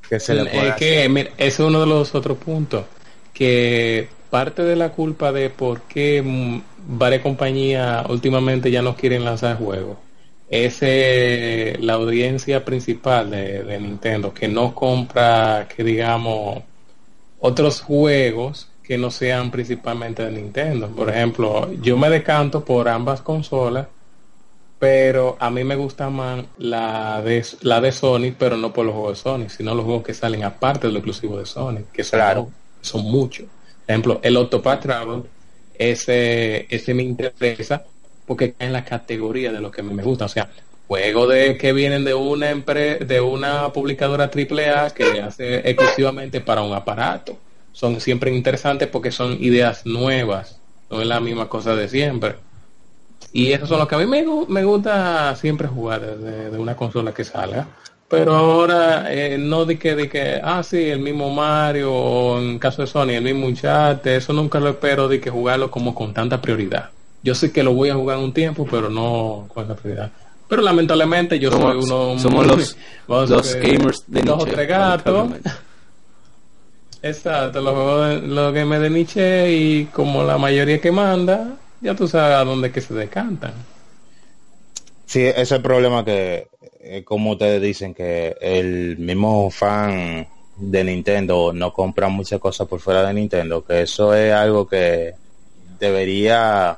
[0.08, 2.86] que se le puede es que, mira, ese es uno de los otros puntos.
[3.34, 9.58] Que parte de la culpa de por qué varias compañías últimamente ya no quieren lanzar
[9.58, 9.98] juegos
[10.50, 16.64] es eh, la audiencia principal de, de Nintendo, que no compra, que digamos,
[17.40, 20.88] otros juegos que no sean principalmente de Nintendo.
[20.90, 23.88] Por ejemplo, yo me decanto por ambas consolas,
[24.80, 28.96] pero a mí me gusta más la de, la de Sony, pero no por los
[28.96, 32.04] juegos de Sony, sino los juegos que salen aparte de lo exclusivo de Sony, que
[32.04, 32.50] son, Claro.
[32.82, 33.46] son muchos.
[33.46, 35.24] Por ejemplo, el Octopath Travel,
[35.78, 37.84] ese, ese me interesa
[38.30, 40.26] porque cae en la categoría de lo que me gusta.
[40.26, 40.50] O sea,
[40.88, 46.62] juegos de que vienen de una empre- de una publicadora AAA que hace exclusivamente para
[46.64, 47.38] un aparato.
[47.72, 52.36] Son siempre interesantes porque son ideas nuevas, no es la misma cosa de siempre.
[53.32, 56.76] Y eso son lo que a mí me, me gusta siempre jugar desde de una
[56.76, 57.68] consola que salga.
[58.08, 62.58] Pero ahora eh, no de que, de que, ah, sí, el mismo Mario o en
[62.60, 66.14] caso de Sony, el mismo Uncharted, eso nunca lo espero de que jugarlo como con
[66.14, 66.90] tanta prioridad.
[67.24, 70.12] Yo sé que lo voy a jugar un tiempo, pero no con esa prioridad.
[70.48, 72.20] Pero lamentablemente yo soy Somos, uno...
[72.20, 72.78] somos los,
[73.08, 74.52] vamos a gamers de dos o niche.
[74.52, 75.14] tres gatos.
[75.14, 75.70] lamentablemente.
[77.02, 81.96] Exacto, los juegos de, los gamers de niche y como la mayoría que manda, ya
[81.96, 83.54] tú sabes a dónde que se decantan.
[85.06, 86.50] Sí, ese es el problema que,
[86.82, 90.28] eh, como ustedes dicen, que el mismo fan
[90.58, 95.14] de Nintendo no compra muchas cosas por fuera de Nintendo, que eso es algo que
[95.80, 96.78] debería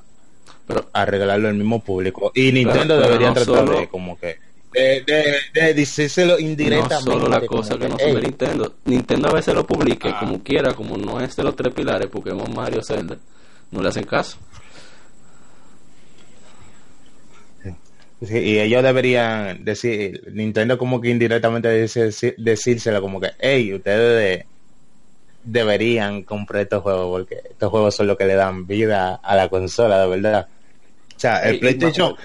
[0.74, 2.32] Pero- arreglarlo el mismo público.
[2.36, 4.38] Y Nintendo pero debería no tratar solo- de como que
[4.74, 7.04] de, de, de decírselo No indirectamente.
[7.12, 8.74] solo la cosa que no que, "Ey, Nintendo.
[8.86, 10.18] Nintendo a veces lo publique Ah.
[10.20, 13.18] como quiera, como no es de los tres pilares, Pokémon, Mario, Zelda.
[13.72, 14.38] No le hacen caso.
[18.24, 24.40] Sí, y ellos deberían decir, Nintendo como que indirectamente dice- decírselo como que, hey, ustedes
[24.40, 24.46] de-
[25.44, 29.50] deberían comprar estos juegos porque estos juegos son los que le dan vida a la
[29.50, 30.48] consola, de verdad.
[31.22, 32.22] O sea, el Y- PlayStation, más-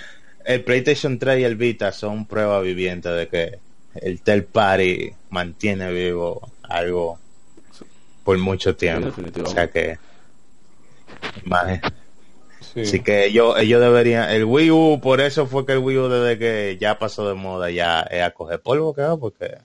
[0.47, 3.59] el PlayStation 3 y el Vita son prueba viviente de que
[3.97, 7.18] el Tel Party mantiene vivo algo
[8.24, 9.06] por mucho tiempo.
[9.06, 9.51] definitivamente.
[9.51, 9.98] o sea que,
[11.44, 11.89] imagínate.
[12.73, 12.81] Sí.
[12.81, 16.09] Así que ellos, ellos deberían, el Wii U, por eso fue que el Wii U
[16.09, 19.59] desde que ya pasó de moda ya es a coger polvo que va, porque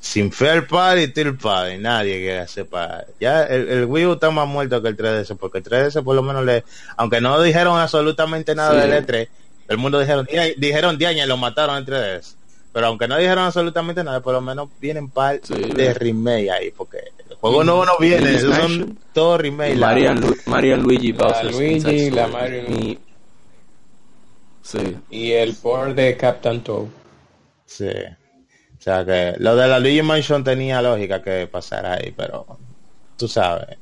[0.00, 4.46] sin fair party, till party, nadie hacer para ya el, el, Wii U está más
[4.46, 6.64] muerto que el 3DS porque el 3DS por lo menos le
[6.96, 8.88] aunque no dijeron absolutamente nada Sí.
[8.88, 9.28] del E3
[9.68, 12.34] el mundo dijeron "Di- dijeron Diaña y lo mataron el 3DS
[12.72, 15.54] pero aunque no dijeron absolutamente nada por lo menos vienen par Sí.
[15.54, 16.98] de remake ahí porque
[17.28, 21.24] el juego nuevo no viene esos son todos remake la- Mario, Lu- Mario Luigi La
[21.24, 22.26] Bowser's Luigi, la.
[22.28, 22.98] Mario- Y-
[24.62, 24.96] Sí.
[25.10, 26.86] Y el port de Captain Toad.
[27.64, 27.88] Sí.
[28.88, 32.46] Sea que lo de la Luigi Mansion tenía lógica que pasara ahí, pero
[33.18, 33.76] tú sabes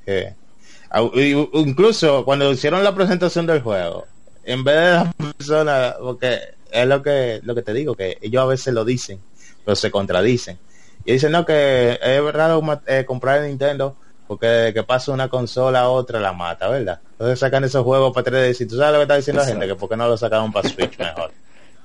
[1.14, 4.04] y- incluso cuando hicieron la presentación del juego,
[4.44, 6.40] en vez de las personas, porque
[6.72, 9.20] es lo que lo que te digo, que ellos a veces lo dicen,
[9.64, 10.58] pero se contradicen.
[11.04, 13.94] Y dicen, no, que es raro eh, comprar el Nintendo
[14.26, 16.98] porque que pasa una consola a otra la mata, ¿verdad?
[17.12, 19.68] Entonces sacan esos juegos para 3DS y tú sabes lo que está diciendo la gente,
[19.68, 21.30] que por qué no lo sacaron para Switch mejor.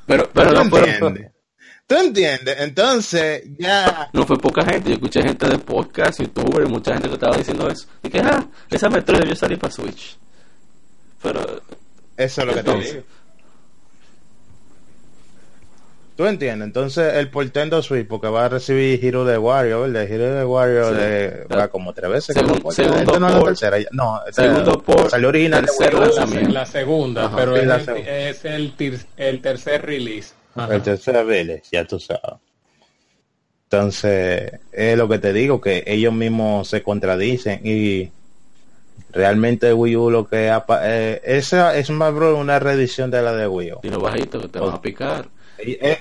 [0.07, 1.30] Pero, pero, ¿Tú no, pero-?
[1.91, 2.55] ¿Tú entiendes?
[2.59, 4.09] Entonces, ya...
[4.13, 4.87] no fue poca gente.
[4.91, 7.85] Yo escuché gente de podcast, youtuber, y mucha gente que estaba diciendo eso.
[8.01, 10.17] Y que, ah, esa Metroid debió salir para Switch.
[11.21, 11.61] Pero,
[12.15, 13.03] Eso es lo que te digo.
[16.15, 16.65] ¿Tú entiendes?
[16.65, 20.03] Entonces, el Nintendo Switch, porque va a recibir Hero de Wario, ¿verdad?
[20.03, 20.95] Hero de Wario Sí.
[20.95, 22.37] de, va como tres veces.
[22.37, 23.45] Segun- segundo Este no port.
[23.59, 23.77] tercera.
[23.91, 25.65] No, este Segundo port, salió original
[26.53, 27.35] la segunda, Ajá.
[27.35, 28.09] pero es, la el, segunda.
[28.89, 30.35] es el tercer release.
[30.55, 30.75] Ajá.
[30.75, 32.39] El tercer Village, ya tú sabes.
[33.71, 38.11] Entonces, es lo que te digo, que ellos mismos se contradicen y
[39.13, 40.51] realmente Wii U lo que
[40.83, 43.99] eh, esa es más bro una reedición de la de Wii U.
[44.01, 45.29] bajito que te van a picar.
[45.57, 45.99] Eh,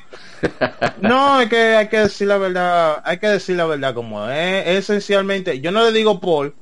[1.01, 4.67] no, es que hay que decir la verdad, hay que decir la verdad como es,
[4.67, 6.55] esencialmente, yo no le digo por,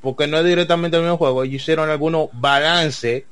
[0.00, 3.24] porque no es directamente el mismo juego, ellos hicieron algunos balances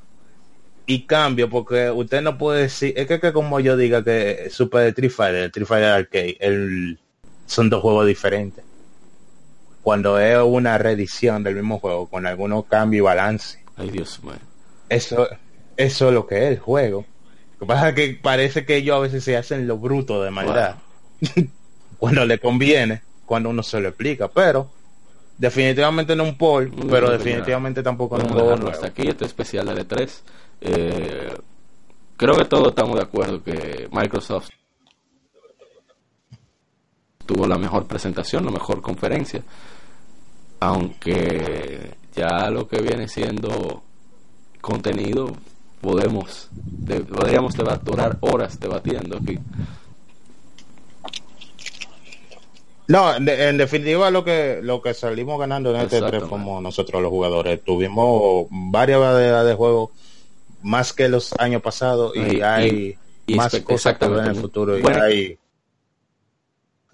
[0.89, 4.87] y cambios, porque usted no puede decir, es que, que como yo diga que Super
[4.89, 6.99] Street Fighter, Street Fighter Arcade, el,
[7.45, 8.65] son dos juegos diferentes.
[9.83, 13.59] Cuando es una reedición del mismo juego, con algunos cambios y balance.
[13.77, 14.33] Ay, Dios mío.
[14.89, 15.29] Eso,
[15.77, 17.05] eso es lo que es el juego.
[17.61, 20.31] Lo que pasa es que parece que ellos a veces se hacen lo bruto de
[20.31, 20.77] maldad.
[21.99, 24.29] cuando le conviene, cuando uno se lo explica.
[24.29, 24.71] Pero,
[25.37, 28.71] definitivamente no un Mm, pero definitivamente tampoco no un juego nuevo.
[28.71, 30.09] hasta aquí, este especial de E3.
[30.61, 31.37] Eh,
[32.17, 34.49] creo que todos estamos de acuerdo que Microsoft
[37.27, 39.43] tuvo la mejor presentación, la mejor conferencia.
[40.61, 43.83] Aunque ya lo que viene siendo
[44.61, 45.33] contenido,
[45.81, 47.55] podemos, de- podríamos
[47.85, 49.39] durar horas debatiendo aquí.
[52.89, 56.31] No, en, de- en definitiva lo que lo que salimos ganando en este 3 Exactamente.
[56.31, 57.63] como nosotros los jugadores.
[57.63, 59.91] Tuvimos varias variedades de juegos
[60.63, 64.37] más que los años pasados y, Y- hay y más cosas que ver en el
[64.37, 65.39] futuro y hay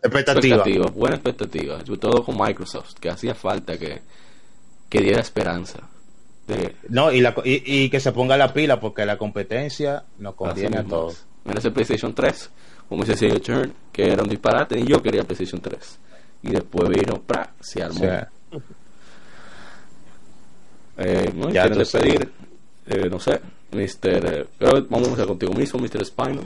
[0.03, 0.57] expectativa.
[0.57, 4.03] expectativa, buena expectativa, sobre todo con Microsoft, que hacía falta que,
[4.89, 5.81] que diera esperanza.
[6.47, 10.79] De, No, y, la, y, que se ponga la pila porque la competencia nos conviene
[10.79, 11.25] a todos.
[11.45, 12.51] Mira ese PlayStation 3,
[12.89, 15.99] como dice Sega Turn, que era un disparate, y yo quería PlayStation 3.
[16.43, 17.55] Y después vino, ¡pra!
[17.61, 18.05] se armó.
[20.97, 21.51] Eh, ¿no?
[21.51, 22.07] Ya ¿Quieren tú sabes.
[22.09, 22.33] despedir?
[22.87, 23.41] Eh, no sé,
[23.75, 24.47] Mr.
[24.61, 26.05] eh, vamos a empezar contigo mismo, Mr.
[26.05, 26.45] Spinal.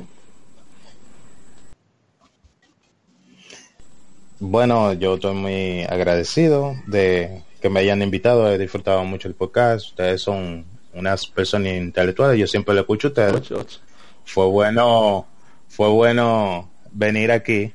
[4.40, 8.50] Bueno, yo estoy muy agradecido de que me hayan invitado.
[8.50, 9.88] He disfrutado mucho el podcast.
[9.88, 10.64] Ustedes son
[10.94, 12.38] unas personas intelectuales.
[12.38, 13.34] Yo siempre lo escucho a ustedes.
[13.34, 13.80] Ocho, ocho.
[14.24, 15.26] Fue bueno,
[15.68, 17.72] fue bueno venir aquí.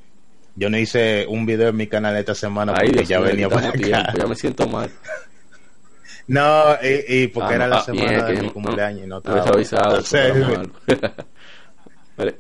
[0.56, 3.50] Yo no hice un video en mi canal esta semana Ay, porque Dios ya venía
[3.50, 3.78] para acá.
[3.78, 4.90] tiempo, ya me siento mal.
[6.28, 9.04] No, y, y porque Ah, era no, la ah, semana bien, de mi no- cumpleaños
[9.04, 9.42] y no estaba.
[9.44, 10.02] avisado.
[12.18, 12.36] Vale.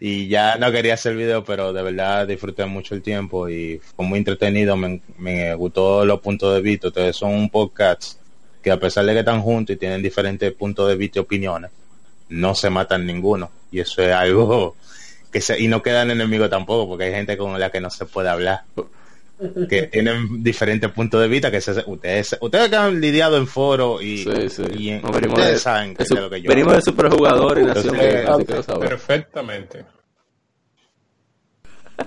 [0.00, 4.04] y ya no quería hacer video, pero de verdad disfruté mucho el tiempo y fue
[4.04, 8.18] muy entretenido, me, me gustó los puntos de vista, ustedes son un podcast
[8.62, 11.70] que a pesar de que están juntos y tienen diferentes puntos de vista y opiniones,
[12.30, 14.76] no se matan ninguno y eso es algo
[15.32, 18.04] que se, y no quedan enemigos tampoco porque hay gente con la que no se
[18.06, 18.62] puede hablar
[19.68, 24.00] que tienen diferentes puntos de vista que se, ustedes ustedes que han lidiado en foro
[24.00, 24.62] y, Sí, sí.
[24.78, 26.82] y en- No, venimos ustedes de, saben que su- de lo que yo venimos de
[26.82, 27.64] superjugador y.
[28.80, 29.84] Perfectamente.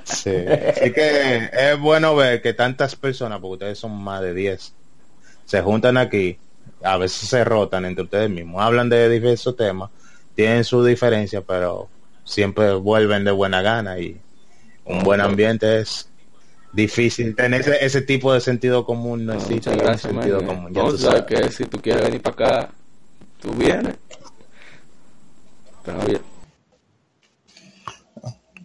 [0.04, 0.32] Sí.
[0.36, 4.74] Así que es bueno ver que tantas personas, porque ustedes son más de 10,
[5.46, 6.38] se juntan aquí,
[6.84, 9.90] a veces se rotan entre ustedes mismos, hablan de diversos temas,
[10.36, 11.90] tienen su diferencia, pero
[12.26, 14.20] siempre vuelven de buena gana y
[14.86, 16.10] un buen ambiente es
[16.74, 20.48] difícil tener ese, ese tipo de sentido común, no No, existe gracias, sentido man.
[20.48, 20.74] común.
[20.74, 22.70] ya No, tú sabes que si tú quieres venir para acá,
[23.42, 23.96] tú vienes.
[25.80, 26.22] Está bien.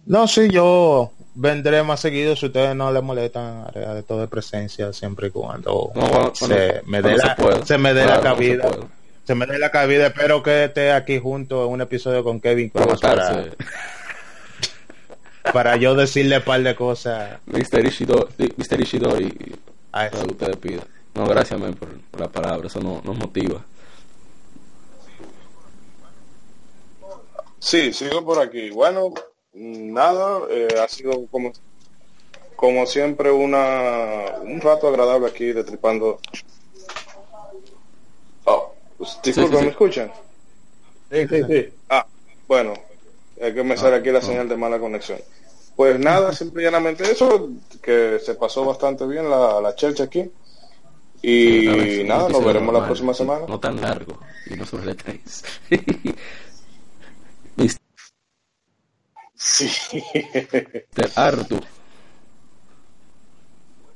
[0.05, 4.93] No, sí, yo vendré más seguido si ustedes no les molestan de todo de presencia
[4.93, 8.17] siempre y cuando No, bueno, se, bueno, me se la, se me dé Claro, la
[8.17, 8.71] se cabida.
[9.25, 10.09] Se me dé la cabida.
[10.09, 13.45] Espero que esté aquí junto en un episodio con Kevin Para Cruz para.
[15.53, 17.87] Para yo decirle un par de cosas Mr.
[17.87, 18.81] Ishidori, Mr.
[18.81, 19.55] Ishidori
[19.93, 20.85] a lo que ustedes pidan.
[21.15, 22.67] No, gracias, men, por, por la palabra.
[22.67, 23.63] Eso no- nos motiva.
[27.59, 28.71] Sí, sigo por aquí.
[28.71, 29.13] Bueno,
[29.53, 31.53] nada, eh, ha sido como,
[32.57, 36.19] como siempre una un rato agradable aquí detripando.
[38.45, 38.75] Oh,
[39.23, 39.65] disculpa, Sí, sí, sí.
[39.65, 40.13] ¿me escuchan?
[41.11, 41.69] Sí, sí, sí.
[41.89, 42.07] Ah,
[42.49, 42.75] bueno,
[43.43, 44.23] es que me sale aquí la ah.
[44.23, 45.19] señal de mala conexión.
[45.75, 47.49] Pues nada, simple y llanamente eso,
[47.83, 50.31] que se pasó bastante bien la, la church aquí.
[51.23, 53.47] Y vez, nada, nos veremos la próxima semana.
[53.49, 54.19] No tan largo
[54.51, 55.21] y no sobre el 3.
[59.37, 60.03] Sí.
[60.97, 61.11] Mr.
[61.17, 61.61] Artu.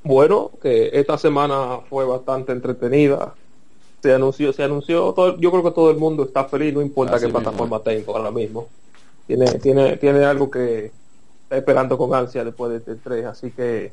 [0.03, 3.33] Bueno, que esta semana fue bastante entretenida.
[4.01, 7.15] Se anunció, se anunció, todo- yo creo que todo el mundo está feliz, no importa
[7.15, 7.41] Así qué mismo.
[7.41, 8.67] plataforma tengo ahora mismo.
[9.27, 10.91] Tiene, tiene, tiene algo que
[11.43, 13.91] está esperando con ansia después de este 3, así que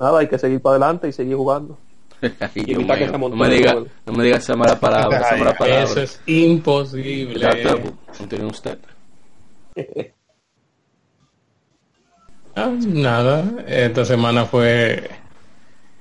[0.00, 1.78] nada, hay que seguir para adelante y seguir jugando.
[2.22, 3.74] Ay, Dios evitar que se no amontone me diga,
[4.06, 5.84] no me diga esa mala palabra, esa mala palabra.
[5.84, 7.46] Eso es imposible.
[8.46, 8.78] Usted.
[12.58, 15.10] Ah, nada, esta semana fue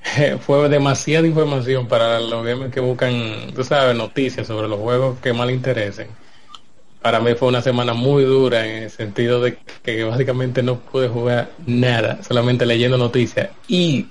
[0.39, 5.33] fue demasiada información para los gamers que buscan, tú sabes, noticias sobre los juegos que
[5.33, 6.07] más le interesen.
[7.05, 11.07] Para mí fue una semana muy dura en el sentido de que básicamente no pude
[11.07, 13.51] jugar nada, solamente leyendo noticias.
[13.67, 14.07] Y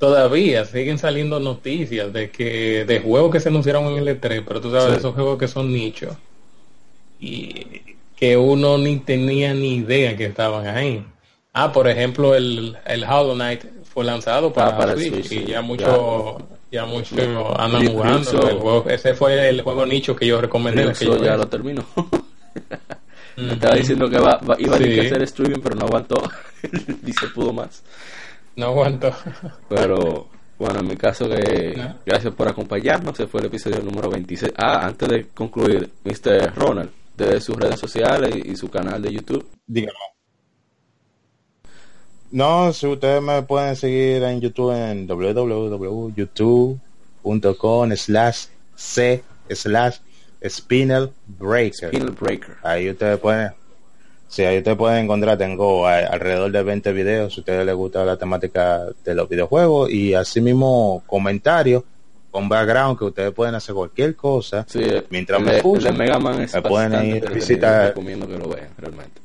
[0.00, 4.60] todavía siguen saliendo noticias de que de juegos que se anunciaron en el E3, pero
[4.60, 4.96] tú sabes, Sí.
[4.98, 6.16] esos juegos que son nichos
[7.20, 7.64] y
[8.16, 11.06] que uno ni tenía ni idea que estaban ahí.
[11.52, 15.44] Ah, por ejemplo, el, el Hollow Knight fue lanzado para, Ah, para Switch sí.
[15.46, 16.38] y ya mucho
[16.72, 17.14] ya mucho
[17.60, 18.18] andan jugando.
[18.18, 20.90] Rizzo- el juego- ese fue el juego nicho que yo recomendé.
[20.90, 21.38] Eso aquella ya vez.
[21.38, 21.84] lo terminó.
[23.36, 25.00] Estaba diciendo que va, va- iba a tener Sí.
[25.00, 26.22] que hacer streaming, pero no aguantó.
[27.06, 27.82] y se pudo más.
[28.56, 29.14] No aguanto.
[29.68, 31.98] Pero bueno, en mi caso, que No.
[32.04, 33.14] gracias por acompañarnos.
[33.14, 34.52] Ese fue el episodio número 26.
[34.56, 36.54] Ah, antes de concluir, Mr.
[36.54, 39.48] Ronald, de sus redes sociales y, y su canal de YouTube.
[39.66, 39.96] Dígame.
[42.32, 49.96] No, si ustedes me pueden seguir en YouTube en www.youtube.com slash c slash
[50.44, 51.88] spinel breaker.
[51.90, 52.56] Spinal Breaker.
[52.62, 53.50] Ahí ustedes pueden,
[54.28, 57.74] sí, ahí ustedes pueden encontrar, tengo a- alrededor de 20 videos si a ustedes les
[57.74, 61.84] gusta la temática de los videojuegos y asimismo comentarios
[62.30, 65.96] con background que ustedes pueden hacer cualquier cosa Sí, mientras el me escuchan.
[65.96, 67.88] Mega Man es me pueden ir entretenido, visitar.
[67.88, 69.20] recomiendo que lo vean realmente.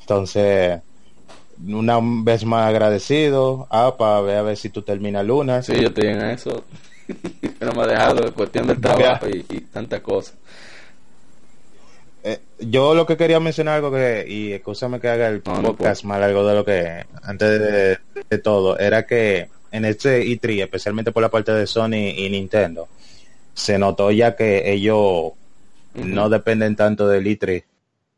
[0.00, 0.80] Entonces,
[1.68, 5.62] una vez más agradecido, APA, ve a ver si tú terminas Luna.
[5.62, 6.64] Sí, yo estoy en eso.
[7.60, 10.34] no me ha dejado de cuestión del trabajo y, y tantas cosas.
[12.22, 15.74] Eh, yo lo que quería mencionar algo que, y escúchame que haga el No, no
[15.74, 17.98] podcast más largo de lo que antes de,
[18.28, 22.88] de todo, era que en este E3, especialmente por la parte de Sony y Nintendo,
[23.54, 25.32] se notó ya que ellos
[25.94, 27.64] no dependen tanto del E3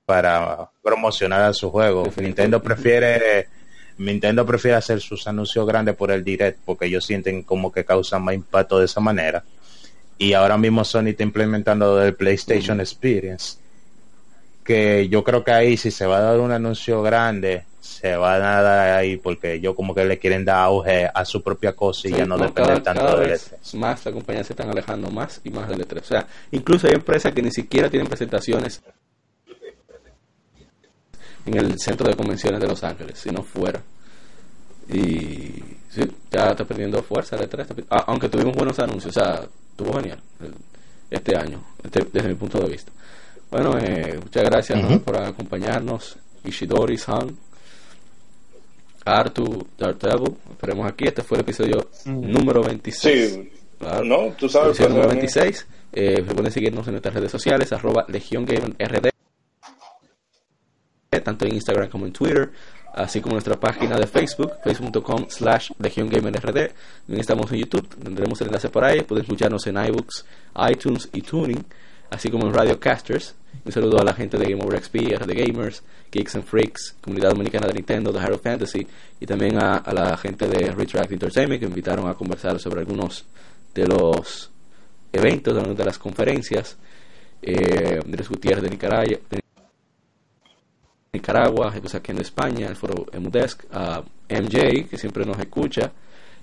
[0.05, 2.09] para promocionar a su juego.
[2.17, 3.47] Nintendo prefiere
[3.99, 8.23] Nintendo prefiere hacer sus anuncios grandes por el direct porque ellos sienten como que causan
[8.25, 9.45] más impacto de esa manera.
[10.19, 13.57] Y ahora mismo Sony está implementando el PlayStation Experience.
[14.65, 18.35] Que yo creo que ahí si se va a dar un anuncio grande, se va
[18.35, 22.07] a dar ahí porque ellos como que le quieren dar auge a su propia cosa
[22.07, 23.75] y Sí, ya no, cada- tanto cada del vez E3.
[23.79, 26.01] más las compañías se están alejando más y más del E3.
[26.01, 28.81] O sea, incluso hay empresas que ni siquiera tienen presentaciones
[31.47, 33.83] en el centro de convenciones de Los Ángeles, sino fuera.
[34.89, 37.61] Y sí, ya está perdiendo fuerza el E3.
[37.63, 40.55] está per- ah, aunque tuvimos buenos anuncios, o sea, estuvo genial el-
[41.11, 42.91] este año, este- desde mi punto de vista.
[43.51, 46.17] Bueno, eh, muchas gracias por acompañarnos.
[46.45, 47.37] Ishidori-san,
[49.05, 50.37] Artu, Daredevil.
[50.51, 51.05] Esperemos aquí.
[51.07, 53.33] Este fue el episodio número 26.
[53.35, 54.05] Sí, Claro.
[54.05, 55.67] no, tú sabes, Episodio número pues, 26.
[55.93, 59.11] Eh, recuerden seguirnos en nuestras redes sociales, arroba Legión Gamer RD,
[61.21, 62.51] tanto en Instagram como en Twitter,
[62.95, 66.73] así como nuestra página de Facebook, facebook.com slash Legión Gamer RD.
[67.07, 70.25] También estamos en YouTube, tendremos el enlace por ahí, pueden escucharnos en iBooks,
[70.71, 71.65] iTunes y Tuning,
[72.11, 73.35] así como en Radio Casters.
[73.65, 77.31] Un saludo a la gente de Game Over XP, RD Gamers, Geeks and Freaks, Comunidad
[77.31, 78.87] Dominicana de Nintendo, de Hero Fantasy,
[79.21, 83.25] y también a, la gente de Retract Entertainment que me invitaron a conversar sobre algunos
[83.75, 84.51] de los
[85.13, 86.77] eventos, de, de las conferencias.
[87.41, 89.42] Eh, Andrés Gutiérrez de Nicaragua, de
[91.15, 95.93] Nicaragua, aquí en España, el foro Emudesk, a MJ, que siempre nos escucha,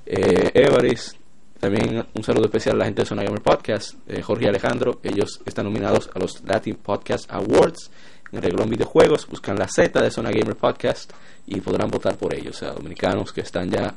[0.06, 1.15] eh, Everest,
[1.59, 4.99] también un saludo especial a la gente de Zona Gamer Podcast, eh, Jorge y Alejandro,
[5.01, 7.89] ellos están nominados a los Latin Podcast Awards
[8.31, 11.14] en el reglón videojuegos, buscan la Z de Zona Gamer Podcast
[11.48, 13.95] y podrán votar por ellos, o sea, dominicanos que están ya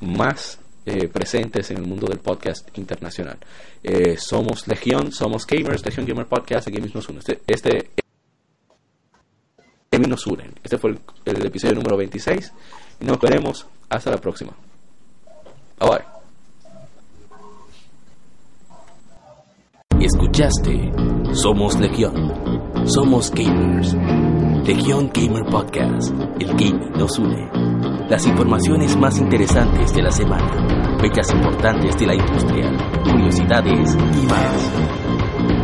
[0.00, 3.38] más eh, presentes en el mundo del podcast internacional.
[3.80, 7.20] Eh, somos Legión, somos Gamers, Legión Gamer Podcast, Gamers nos unen.
[7.20, 8.03] Este, este
[9.94, 10.52] Gamers nos unen.
[10.64, 12.52] Este fue el, el episodio número 26
[13.00, 14.52] y nos veremos hasta la próxima.
[15.78, 16.04] Bye bye.
[20.04, 20.92] Escuchaste
[21.32, 22.32] Somos Legión.
[22.86, 23.94] Somos gamers.
[24.66, 26.12] Legión Gamer Podcast.
[26.40, 27.48] El gaming nos une.
[28.08, 30.98] Las informaciones más interesantes de la semana.
[31.00, 32.72] Fechas importantes de la industria.
[33.04, 35.63] Curiosidades y más.